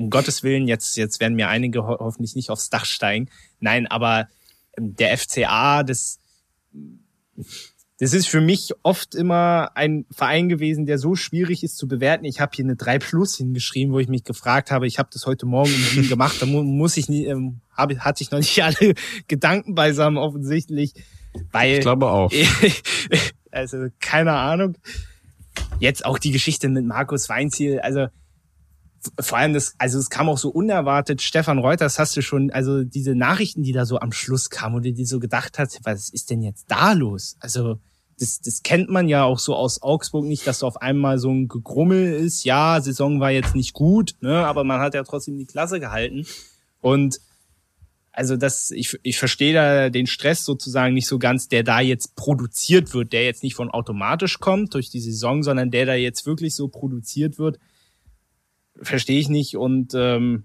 [0.00, 3.28] um Gottes Willen, jetzt jetzt werden mir einige ho hoffentlich nicht aufs Dach steigen.
[3.60, 4.28] Nein, aber
[4.76, 6.18] ähm, der FCA, das
[7.98, 12.24] das ist für mich oft immer ein Verein gewesen, der so schwierig ist zu bewerten.
[12.24, 15.26] Ich habe hier eine 3 Plus hingeschrieben, wo ich mich gefragt habe, ich habe das
[15.26, 18.94] heute Morgen um gemacht, da muss ich nie, ähm, hab, hatte ich noch nicht alle
[19.28, 20.94] Gedanken beisammen offensichtlich.
[21.52, 22.32] Weil, ich glaube auch.
[23.50, 24.78] also keine Ahnung.
[25.78, 28.06] Jetzt auch die Geschichte mit Markus Weinziel, also
[29.18, 31.22] vor allem das, also es kam auch so unerwartet.
[31.22, 34.82] Stefan Reuters hast du schon, also diese Nachrichten, die da so am Schluss kamen, und
[34.82, 37.36] die so gedacht hat, was ist denn jetzt da los?
[37.40, 37.78] Also
[38.18, 41.30] das, das kennt man ja auch so aus Augsburg nicht, dass so auf einmal so
[41.30, 42.44] ein Gegrummel ist.
[42.44, 46.26] Ja, Saison war jetzt nicht gut, ne, aber man hat ja trotzdem die Klasse gehalten.
[46.82, 47.20] Und
[48.12, 52.16] also das, ich, ich verstehe da den Stress sozusagen nicht so ganz, der da jetzt
[52.16, 56.26] produziert wird, der jetzt nicht von automatisch kommt durch die Saison, sondern der da jetzt
[56.26, 57.58] wirklich so produziert wird,
[58.80, 59.56] verstehe ich nicht.
[59.56, 60.44] Und ähm,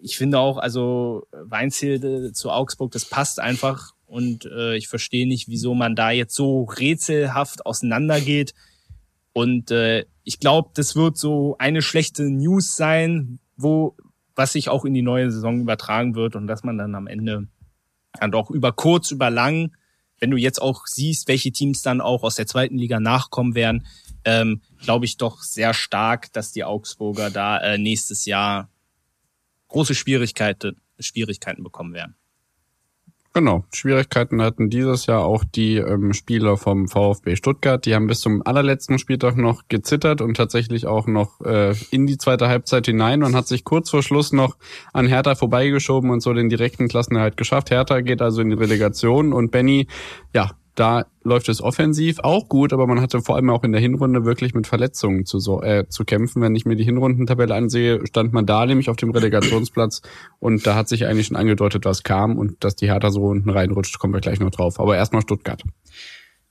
[0.00, 5.48] ich finde auch, also Weinzilde zu Augsburg, das passt einfach und äh, ich verstehe nicht,
[5.48, 8.54] wieso man da jetzt so rätselhaft auseinandergeht.
[9.32, 13.96] Und äh, ich glaube, das wird so eine schlechte News sein, wo
[14.34, 17.48] was sich auch in die neue Saison übertragen wird und dass man dann am Ende
[18.20, 19.72] dann doch über kurz, über lang,
[20.20, 23.84] wenn du jetzt auch siehst, welche Teams dann auch aus der zweiten Liga nachkommen werden,
[24.24, 28.68] ähm, glaube ich doch sehr stark, dass die Augsburger da äh, nächstes Jahr
[29.68, 32.14] große Schwierigkeiten, Schwierigkeiten bekommen werden.
[33.34, 37.84] Genau, Schwierigkeiten hatten dieses Jahr auch die ähm, Spieler vom VfB Stuttgart.
[37.84, 42.18] Die haben bis zum allerletzten Spieltag noch gezittert und tatsächlich auch noch äh, in die
[42.18, 44.56] zweite Halbzeit hinein und hat sich kurz vor Schluss noch
[44.92, 47.70] an Hertha vorbeigeschoben und so den direkten Klassenerhalt geschafft.
[47.70, 49.86] Hertha geht also in die Relegation und Benny,
[50.34, 53.80] ja, da läuft es offensiv auch gut, aber man hatte vor allem auch in der
[53.80, 56.40] Hinrunde wirklich mit Verletzungen zu, so, äh, zu kämpfen.
[56.40, 60.02] Wenn ich mir die Hinrundentabelle ansehe, stand man da nämlich auf dem Relegationsplatz
[60.38, 63.50] und da hat sich eigentlich schon angedeutet, was kam und dass die Hertha so unten
[63.50, 64.78] reinrutscht, kommen wir gleich noch drauf.
[64.78, 65.62] Aber erstmal Stuttgart.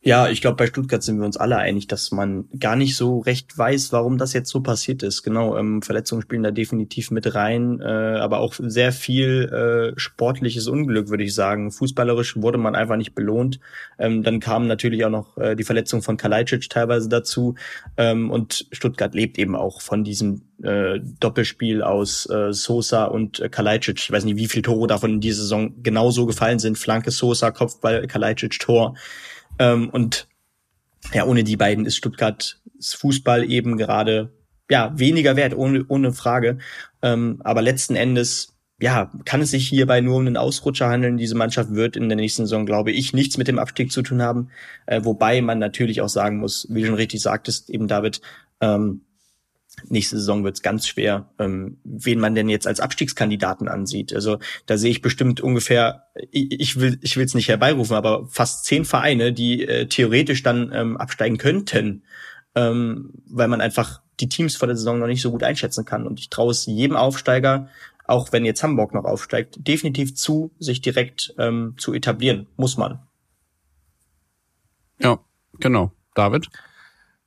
[0.08, 3.20] Ja, ich glaube, bei Stuttgart sind wir uns alle einig, dass man gar nicht so
[3.20, 5.22] recht weiß, warum das jetzt so passiert ist.
[5.22, 10.70] Genau, ähm, Verletzungen spielen da definitiv mit rein, äh, aber auch sehr viel äh, sportliches
[10.70, 11.72] Unglück, würde ich sagen.
[11.72, 13.60] Fußballerisch wurde man einfach nicht belohnt.
[14.00, 17.56] Ähm, dann kam natürlich auch noch äh, die Verletzung von Kalajdzic teilweise dazu.
[17.98, 23.50] Ähm, und Stuttgart lebt eben auch von diesem äh, Doppelspiel aus äh, Sosa und äh,
[23.50, 24.00] Kalajdzic.
[24.00, 26.78] Ich weiß nicht, wie viele Tore davon in dieser Saison genauso gefallen sind.
[26.78, 28.96] Flanke Sosa, Kopfball, Kalajdzic, Tor.
[29.60, 30.28] Ähm, und
[31.14, 34.32] ja, ohne die beiden ist Stuttgarts Fußball eben gerade
[34.70, 36.58] ja weniger wert, ohne, ohne Frage.
[37.02, 41.18] Ähm, aber letzten Endes ja, kann es sich hierbei nur um einen Ausrutscher handeln.
[41.18, 44.22] Diese Mannschaft wird in der nächsten Saison, glaube ich, nichts mit dem Abstieg zu tun
[44.22, 44.50] haben.
[44.86, 48.22] Äh, wobei man natürlich auch sagen muss, wie du schon richtig sagtest, eben David,
[48.62, 49.02] ähm,
[49.88, 54.14] nächste Saison wird es ganz schwer, ähm, wen man denn jetzt als Abstiegskandidaten ansieht.
[54.14, 58.28] Also da sehe ich bestimmt ungefähr, ich, ich will ich will es nicht herbeirufen, aber
[58.28, 62.04] fast zehn Vereine, die äh, theoretisch dann ähm, absteigen könnten,
[62.56, 66.08] ähm, weil man einfach die Teams vor der Saison noch nicht so gut einschätzen kann.
[66.08, 67.70] Und ich traue es jedem Aufsteiger,
[68.06, 72.48] auch wenn jetzt Hamburg noch aufsteigt, definitiv zu, sich direkt ähm, zu etablieren.
[72.56, 72.99] Muss man.
[74.99, 75.20] Ja,
[75.60, 75.91] genau.
[76.16, 76.49] David?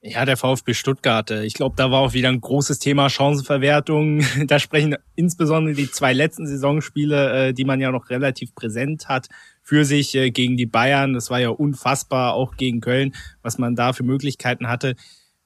[0.03, 1.31] Ja, der VfB Stuttgart.
[1.31, 4.25] Äh, ich glaube, da war auch wieder ein großes Thema Chancenverwertung.
[4.47, 9.29] Da sprechen insbesondere die zwei letzten Saisonspiele, äh, die man ja noch relativ präsent hat,
[9.63, 11.13] für sich äh, gegen die Bayern.
[11.13, 14.97] Das war ja unfassbar, auch gegen Köln, was man da für Möglichkeiten hatte.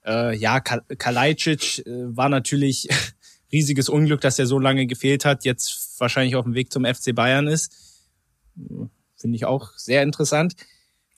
[0.06, 2.88] Ja, Kalajdzic war natürlich
[3.52, 7.14] riesiges Unglück, dass er so lange gefehlt hat, jetzt wahrscheinlich auf dem Weg zum FC
[7.14, 7.72] Bayern ist.
[9.16, 10.56] Finde ich auch sehr interessant.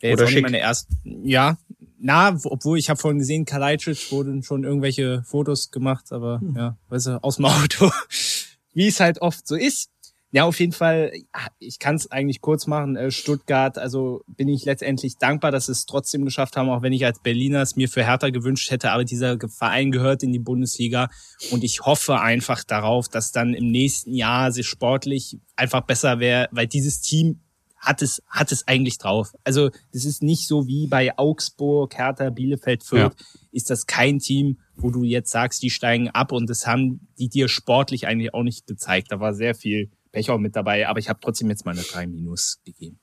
[0.03, 0.43] Der Oder schick.
[0.43, 1.59] Meine erst, ja,
[1.99, 6.57] na, obwohl ich habe vorhin gesehen, Kalajdzic wurden schon irgendwelche Fotos gemacht, aber hm.
[6.57, 7.91] ja, weißt du, aus dem Auto,
[8.75, 9.91] wie es halt oft so ist.
[10.33, 11.13] Ja, auf jeden Fall,
[11.61, 12.97] ich kann es eigentlich kurz machen.
[12.97, 16.93] Äh, Stuttgart, also bin ich letztendlich dankbar, dass sie es trotzdem geschafft haben, auch wenn
[16.93, 18.91] ich als Berliner es mir für Hertha gewünscht hätte.
[18.91, 21.09] Aber dieser Verein gehört in die Bundesliga
[21.53, 26.49] und ich hoffe einfach darauf, dass dann im nächsten Jahr sie sportlich einfach besser wäre,
[26.51, 27.41] weil dieses Team
[27.77, 29.35] hat es, hat es eigentlich drauf.
[29.45, 33.27] Also das ist nicht so wie bei Augsburg, Hertha, Bielefeld, Fürth, ja.
[33.53, 37.29] ist das kein Team, wo du jetzt sagst, die steigen ab und das haben die
[37.29, 39.13] dir sportlich eigentlich auch nicht gezeigt.
[39.13, 41.83] Da war sehr viel Pech auch mit dabei, aber ich habe trotzdem jetzt mal eine
[41.83, 42.99] 3 Minus gegeben.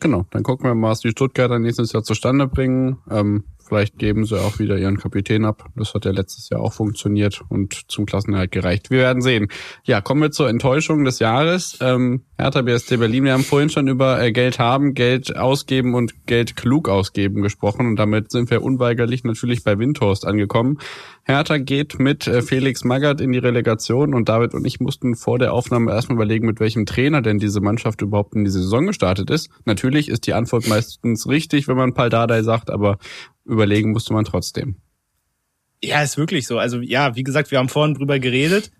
[0.00, 2.98] Genau, dann gucken wir mal, was die Stuttgarter nächstes Jahr zustande bringen.
[3.10, 5.66] Ähm, vielleicht geben sie auch wieder ihren Kapitän ab.
[5.76, 8.90] Das hat ja letztes Jahr auch funktioniert und zum Klassenerhalt gereicht.
[8.90, 9.48] Wir werden sehen.
[9.84, 11.78] Ja, kommen wir zur Enttäuschung des Jahres.
[11.80, 16.26] Ähm, Hertha BSC Berlin, wir haben vorhin schon über äh, Geld haben, Geld ausgeben und
[16.26, 20.78] Geld klug ausgeben gesprochen und damit sind wir unweigerlich natürlich bei Windhorst angekommen.
[21.24, 25.38] Hertha geht mit äh, Felix Magath in die Relegation und David und ich mussten vor
[25.38, 29.28] der Aufnahme erstmal überlegen, mit welchem Trainer denn diese Mannschaft überhaupt in die Saison gestartet
[29.30, 29.50] ist.
[29.64, 32.98] Natürlich ist die Antwort meistens richtig, wenn man Paldadei sagt, aber
[33.48, 34.76] überlegen musste man trotzdem.
[35.82, 36.58] Ja, ist wirklich so.
[36.58, 38.70] Also ja, wie gesagt, wir haben vorhin drüber geredet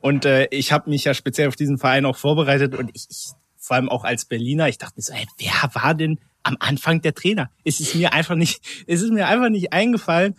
[0.00, 3.30] und äh, ich habe mich ja speziell auf diesen Verein auch vorbereitet und ich, ich
[3.56, 7.02] vor allem auch als Berliner, ich dachte mir so, hey, wer war denn am Anfang
[7.02, 7.50] der Trainer?
[7.64, 10.34] Es ist mir einfach nicht, es ist mir einfach nicht eingefallen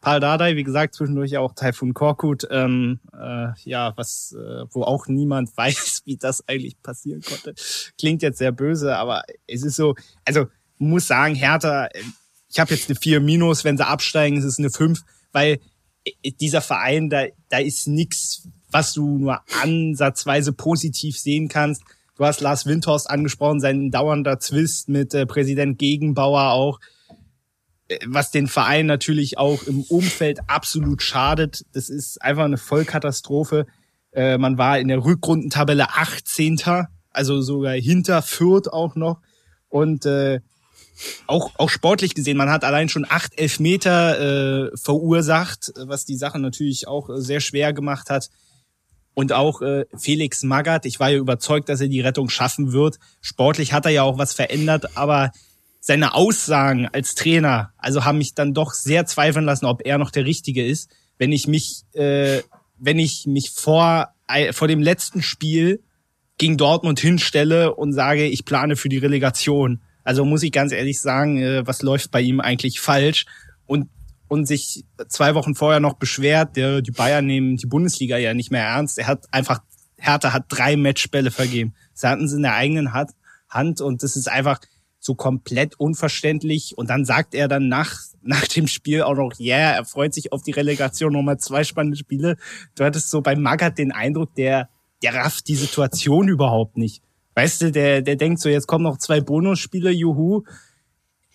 [0.00, 5.08] Paul Dardai, wie gesagt, zwischendurch auch Taifun Korkut, ähm, äh, ja, was, äh, wo auch
[5.08, 7.54] niemand weiß, wie das eigentlich passieren konnte.
[7.98, 9.94] Klingt jetzt sehr böse, aber es ist so,
[10.24, 10.46] also
[10.78, 11.88] muss sagen, Hertha,
[12.48, 15.02] ich habe jetzt eine 4 minus, wenn sie absteigen, ist es eine 5,
[15.32, 15.60] weil
[16.04, 21.82] äh, dieser Verein, da, da ist nix, was du nur ansatzweise positiv sehen kannst.
[22.16, 26.80] Du hast Lars Windhorst angesprochen, sein dauernder Zwist mit äh, Präsident Gegenbauer auch
[28.06, 31.64] was den Verein natürlich auch im Umfeld absolut schadet.
[31.72, 33.66] Das ist einfach eine Vollkatastrophe.
[34.12, 36.60] Äh, man war in der Rückrundentabelle 18.
[37.10, 39.20] Also sogar hinter Fürth auch noch.
[39.68, 40.40] Und äh,
[41.26, 46.38] auch, auch sportlich gesehen, man hat allein schon acht Elfmeter äh, verursacht, was die Sache
[46.38, 48.30] natürlich auch sehr schwer gemacht hat.
[49.14, 52.98] Und auch äh, Felix Magath, ich war ja überzeugt, dass er die Rettung schaffen wird.
[53.20, 55.32] Sportlich hat er ja auch was verändert, aber
[55.80, 60.10] seine Aussagen als Trainer, also haben mich dann doch sehr zweifeln lassen, ob er noch
[60.10, 60.90] der Richtige ist.
[61.18, 62.42] Wenn ich mich, äh,
[62.78, 65.82] wenn ich mich vor, äh, vor dem letzten Spiel
[66.36, 69.80] gegen Dortmund hinstelle und sage, ich plane für die Relegation.
[70.08, 73.26] Also muss ich ganz ehrlich sagen, äh, was läuft bei ihm eigentlich falsch?
[73.66, 73.90] Und
[74.26, 78.50] und sich zwei Wochen vorher noch beschwert, der, die Bayern nehmen die Bundesliga ja nicht
[78.50, 78.98] mehr ernst.
[78.98, 79.60] Er hat einfach,
[79.98, 81.74] Hertha hat drei Matchbälle vergeben.
[81.92, 84.60] Sie hatten sie in der eigenen Hand und das ist einfach,
[84.98, 86.76] so komplett unverständlich.
[86.76, 90.14] Und dann sagt er dann nach, nach dem Spiel auch noch, ja, yeah, er freut
[90.14, 92.36] sich auf die Relegation, nochmal zwei spannende Spiele.
[92.76, 94.70] Du hattest so bei Magath den Eindruck, der,
[95.02, 97.02] der rafft die Situation überhaupt nicht.
[97.38, 100.42] Weißt du, der, der denkt so, jetzt kommen noch zwei Bonusspiele, juhu.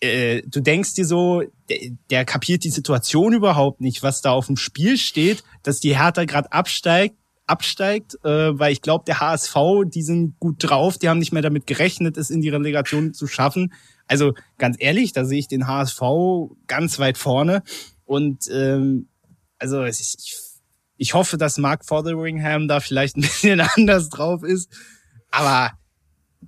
[0.01, 1.77] Äh, du denkst dir so, der,
[2.09, 6.25] der kapiert die Situation überhaupt nicht, was da auf dem Spiel steht, dass die Hertha
[6.25, 7.15] gerade absteigt
[7.45, 9.55] absteigt, äh, weil ich glaube, der HSV,
[9.85, 13.25] die sind gut drauf, die haben nicht mehr damit gerechnet, es in die Relegation zu
[13.25, 13.73] schaffen.
[14.05, 16.01] Also ganz ehrlich, da sehe ich den HSV
[16.67, 17.63] ganz weit vorne.
[18.03, 19.07] Und ähm,
[19.57, 20.17] also ich,
[20.97, 24.69] ich hoffe, dass Mark Fotheringham da vielleicht ein bisschen anders drauf ist.
[25.31, 25.71] Aber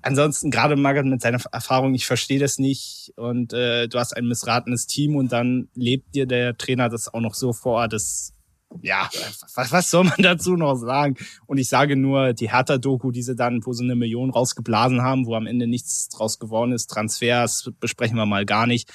[0.01, 3.13] ansonsten, gerade Margaret mit seiner Erfahrung, ich verstehe das nicht.
[3.15, 7.21] Und äh, du hast ein missratenes Team und dann lebt dir der Trainer das auch
[7.21, 7.87] noch so vor.
[7.87, 8.35] Das
[8.81, 9.09] ja,
[9.55, 11.15] was, was soll man dazu noch sagen?
[11.45, 15.25] Und ich sage nur, die Hertha-Doku, die sie dann, wo sie eine Million rausgeblasen haben,
[15.25, 18.91] wo am Ende nichts draus geworden ist, Transfers besprechen wir mal gar nicht.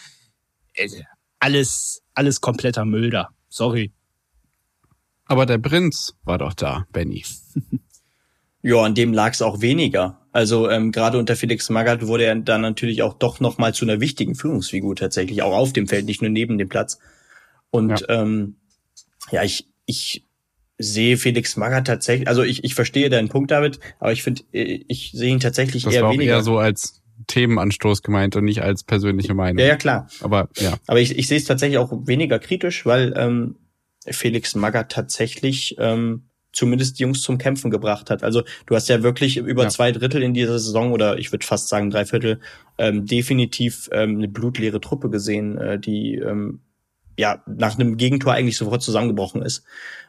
[0.75, 0.89] Äh,
[1.39, 3.31] alles, alles kompletter Müll da.
[3.49, 3.93] Sorry.
[5.25, 7.25] Aber der Prinz war doch da, Benny.
[8.63, 10.20] ja, an dem lag es auch weniger.
[10.33, 13.85] Also ähm, gerade unter Felix Magath wurde er dann natürlich auch doch noch mal zu
[13.85, 16.99] einer wichtigen Führungsfigur tatsächlich, auch auf dem Feld, nicht nur neben dem Platz.
[17.71, 18.57] Und ja, ähm,
[19.33, 20.25] ja ich, ich
[20.79, 25.13] sehe Felix Magath tatsächlich, also ich, ich verstehe deinen Punkt, David, aber ich finde, ich
[25.13, 26.35] sehe ihn tatsächlich das eher war auch weniger.
[26.37, 29.59] eher so als Themenanstoß gemeint und nicht als persönliche Meinung.
[29.59, 30.09] Ja, ja, klar.
[30.21, 30.79] Aber ja.
[30.87, 33.57] Aber ich, ich sehe es tatsächlich auch weniger kritisch, weil ähm,
[34.07, 38.23] Felix Magath tatsächlich ähm, zumindest die Jungs zum Kämpfen gebracht hat.
[38.23, 39.69] Also du hast ja wirklich über ja.
[39.69, 42.41] zwei Drittel in dieser Saison oder ich würde fast sagen drei Viertel
[42.79, 46.61] ähm, definitiv ähm, eine blutleere Truppe gesehen, äh, die ähm,
[47.17, 49.65] ja nach einem Gegentor eigentlich sofort zusammengebrochen ist.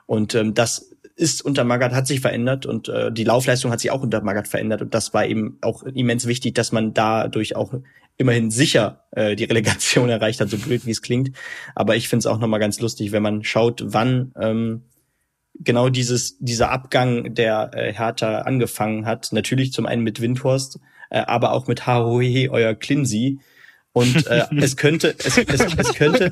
[0.05, 3.91] Und ähm, das ist unter Magath hat sich verändert und äh, die Laufleistung hat sich
[3.91, 7.73] auch unter Magath verändert und das war eben auch immens wichtig, dass man dadurch auch
[8.17, 11.31] immerhin sicher äh, die Relegation erreicht hat, so blöd wie es klingt.
[11.75, 14.83] Aber ich finde es auch nochmal ganz lustig, wenn man schaut, wann ähm,
[15.59, 19.31] genau dieses dieser Abgang der äh, Hertha angefangen hat.
[19.31, 20.79] Natürlich zum einen mit Windhorst,
[21.09, 23.39] äh, aber auch mit Harohe, euer Klinsi,
[23.93, 26.31] und äh, es könnte, es, es, es könnte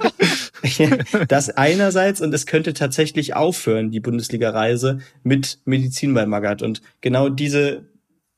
[1.27, 6.61] das einerseits und es könnte tatsächlich aufhören, die Bundesliga-Reise mit Medizin bei Magath.
[6.61, 7.89] Und genau diese,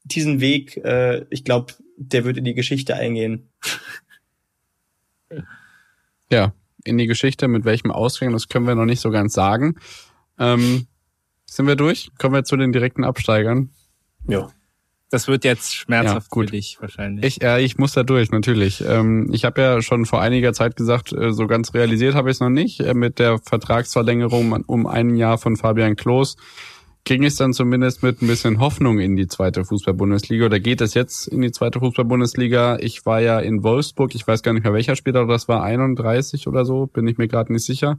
[0.04, 3.50] diesen Weg, äh, ich glaube, der wird in die Geschichte eingehen.
[6.32, 6.54] Ja,
[6.84, 9.76] in die Geschichte, mit welchem Ausgang, das können wir noch nicht so ganz sagen.
[10.42, 10.88] Ähm,
[11.46, 12.10] sind wir durch?
[12.18, 13.70] Kommen wir zu den direkten Absteigern?
[14.28, 14.50] Ja.
[15.10, 17.26] Das wird jetzt schmerzhaft ja, für dich wahrscheinlich.
[17.26, 18.82] Ich, äh, ich muss da durch, natürlich.
[18.88, 22.38] Ähm, ich habe ja schon vor einiger Zeit gesagt, äh, so ganz realisiert habe ich
[22.38, 26.38] es noch nicht, äh, mit der Vertragsverlängerung um ein Jahr von Fabian Klos
[27.04, 30.94] ging es dann zumindest mit ein bisschen Hoffnung in die zweite Fußball-Bundesliga oder geht es
[30.94, 32.78] jetzt in die zweite Fußball-Bundesliga?
[32.80, 36.48] Ich war ja in Wolfsburg, ich weiß gar nicht mehr welcher Spieler, das war 31
[36.48, 37.98] oder so, bin ich mir gerade nicht sicher.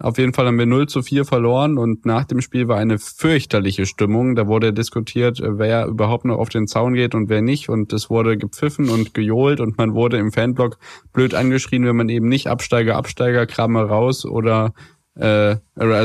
[0.00, 3.00] Auf jeden Fall haben wir 0 zu 4 verloren und nach dem Spiel war eine
[3.00, 4.36] fürchterliche Stimmung.
[4.36, 7.68] Da wurde diskutiert, wer überhaupt noch auf den Zaun geht und wer nicht.
[7.68, 10.78] Und es wurde gepfiffen und gejohlt und man wurde im Fanblock
[11.12, 14.72] blöd angeschrien, wenn man eben nicht Absteiger, Absteiger, Kramer raus oder
[15.18, 15.56] äh,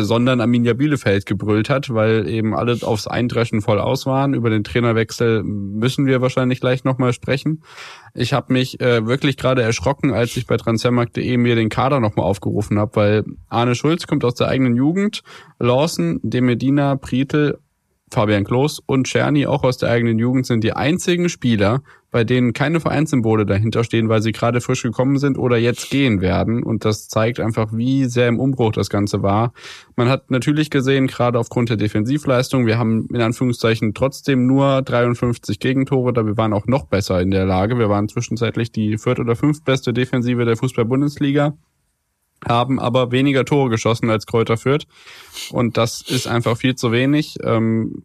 [0.02, 4.34] sondern Arminia Bielefeld gebrüllt hat, weil eben alle aufs Eindreschen voll aus waren.
[4.34, 7.64] Über den Trainerwechsel müssen wir wahrscheinlich gleich nochmal sprechen.
[8.16, 12.26] Ich habe mich äh, wirklich gerade erschrocken, als ich bei transfermarkt.de mir den Kader nochmal
[12.26, 15.22] aufgerufen habe, weil Arne Schulz kommt aus der eigenen Jugend,
[15.60, 17.60] Lawson, Demedina, Prietl
[18.12, 21.82] Fabian Klos und Czerny auch aus der eigenen Jugend sind die einzigen Spieler,
[22.14, 26.22] bei denen keine Vereinssymbole dahinter stehen, weil sie gerade frisch gekommen sind oder jetzt gehen
[26.22, 26.64] werden.
[26.64, 29.52] Und das zeigt einfach, wie sehr im Umbruch das Ganze war.
[29.96, 35.60] Man hat natürlich gesehen, gerade aufgrund der Defensivleistung, wir haben in Anführungszeichen trotzdem nur 53
[35.60, 37.80] Gegentore, da wir waren auch noch besser in der Lage.
[37.80, 41.58] Wir waren zwischenzeitlich die viert- oder fünftbeste Defensive der Fußball-Bundesliga
[42.46, 44.86] haben aber weniger Tore geschossen als Kräuter Fürth.
[45.52, 47.38] Und das ist einfach viel zu wenig.
[47.42, 48.04] Ähm,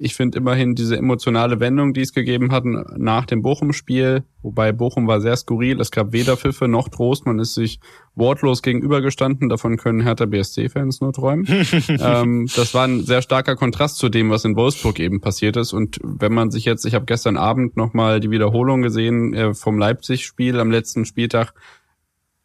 [0.00, 5.08] ich finde immerhin diese emotionale Wendung, die es gegeben hat nach dem Bochum-Spiel, wobei Bochum
[5.08, 5.80] war sehr skurril.
[5.80, 7.26] Es gab weder Pfiffe noch Trost.
[7.26, 7.80] Man ist sich
[8.14, 9.48] wortlos gegenübergestanden.
[9.48, 11.46] Davon können Hertha BSC-Fans nur träumen.
[11.88, 15.72] ähm, das war ein sehr starker Kontrast zu dem, was in Wolfsburg eben passiert ist.
[15.72, 19.78] Und wenn man sich jetzt, ich habe gestern Abend nochmal die Wiederholung gesehen äh, vom
[19.78, 21.54] Leipzig-Spiel am letzten Spieltag.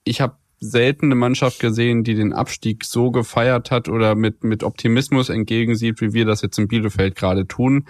[0.05, 4.63] Ich habe selten eine Mannschaft gesehen, die den Abstieg so gefeiert hat oder mit, mit
[4.63, 7.85] Optimismus entgegensieht, wie wir das jetzt in Bielefeld gerade tun.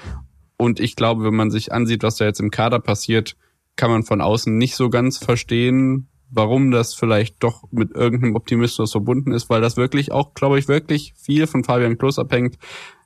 [0.57, 3.35] Und ich glaube, wenn man sich ansieht, was da jetzt im Kader passiert,
[3.75, 8.91] kann man von außen nicht so ganz verstehen, warum das vielleicht doch mit irgendeinem Optimismus
[8.91, 12.57] verbunden ist, weil das wirklich auch, glaube ich, wirklich viel von Fabian Klos abhängt,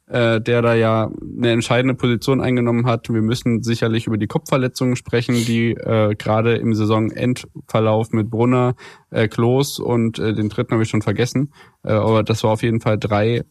[0.08, 3.10] äh, der da ja eine entscheidende Position eingenommen hat.
[3.10, 8.76] Wir müssen sicherlich über die Kopfverletzungen sprechen, die äh, gerade im Saisonendverlauf mit Brunner,
[9.10, 11.52] äh, Klos und äh, den dritten habe ich schon vergessen.
[11.84, 13.44] Äh, aber das war auf jeden Fall drei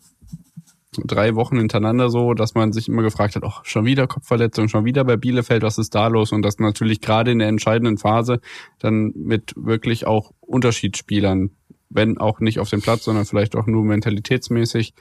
[1.04, 4.86] drei Wochen hintereinander so, dass man sich immer gefragt hat, oh, schon wieder Kopfverletzung, schon
[4.86, 6.32] wieder bei Bielefeld, was ist da los?
[6.32, 8.40] Und das natürlich gerade in der entscheidenden Phase
[8.78, 11.50] dann mit wirklich auch Unterschiedsspielern,
[11.90, 14.94] wenn auch nicht auf dem Platz, sondern vielleicht auch nur mentalitätsmäßig,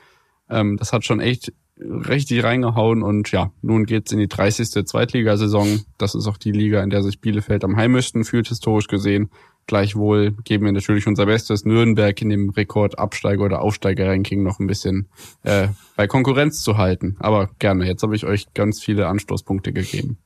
[0.50, 4.86] ähm, das hat schon echt richtig reingehauen und ja, nun geht's in die 30.
[4.86, 5.82] Zweitligasaison.
[5.98, 9.30] Das ist auch die Liga, in der sich Bielefeld am heimischsten fühlt, historisch gesehen.
[9.68, 15.10] Gleichwohl geben wir natürlich unser Bestes, Nürnberg in dem Rekordabsteiger- oder Aufsteiger-Ranking noch ein bisschen
[15.44, 17.18] äh, bei Konkurrenz zu halten.
[17.20, 20.20] Aber gerne, jetzt habe ich euch ganz viele Anstoßpunkte gegeben.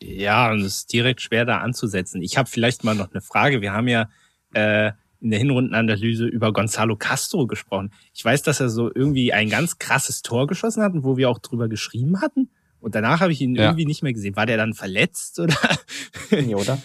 [0.00, 2.22] Ja, und es ist direkt schwer da anzusetzen.
[2.22, 3.62] Ich habe vielleicht mal noch eine Frage.
[3.62, 4.08] Wir haben ja
[4.52, 4.92] äh,
[5.22, 7.92] in der Hinrundenanalyse über Gonzalo Castro gesprochen.
[8.12, 11.38] Ich weiß, dass er so irgendwie ein ganz krasses Tor geschossen hat, wo wir auch
[11.38, 12.50] drüber geschrieben hatten.
[12.80, 13.66] Und danach habe ich ihn ja.
[13.66, 14.34] irgendwie nicht mehr gesehen.
[14.34, 15.54] War der dann verletzt oder?
[16.30, 16.78] Nee, oder?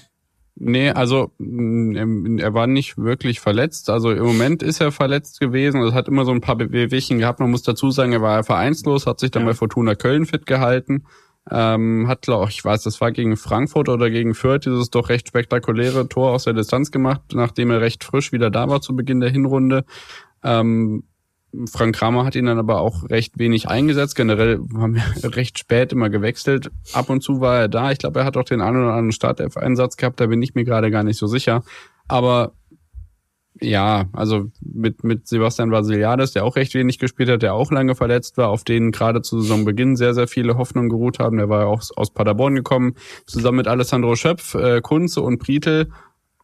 [0.60, 3.90] Nee, also mm, er war nicht wirklich verletzt.
[3.90, 5.82] Also im Moment ist er verletzt gewesen.
[5.82, 7.40] Es hat immer so ein paar Bewegchen gehabt.
[7.40, 9.50] Man muss dazu sagen, er war vereinslos, hat sich dann ja.
[9.50, 11.04] bei Fortuna Köln fit gehalten
[11.52, 15.28] ähm, hat, glaube ich, weiß, das war gegen Frankfurt oder gegen Fürth, dieses doch recht
[15.28, 19.20] spektakuläre Tor aus der Distanz gemacht, nachdem er recht frisch wieder da war zu Beginn
[19.20, 19.86] der Hinrunde.
[20.44, 21.04] Ähm,
[21.72, 24.16] Frank Kramer hat ihn dann aber auch recht wenig eingesetzt.
[24.16, 25.04] Generell haben wir
[25.36, 26.72] recht spät immer gewechselt.
[26.94, 27.92] Ab und zu war er da.
[27.92, 30.20] Ich glaube, er hat auch den einen oder anderen Startelf-Einsatz gehabt.
[30.20, 31.64] Da bin ich mir gerade gar nicht so sicher.
[32.08, 32.54] Aber
[33.62, 37.96] ja, also mit, mit Sebastian Vasiliades, der auch recht wenig gespielt hat, der auch lange
[37.96, 41.38] verletzt war, auf den gerade zu Saisonbeginn sehr, sehr viele Hoffnungen geruht haben.
[41.38, 45.90] Der war ja auch aus Paderborn gekommen, zusammen mit Alessandro Schöpf, äh, Kunze und Prietl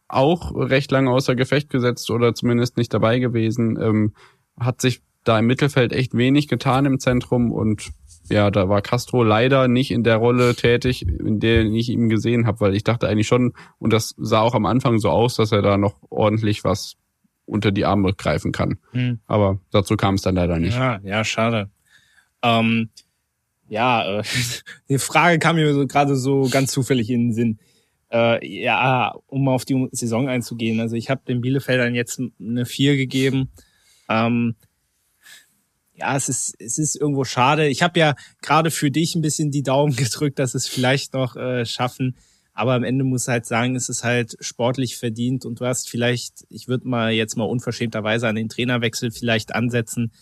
[0.08, 3.78] auch recht lange außer Gefecht gesetzt oder zumindest nicht dabei gewesen.
[3.80, 4.14] Ähm,
[4.58, 7.90] hat sich da im Mittelfeld echt wenig getan im Zentrum und
[8.30, 12.46] ja, da war Castro leider nicht in der Rolle tätig, in der ich ihn gesehen
[12.46, 15.52] habe, weil ich dachte eigentlich schon, und das sah auch am Anfang so aus, dass
[15.52, 16.96] er da noch ordentlich was
[17.46, 18.78] unter die Arme greifen kann.
[18.92, 19.20] Hm.
[19.26, 20.76] Aber dazu kam es dann leider nicht.
[20.76, 21.70] Ja, ja, schade.
[22.42, 22.90] Ähm,
[23.68, 24.22] ja, äh,
[24.88, 27.58] die Frage kam mir so, gerade so ganz zufällig in den Sinn.
[28.12, 30.80] Äh, ja, um auf die Saison einzugehen.
[30.80, 33.50] Also ich habe den Bielefeldern jetzt eine 4 gegeben.
[34.08, 34.54] Ähm,
[35.94, 37.68] ja, es ist, es ist irgendwo schade.
[37.68, 41.36] Ich habe ja gerade für dich ein bisschen die Daumen gedrückt, dass es vielleicht noch
[41.36, 42.16] äh, schaffen.
[42.54, 46.46] Aber am Ende muss halt sagen, es ist halt sportlich verdient und du hast vielleicht,
[46.48, 50.12] ich würde mal jetzt mal unverschämterweise an den Trainerwechsel vielleicht ansetzen.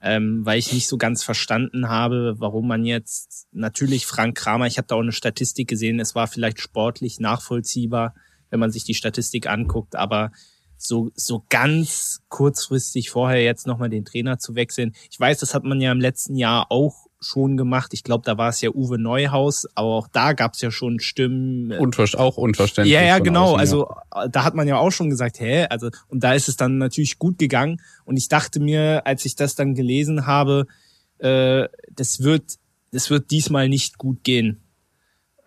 [0.00, 4.78] ähm, weil ich nicht so ganz verstanden habe, warum man jetzt natürlich Frank Kramer, ich
[4.78, 8.14] habe da auch eine Statistik gesehen, es war vielleicht sportlich nachvollziehbar,
[8.50, 10.30] wenn man sich die Statistik anguckt, aber
[10.76, 14.94] so, so ganz kurzfristig vorher jetzt nochmal den Trainer zu wechseln.
[15.10, 17.92] Ich weiß, das hat man ja im letzten Jahr auch schon gemacht.
[17.94, 21.00] Ich glaube, da war es ja Uwe Neuhaus, aber auch da gab es ja schon
[21.00, 21.72] Stimmen.
[21.72, 22.94] Unver auch unverständlich.
[22.94, 23.54] Ja, ja, genau.
[23.54, 24.28] Außen, also ja.
[24.28, 27.18] Da hat man ja auch schon gesagt, hä, also und da ist es dann natürlich
[27.18, 27.80] gut gegangen.
[28.04, 30.66] Und ich dachte mir, als ich das dann gelesen habe,
[31.18, 32.58] äh, das wird,
[32.92, 34.62] das wird diesmal nicht gut gehen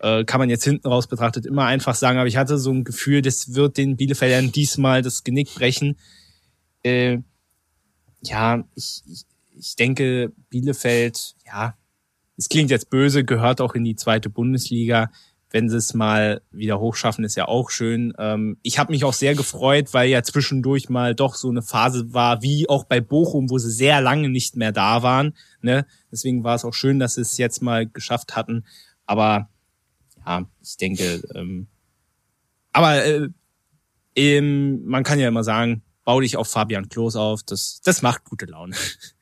[0.02, 2.84] äh, kann man jetzt hinten raus betrachtet immer einfach sagen, aber ich hatte so ein
[2.84, 5.96] Gefühl, das wird den Bielefeldern diesmal das Genick brechen.
[6.82, 7.18] Äh,
[8.22, 9.24] ja, ich, ich,
[9.62, 11.76] ich denke, Bielefeld, ja,
[12.36, 15.10] es klingt jetzt böse, gehört auch in die zweite Bundesliga.
[15.50, 18.12] Wenn sie es mal wieder hochschaffen, ist ja auch schön.
[18.18, 22.12] Ähm, ich habe mich auch sehr gefreut, weil ja zwischendurch mal doch so eine Phase
[22.12, 25.36] war, wie auch bei Bochum, wo sie sehr lange nicht mehr da waren.
[25.60, 25.86] Ne?
[26.10, 28.64] Deswegen war es auch schön, dass sie es jetzt mal geschafft hatten.
[29.06, 29.50] Aber
[30.26, 31.68] ja, ich denke, ähm,
[32.72, 33.28] aber äh,
[34.16, 38.24] ähm, man kann ja immer sagen, bau dich auf Fabian Klos auf, das, das macht
[38.24, 38.74] gute Laune.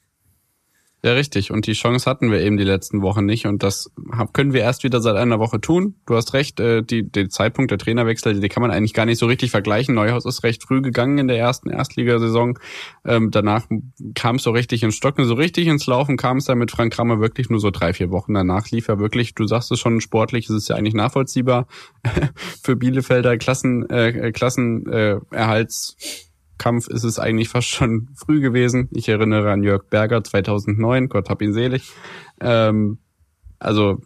[1.03, 1.51] Ja, richtig.
[1.51, 3.47] Und die Chance hatten wir eben die letzten Wochen nicht.
[3.47, 3.91] Und das
[4.35, 5.95] können wir erst wieder seit einer Woche tun.
[6.05, 9.19] Du hast recht, äh, die, den Zeitpunkt der Trainerwechsel, die kann man eigentlich gar nicht
[9.19, 9.95] so richtig vergleichen.
[9.95, 12.59] Neuhaus ist recht früh gegangen in der ersten Erstligasaison.
[13.07, 13.67] Ähm, danach
[14.15, 16.93] kam es so richtig ins Stocken, so richtig ins Laufen kam es dann mit Frank
[16.93, 18.35] Kramer wirklich nur so drei, vier Wochen.
[18.35, 21.67] Danach lief er wirklich, du sagst es schon, sportlich es ist ja eigentlich nachvollziehbar
[22.63, 25.97] für Bielefelder Klassen, äh, Klassenerhalts.
[25.99, 26.30] Äh,
[26.61, 28.89] Kampf ist es eigentlich fast schon früh gewesen.
[28.93, 31.91] Ich erinnere an Jörg Berger 2009, Gott hab ihn selig.
[32.41, 32.99] Ähm,
[33.59, 34.01] also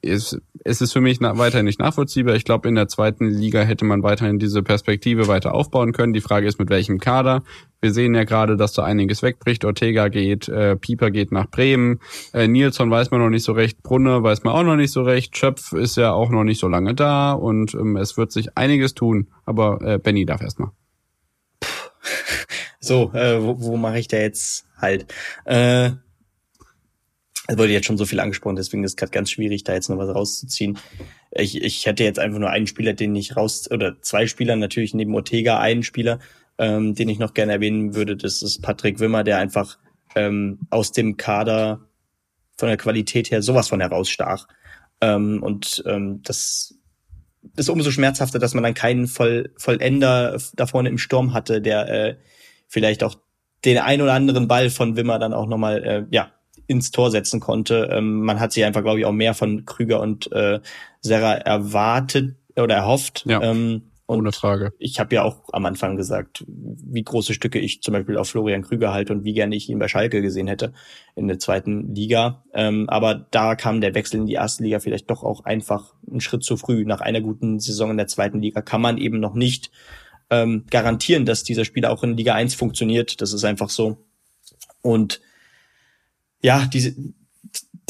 [0.00, 2.34] es, es ist für mich weiterhin nicht nachvollziehbar.
[2.34, 6.12] Ich glaube, in der zweiten Liga hätte man weiterhin diese Perspektive weiter aufbauen können.
[6.12, 7.42] Die Frage ist, mit welchem Kader.
[7.80, 9.64] Wir sehen ja gerade, dass da einiges wegbricht.
[9.64, 12.00] Ortega geht, äh, Pieper geht nach Bremen.
[12.32, 13.82] Äh, Nilsson weiß man noch nicht so recht.
[13.82, 15.36] Brunne weiß man auch noch nicht so recht.
[15.36, 17.32] Schöpf ist ja auch noch nicht so lange da.
[17.32, 19.28] Und ähm, es wird sich einiges tun.
[19.44, 20.70] Aber äh, Benny darf erstmal.
[22.80, 25.06] so, äh, wo, wo mache ich da jetzt halt?
[25.44, 25.90] Äh,
[27.50, 29.88] es wurde jetzt schon so viel angesprochen, deswegen ist es gerade ganz schwierig, da jetzt
[29.88, 30.78] noch was rauszuziehen.
[31.30, 34.92] Ich, ich hätte jetzt einfach nur einen Spieler, den ich raus, oder zwei Spieler, natürlich
[34.92, 36.18] neben Ortega einen Spieler,
[36.58, 38.16] ähm, den ich noch gerne erwähnen würde.
[38.16, 39.78] Das ist Patrick Wimmer, der einfach
[40.14, 41.88] ähm, aus dem Kader
[42.58, 44.46] von der Qualität her sowas von herausstach.
[45.00, 46.77] Ähm, und ähm, das
[47.56, 51.88] ist umso schmerzhafter, dass man dann keinen Voll, Vollender da vorne im Sturm hatte, der
[51.88, 52.16] äh,
[52.66, 53.16] vielleicht auch
[53.64, 56.30] den ein oder anderen Ball von Wimmer dann auch nochmal äh, ja,
[56.66, 57.88] ins Tor setzen konnte.
[57.92, 60.60] Ähm, man hat sich einfach, glaube ich, auch mehr von Krüger und äh,
[61.00, 63.24] Serra erwartet oder erhofft.
[63.26, 63.42] Ja.
[63.42, 64.72] Ähm, und Ohne Frage.
[64.78, 68.62] Ich habe ja auch am Anfang gesagt, wie große Stücke ich zum Beispiel auf Florian
[68.62, 70.72] Krüger halte und wie gerne ich ihn bei Schalke gesehen hätte
[71.14, 72.42] in der zweiten Liga.
[72.54, 76.22] Ähm, aber da kam der Wechsel in die erste Liga vielleicht doch auch einfach einen
[76.22, 76.86] Schritt zu früh.
[76.86, 79.70] Nach einer guten Saison in der zweiten Liga kann man eben noch nicht
[80.30, 83.20] ähm, garantieren, dass dieser Spieler auch in Liga 1 funktioniert.
[83.20, 84.06] Das ist einfach so.
[84.80, 85.20] Und
[86.40, 86.94] ja, diese,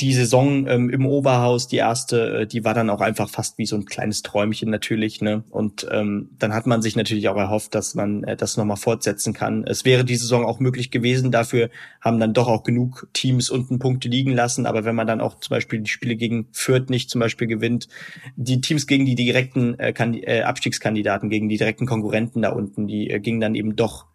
[0.01, 3.66] die Saison ähm, im Oberhaus, die erste, äh, die war dann auch einfach fast wie
[3.66, 5.43] so ein kleines Träumchen natürlich, ne?
[5.51, 9.33] Und ähm, dann hat man sich natürlich auch erhofft, dass man äh, das nochmal fortsetzen
[9.33, 9.65] kann.
[9.65, 11.33] Es wäre die Saison auch möglich gewesen.
[11.33, 11.70] Dafür
[12.01, 14.66] haben dann doch auch genug Teams unten Punkte liegen lassen.
[14.66, 17.89] Aber wenn man dann auch zum Beispiel die Spiele gegen Fürth nicht zum Beispiel gewinnt,
[18.37, 23.11] die Teams gegen die direkten äh, äh, Abstiegskandidaten, gegen die direkten Konkurrenten da unten, die
[23.11, 24.08] äh, gingen dann eben doch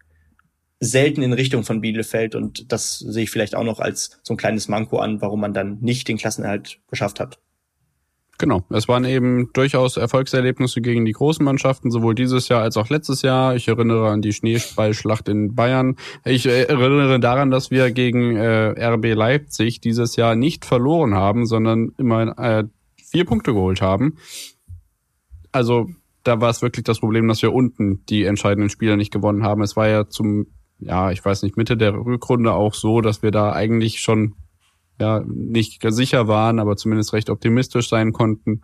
[0.83, 4.37] selten in Richtung von Bielefeld und das sehe ich vielleicht auch noch als so ein
[4.37, 7.39] kleines Manko an, warum man dann nicht den Klassenerhalt geschafft hat.
[8.39, 12.89] Genau, es waren eben durchaus Erfolgserlebnisse gegen die großen Mannschaften, sowohl dieses Jahr als auch
[12.89, 13.55] letztes Jahr.
[13.55, 15.95] Ich erinnere an die Schneeballschlacht in Bayern.
[16.25, 21.91] Ich erinnere daran, dass wir gegen äh, RB Leipzig dieses Jahr nicht verloren haben, sondern
[21.97, 22.63] immer äh,
[22.97, 24.17] vier Punkte geholt haben.
[25.51, 25.87] Also
[26.23, 29.61] da war es wirklich das Problem, dass wir unten die entscheidenden Spiele nicht gewonnen haben.
[29.61, 30.47] Es war ja zum
[30.85, 34.35] ja, ich weiß nicht, Mitte der Rückrunde auch so, dass wir da eigentlich schon
[34.99, 38.61] ja nicht sicher waren, aber zumindest recht optimistisch sein konnten.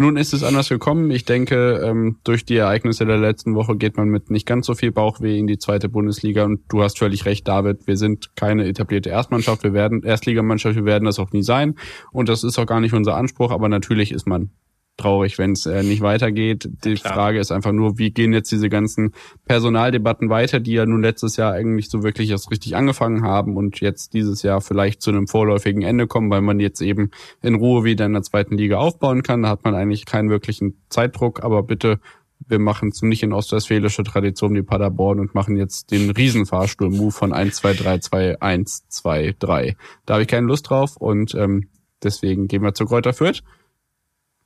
[0.00, 1.10] Nun ist es anders gekommen.
[1.10, 4.74] Ich denke, ähm, durch die Ereignisse der letzten Woche geht man mit nicht ganz so
[4.74, 6.44] viel Bauchweh in die zweite Bundesliga.
[6.44, 7.88] Und du hast völlig recht, David.
[7.88, 9.64] Wir sind keine etablierte Erstmannschaft.
[9.64, 10.76] Wir werden Erstligamannschaft.
[10.76, 11.74] Wir werden das auch nie sein.
[12.12, 13.50] Und das ist auch gar nicht unser Anspruch.
[13.50, 14.50] Aber natürlich ist man
[14.98, 16.68] traurig, wenn es äh, nicht weitergeht.
[16.84, 19.14] Die ja, Frage ist einfach nur, wie gehen jetzt diese ganzen
[19.46, 23.80] Personaldebatten weiter, die ja nun letztes Jahr eigentlich so wirklich erst richtig angefangen haben und
[23.80, 27.10] jetzt dieses Jahr vielleicht zu einem vorläufigen Ende kommen, weil man jetzt eben
[27.40, 29.42] in Ruhe wieder in der zweiten Liga aufbauen kann.
[29.42, 32.00] Da hat man eigentlich keinen wirklichen Zeitdruck, aber bitte
[32.46, 37.32] wir machen es nicht in ostwestfälischer Tradition wie Paderborn und machen jetzt den Riesenfahrstuhl-Move von
[37.32, 39.76] 1, 2, 3, 2, 1, 2, 3.
[40.06, 41.68] Da habe ich keine Lust drauf und ähm,
[42.02, 43.42] deswegen gehen wir zu Kräuter Fürth.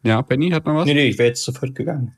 [0.02, 0.86] Ja, Benny hat noch was?
[0.86, 2.16] Nee, nee, ich wäre jetzt zu Fürth gegangen.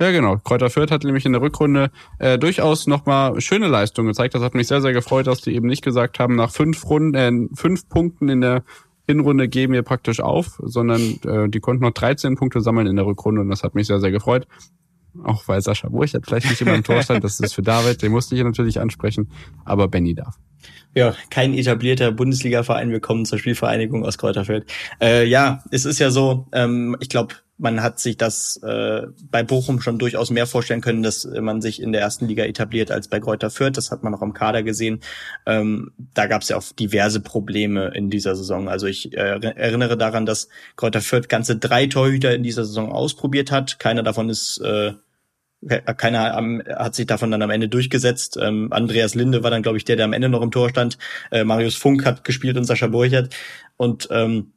[0.00, 0.36] Ja, genau.
[0.38, 4.34] Kräuter Fürth hat nämlich in der Rückrunde äh, durchaus nochmal schöne Leistungen gezeigt.
[4.34, 7.14] Das hat mich sehr, sehr gefreut, dass die eben nicht gesagt haben, nach fünf Runden,
[7.14, 8.64] äh, fünf Punkten in der
[9.06, 13.06] Hinrunde geben wir praktisch auf, sondern äh, die konnten noch 13 Punkte sammeln in der
[13.06, 14.46] Rückrunde und das hat mich sehr, sehr gefreut.
[15.24, 18.12] Auch weil Sascha Burchert vielleicht nicht immer im Tor stand, das ist für David, den
[18.12, 19.30] musste ich natürlich ansprechen,
[19.64, 20.38] aber Benny darf.
[20.94, 22.90] Ja, kein etablierter Bundesliga-Verein.
[22.90, 24.70] Willkommen zur Spielvereinigung aus Kräuterfeld.
[25.00, 29.44] Äh, ja, es ist ja so, ähm, ich glaube, man hat sich das äh, bei
[29.44, 33.06] Bochum schon durchaus mehr vorstellen können, dass man sich in der ersten Liga etabliert als
[33.06, 33.76] bei Kräuter Fürth.
[33.76, 34.98] Das hat man auch am Kader gesehen.
[35.46, 38.68] Ähm, da gab es ja auch diverse Probleme in dieser Saison.
[38.68, 43.52] Also ich äh, erinnere daran, dass Kräuter Fürth ganze drei Torhüter in dieser Saison ausprobiert
[43.52, 43.78] hat.
[43.78, 44.94] Keiner davon ist äh,
[45.96, 48.36] keiner hat sich davon dann am Ende durchgesetzt.
[48.42, 50.98] Ähm, Andreas Linde war dann, glaube ich, der, der am Ende noch im Tor stand.
[51.30, 53.32] Äh, Marius Funk hat gespielt und Sascha Burchert.
[53.76, 54.52] Und ähm,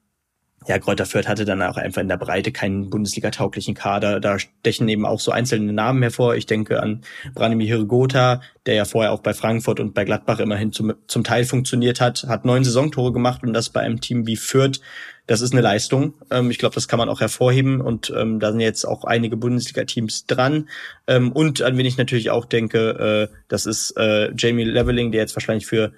[0.68, 4.20] ja, Kräuter Fürth hatte dann auch einfach in der Breite keinen Bundesliga-tauglichen Kader.
[4.20, 6.36] Da stechen eben auch so einzelne Namen hervor.
[6.36, 7.02] Ich denke an
[7.36, 11.46] Branimir Hirgota, der ja vorher auch bei Frankfurt und bei Gladbach immerhin zum, zum Teil
[11.46, 14.82] funktioniert hat, hat neun Saisontore gemacht und das bei einem Team wie Fürth.
[15.28, 16.16] Das ist eine Leistung.
[16.32, 19.38] Ähm, ich glaube, das kann man auch hervorheben und ähm, da sind jetzt auch einige
[19.38, 20.70] Bundesliga-Teams dran.
[21.06, 25.22] Ähm, und an wen ich natürlich auch denke, äh, das ist äh, Jamie Leveling, der
[25.22, 25.94] jetzt wahrscheinlich für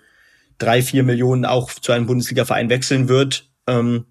[0.57, 3.49] drei, vier Millionen auch zu einem Bundesliga-Verein wechseln wird.
[3.67, 4.05] Ähm,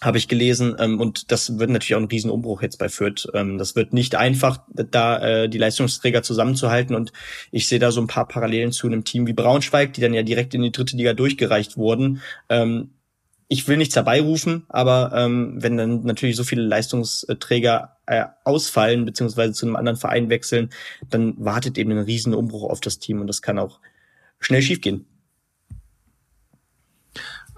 [0.00, 0.76] habe ich gelesen.
[0.78, 3.28] Ähm, und das wird natürlich auch ein Riesenumbruch jetzt bei Fürth.
[3.34, 6.96] Ähm, das wird nicht einfach, da äh, die Leistungsträger zusammenzuhalten.
[6.96, 7.12] Und
[7.50, 10.22] ich sehe da so ein paar Parallelen zu einem Team wie Braunschweig, die dann ja
[10.22, 12.20] direkt in die dritte Liga durchgereicht wurden.
[12.48, 12.90] Ähm,
[13.52, 19.52] ich will nichts herbeirufen, aber ähm, wenn dann natürlich so viele Leistungsträger äh, ausfallen beziehungsweise
[19.52, 20.70] zu einem anderen Verein wechseln,
[21.10, 23.78] dann wartet eben ein Riesenumbruch auf das Team und das kann auch
[24.40, 25.04] schnell schiefgehen.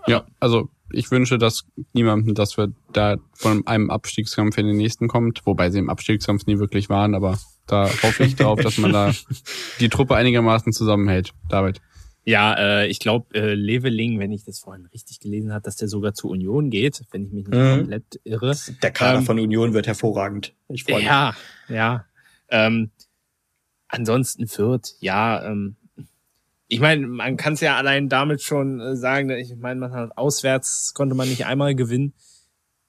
[0.08, 5.08] Ja, also ich wünsche, dass niemandem, dass wir da von einem Abstiegskampf in den nächsten
[5.08, 8.92] kommt, wobei sie im Abstiegskampf nie wirklich waren, aber da hoffe ich darauf, dass man
[8.92, 9.12] da
[9.80, 11.32] die Truppe einigermaßen zusammenhält.
[11.48, 11.80] David.
[12.26, 15.88] Ja, äh, ich glaube, äh, Leveling, wenn ich das vorhin richtig gelesen habe, dass der
[15.88, 17.78] sogar zur Union geht, wenn ich mich nicht mhm.
[17.78, 18.56] komplett irre.
[18.82, 20.54] Der Kader ähm, von Union wird hervorragend.
[20.68, 21.04] Ich freue mich.
[21.04, 21.34] Ja,
[21.68, 22.06] ja.
[22.48, 22.92] Ähm,
[23.88, 25.76] ansonsten Fürth, ja, ähm,
[26.74, 30.18] ich meine, man kann es ja allein damit schon äh, sagen, ich meine, man hat
[30.18, 32.14] auswärts konnte man nicht einmal gewinnen.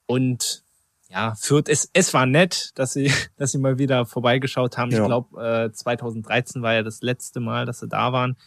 [0.07, 0.63] Und
[1.07, 4.89] ja, Fürth, es, es war nett, dass sie, dass sie mal wieder vorbeigeschaut haben.
[4.89, 5.01] Ja.
[5.01, 8.37] Ich glaube, äh, 2013 war ja das letzte Mal, dass sie da waren.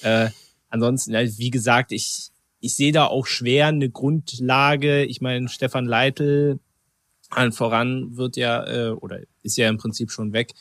[0.00, 0.30] Äh,
[0.68, 5.04] ansonsten, ja, wie gesagt, ich, ich sehe da auch schwer eine Grundlage.
[5.04, 6.58] Ich meine, Stefan Leitl
[7.30, 10.52] allen voran wird ja, äh, oder ist ja im Prinzip schon weg,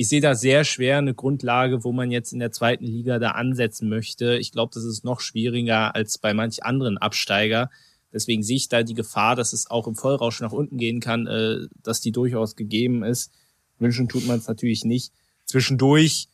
[0.00, 3.32] ich sehe da sehr schwer eine Grundlage, wo man jetzt in der zweiten Liga da
[3.32, 4.38] ansetzen möchte.
[4.38, 7.68] Ich glaube, das ist noch schwieriger als bei manch anderen Absteiger.
[8.10, 11.26] Deswegen sehe ich da die Gefahr, dass es auch im Vollrausch nach unten gehen kann,
[11.26, 13.30] äh, dass die durchaus gegeben ist.
[13.78, 15.12] Wünschen tut man es natürlich nicht.
[15.44, 16.28] Zwischendurch,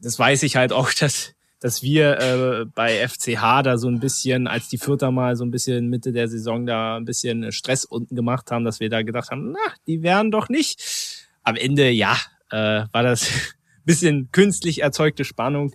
[0.00, 4.46] das weiß ich halt auch, dass, dass wir äh, bei FCH da so ein bisschen,
[4.46, 8.16] als die Vierter mal so ein bisschen Mitte der Saison da ein bisschen Stress unten
[8.16, 11.26] gemacht haben, dass wir da gedacht haben, na, die wären doch nicht.
[11.42, 12.16] Am Ende, ja,
[12.54, 13.28] äh, war das
[13.84, 15.74] bisschen künstlich erzeugte Spannung.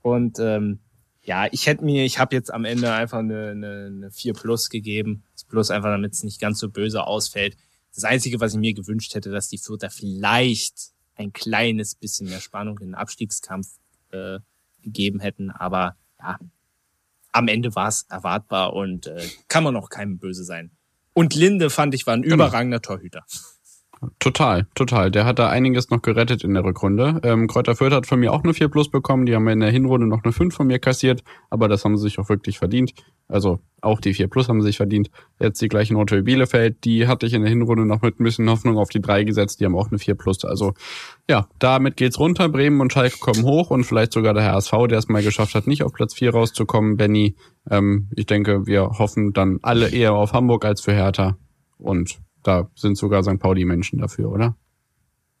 [0.00, 0.78] Und ähm,
[1.22, 4.70] ja, ich hätte mir, ich habe jetzt am Ende einfach eine, eine, eine 4 Plus
[4.70, 5.24] gegeben.
[5.34, 7.56] Das Plus einfach, damit es nicht ganz so böse ausfällt.
[7.94, 12.40] Das Einzige, was ich mir gewünscht hätte, dass die Fürther vielleicht ein kleines bisschen mehr
[12.40, 13.68] Spannung in den Abstiegskampf
[14.12, 14.38] äh,
[14.82, 15.50] gegeben hätten.
[15.50, 16.38] Aber ja,
[17.32, 20.70] am Ende war es erwartbar und äh, kann man auch keinem böse sein.
[21.12, 22.36] Und Linde fand ich war ein genau.
[22.36, 23.24] überragender Torhüter.
[24.18, 25.10] Total, total.
[25.10, 27.20] Der hat da einiges noch gerettet in der Rückrunde.
[27.22, 29.26] Ähm, Kräuter Fürth hat von mir auch eine 4 Plus bekommen.
[29.26, 32.04] Die haben in der Hinrunde noch eine 5 von mir kassiert, aber das haben sie
[32.04, 32.94] sich auch wirklich verdient.
[33.28, 35.10] Also auch die 4 Plus haben sie sich verdient.
[35.38, 36.82] Jetzt die gleiche Note wie Bielefeld.
[36.84, 39.60] Die hatte ich in der Hinrunde noch mit ein bisschen Hoffnung auf die 3 gesetzt.
[39.60, 40.46] Die haben auch eine 4 Plus.
[40.46, 40.72] Also
[41.28, 42.48] ja, damit geht's runter.
[42.48, 45.66] Bremen und Schalke kommen hoch und vielleicht sogar der HSV, der es mal geschafft hat,
[45.66, 46.96] nicht auf Platz 4 rauszukommen.
[46.96, 47.36] Benny,
[47.70, 51.36] ähm, ich denke, wir hoffen dann alle eher auf Hamburg als für Hertha.
[51.76, 53.38] Und da sind sogar St.
[53.38, 54.56] Pauli-Menschen dafür, oder?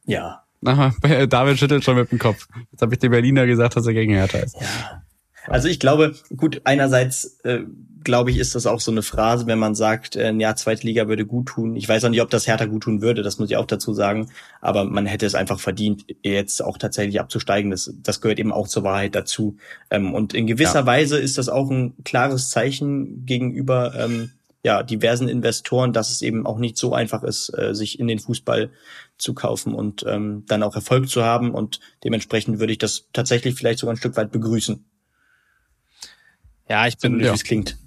[0.04, 0.44] Ja.
[0.64, 0.94] Aha,
[1.26, 2.46] David schüttelt schon mit dem Kopf.
[2.70, 4.56] Jetzt habe ich dem Berliner gesagt, dass er gegen Hertha ist.
[4.60, 5.02] Ja.
[5.46, 7.60] Also ich glaube, gut, einerseits äh,
[8.04, 11.08] glaube ich, ist das auch so eine Phrase, wenn man sagt, äh, ja, zweite Liga
[11.08, 11.76] würde gut tun.
[11.76, 13.92] Ich weiß auch nicht, ob das Hertha gut tun würde, das muss ich auch dazu
[13.92, 14.30] sagen.
[14.60, 17.70] Aber man hätte es einfach verdient, jetzt auch tatsächlich abzusteigen.
[17.70, 19.56] Das, das gehört eben auch zur Wahrheit dazu.
[19.90, 20.86] Ähm, und in gewisser ja.
[20.86, 24.30] Weise ist das auch ein klares Zeichen gegenüber ähm,
[24.62, 28.18] ja, diversen Investoren, dass es eben auch nicht so einfach ist, äh, sich in den
[28.18, 28.70] Fußball
[29.16, 31.52] zu kaufen und ähm, dann auch Erfolg zu haben.
[31.52, 34.84] Und dementsprechend würde ich das tatsächlich vielleicht sogar ein Stück weit begrüßen.
[36.68, 37.32] Ja, ich bin, so, ja.
[37.32, 37.79] wie es klingt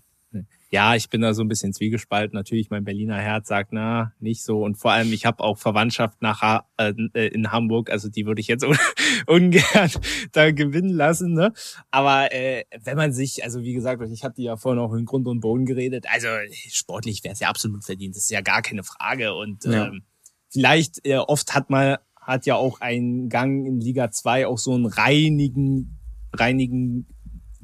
[0.74, 2.36] ja, ich bin da so ein bisschen zwiegespalten.
[2.36, 4.64] Natürlich, mein Berliner Herz sagt, na, nicht so.
[4.64, 6.94] Und vor allem, ich habe auch Verwandtschaft nach äh,
[7.28, 8.76] in Hamburg, also die würde ich jetzt un
[9.28, 9.92] ungern
[10.32, 11.34] da gewinnen lassen.
[11.34, 11.54] Ne?
[11.92, 15.28] Aber äh, wenn man sich, also wie gesagt, ich hatte ja vorhin auch in Grund
[15.28, 16.28] und Boden geredet, also
[16.70, 19.36] sportlich wäre es ja absolut verdient, das ist ja gar keine Frage.
[19.36, 19.86] Und ja.
[19.86, 20.02] ähm,
[20.50, 24.74] vielleicht, äh, oft hat man, hat ja auch ein Gang in Liga 2 auch so
[24.74, 26.00] einen reinigen,
[26.34, 27.13] reinigen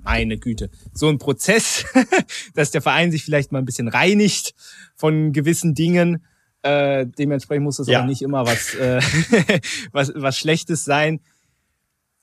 [0.10, 1.86] meine Güte, so ein Prozess,
[2.56, 4.56] dass der Verein sich vielleicht mal ein bisschen reinigt
[4.96, 6.26] von gewissen Dingen.
[6.64, 8.02] Äh, dementsprechend muss es ja.
[8.02, 9.02] auch nicht immer was, äh,
[9.92, 11.20] was, was Schlechtes sein.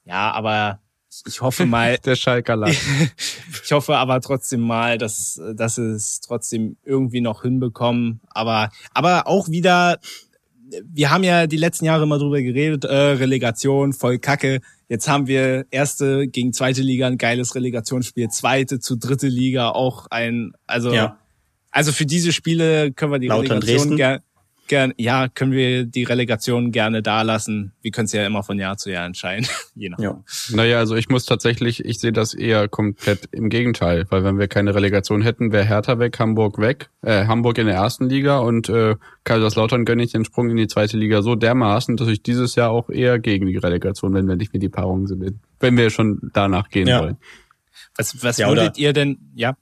[0.05, 0.81] Ja, aber
[1.27, 1.97] ich hoffe mal.
[2.05, 8.21] Der Schalker Ich hoffe aber trotzdem mal, dass, dass es trotzdem irgendwie noch hinbekommen.
[8.31, 10.01] Aber, aber auch wieder,
[10.85, 14.61] wir haben ja die letzten Jahre immer drüber geredet, äh, Relegation, voll Kacke.
[14.89, 20.07] Jetzt haben wir erste gegen zweite Liga ein geiles Relegationsspiel, zweite zu dritte Liga auch
[20.11, 21.19] ein, also, ja.
[21.71, 24.23] also für diese Spiele können wir die Lautern Relegation gerne
[24.67, 27.73] gern, ja, können wir die Relegation gerne da lassen.
[27.83, 29.47] Wir können es ja immer von Jahr zu Jahr entscheiden.
[29.75, 29.99] Je nach.
[29.99, 30.23] Ja.
[30.51, 34.49] Naja, also ich muss tatsächlich, ich sehe das eher komplett im Gegenteil, weil wenn wir
[34.49, 38.69] keine Relegation hätten, wäre Hertha weg, Hamburg weg, äh, Hamburg in der ersten Liga und
[38.69, 42.55] äh, Kaiserslautern gönne ich den Sprung in die zweite Liga so dermaßen, dass ich dieses
[42.55, 45.91] Jahr auch eher gegen die Relegation bin, wenn ich mir die Paarungen sind, wenn wir
[45.91, 47.01] schon danach gehen ja.
[47.01, 47.17] wollen.
[47.97, 49.57] Was, was ja, würdet ihr denn, ja?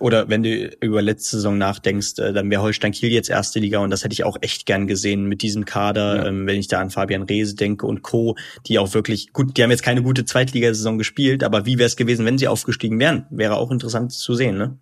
[0.00, 3.78] Oder wenn du über letzte Saison nachdenkst, äh, dann wäre Holstein Kiel jetzt erste Liga
[3.78, 6.26] und das hätte ich auch echt gern gesehen mit diesem Kader, ja.
[6.26, 8.36] ähm, wenn ich da an Fabian Reese denke und Co.,
[8.66, 11.96] die auch wirklich, gut, die haben jetzt keine gute Zweitligasaison gespielt, aber wie wäre es
[11.96, 13.26] gewesen, wenn sie aufgestiegen wären?
[13.30, 14.78] Wäre auch interessant zu sehen, ne?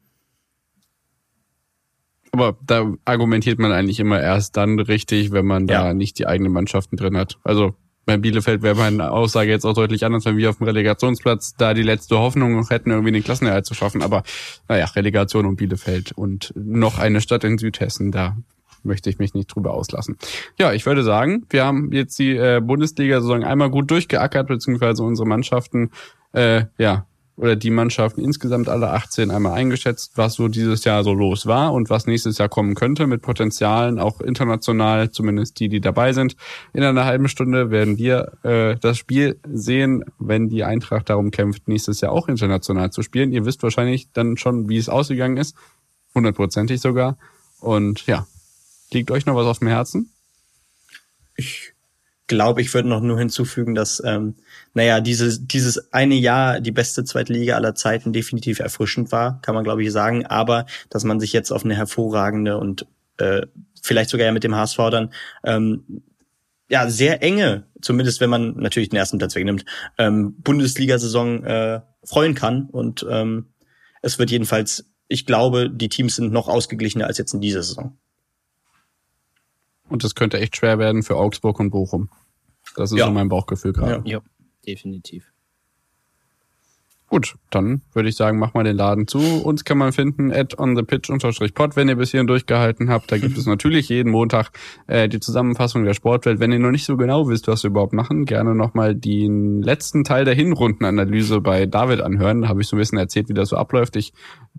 [2.33, 5.95] Aber da argumentiert man eigentlich immer erst dann richtig, wenn man da ja.
[5.95, 7.39] nicht die eigenen Mannschaften drin hat.
[7.45, 7.77] Also
[8.07, 11.74] bei Bielefeld wäre meine Aussage jetzt auch deutlich anders, wenn wir auf dem Relegationsplatz da
[11.74, 14.01] die letzte Hoffnung noch hätten, irgendwie den Klassenerhalt zu schaffen.
[14.01, 14.23] Aber
[14.69, 18.37] naja, Relegation und Bielefeld und noch eine Stadt in Südhessen, da
[18.85, 20.16] möchte ich mich nicht drüber auslassen.
[20.57, 25.27] Ja, ich würde sagen, wir haben jetzt die äh, Bundesliga-Saison einmal gut durchgeackert, beziehungsweise unsere
[25.27, 25.91] Mannschaften
[26.33, 27.07] äh, ja
[27.37, 31.75] oder die Mannschaften insgesamt alle 18 einmal eingeschätzt, was so dieses Jahr so los war
[31.75, 36.37] und was nächstes Jahr kommen könnte mit Potenzialen, auch international, zumindest die, die dabei sind.
[36.73, 41.69] In einer halben Stunde werden wir äh, das Spiel sehen, wenn die Eintracht darum kämpft,
[41.69, 43.33] nächstes Jahr auch international zu spielen.
[43.33, 45.55] Ihr wisst wahrscheinlich dann schon, wie es ausgegangen ist,
[46.15, 47.19] hundertprozentig sogar.
[47.61, 48.27] Und ja,
[48.93, 50.11] liegt euch noch was auf dem Herzen?
[51.37, 51.75] Ich
[52.29, 54.37] glaube, ich würde noch nur hinzufügen, dass ähm,
[54.77, 59.55] naja, dieses, dieses eine Jahr die beste zweite Liga aller Zeiten definitiv erfrischend war, kann
[59.55, 62.86] man glaube ich sagen, aber dass man sich jetzt auf eine hervorragende und
[63.16, 63.47] äh,
[63.81, 66.03] vielleicht sogar ja mit dem HSV dann ähm,
[66.69, 69.65] ja sehr enge, zumindest wenn man natürlich den ersten Platz wegnimmt,
[69.97, 73.47] ähm, Bundesliga-Saison äh, freuen kann und ähm,
[74.03, 77.97] es wird jedenfalls, ich glaube, die Teams sind noch ausgeglichener als jetzt in dieser Saison.
[79.89, 82.11] Und es könnte echt schwer werden für Augsburg und Bochum.
[82.77, 83.07] Das ist ja.
[83.07, 84.03] so mein Bauchgefühl gerade.
[84.05, 84.19] Ja.
[84.19, 84.23] ja
[84.66, 85.32] definitiv.
[87.09, 89.20] Gut, dann würde ich sagen, mach mal den Laden zu.
[89.20, 91.09] Uns kann man finden at on the pitch
[91.55, 93.12] pod, wenn ihr bis hierhin durchgehalten habt.
[93.12, 94.51] Da gibt es natürlich jeden Montag
[94.88, 96.40] äh, die Zusammenfassung der Sportwelt.
[96.40, 100.02] Wenn ihr noch nicht so genau wisst, was wir überhaupt machen, gerne nochmal den letzten
[100.02, 102.43] Teil der Hinrundenanalyse bei David anhören.
[102.43, 103.94] Da habe ich so ein bisschen erzählt, wie das so abläuft.
[103.94, 104.12] Ich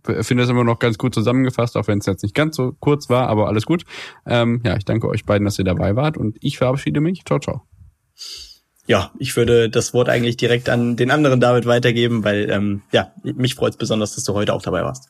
[0.05, 3.09] finde es immer noch ganz gut zusammengefasst, auch wenn es jetzt nicht ganz so kurz
[3.09, 3.83] war, aber alles gut.
[4.25, 7.25] Ähm, ja, ich danke euch beiden, dass ihr dabei wart und ich verabschiede mich.
[7.25, 7.63] Ciao, ciao
[8.87, 13.11] ja, ich würde das Wort eigentlich direkt an den anderen David weitergeben, weil ähm, ja,
[13.23, 15.09] mich freut es besonders, dass du heute auch dabei warst.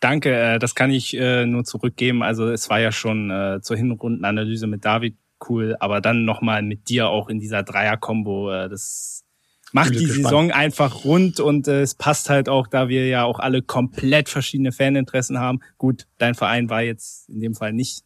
[0.00, 2.22] Danke, äh, das kann ich äh, nur zurückgeben.
[2.22, 5.16] Also es war ja schon äh, zur Hinrundenanalyse mit David
[5.48, 8.50] cool, aber dann nochmal mit dir auch in dieser Dreier-Kombo.
[8.68, 9.24] Das
[9.72, 10.24] macht die gespannt.
[10.24, 14.28] Saison einfach rund und äh, es passt halt auch, da wir ja auch alle komplett
[14.28, 15.60] verschiedene Faninteressen haben.
[15.78, 18.04] Gut, dein Verein war jetzt in dem Fall nicht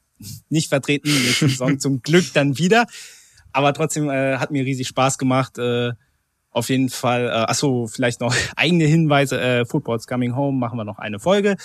[0.49, 2.87] nicht vertreten, nächste Saison zum Glück dann wieder.
[3.55, 5.59] Aber trotzdem äh, hat mir riesig Spaß gemacht.
[5.59, 5.93] Äh,
[6.51, 9.41] auf jeden Fall, äh, achso, vielleicht noch eigene Hinweise.
[9.41, 11.57] Äh, Football's Coming Home machen wir noch eine Folge,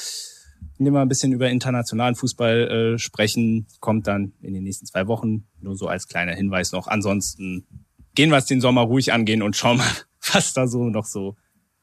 [0.78, 3.66] in der wir ein bisschen über internationalen Fußball äh, sprechen.
[3.80, 5.48] Kommt dann in den nächsten zwei Wochen.
[5.62, 6.88] Nur so als kleiner Hinweis noch.
[6.88, 7.66] Ansonsten
[8.14, 9.92] gehen wir es den Sommer ruhig angehen und schauen mal,
[10.34, 11.38] was da so noch so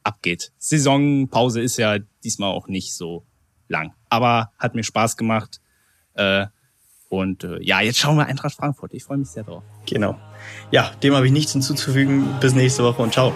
[0.05, 0.53] abgeht.
[0.59, 3.27] Saisonpause ist ja diesmal auch nicht so
[3.67, 3.93] lang.
[4.09, 5.61] Aber hat mir Spaß gemacht.
[6.15, 6.47] Äh,
[7.09, 8.93] und äh, ja, jetzt schauen wir Eintracht Frankfurt.
[8.95, 9.63] Ich freue mich sehr drauf.
[9.87, 10.19] Genau.
[10.71, 12.27] Ja, dem habe ich nichts hinzuzufügen.
[12.41, 13.33] Bis nächste Woche und ciao.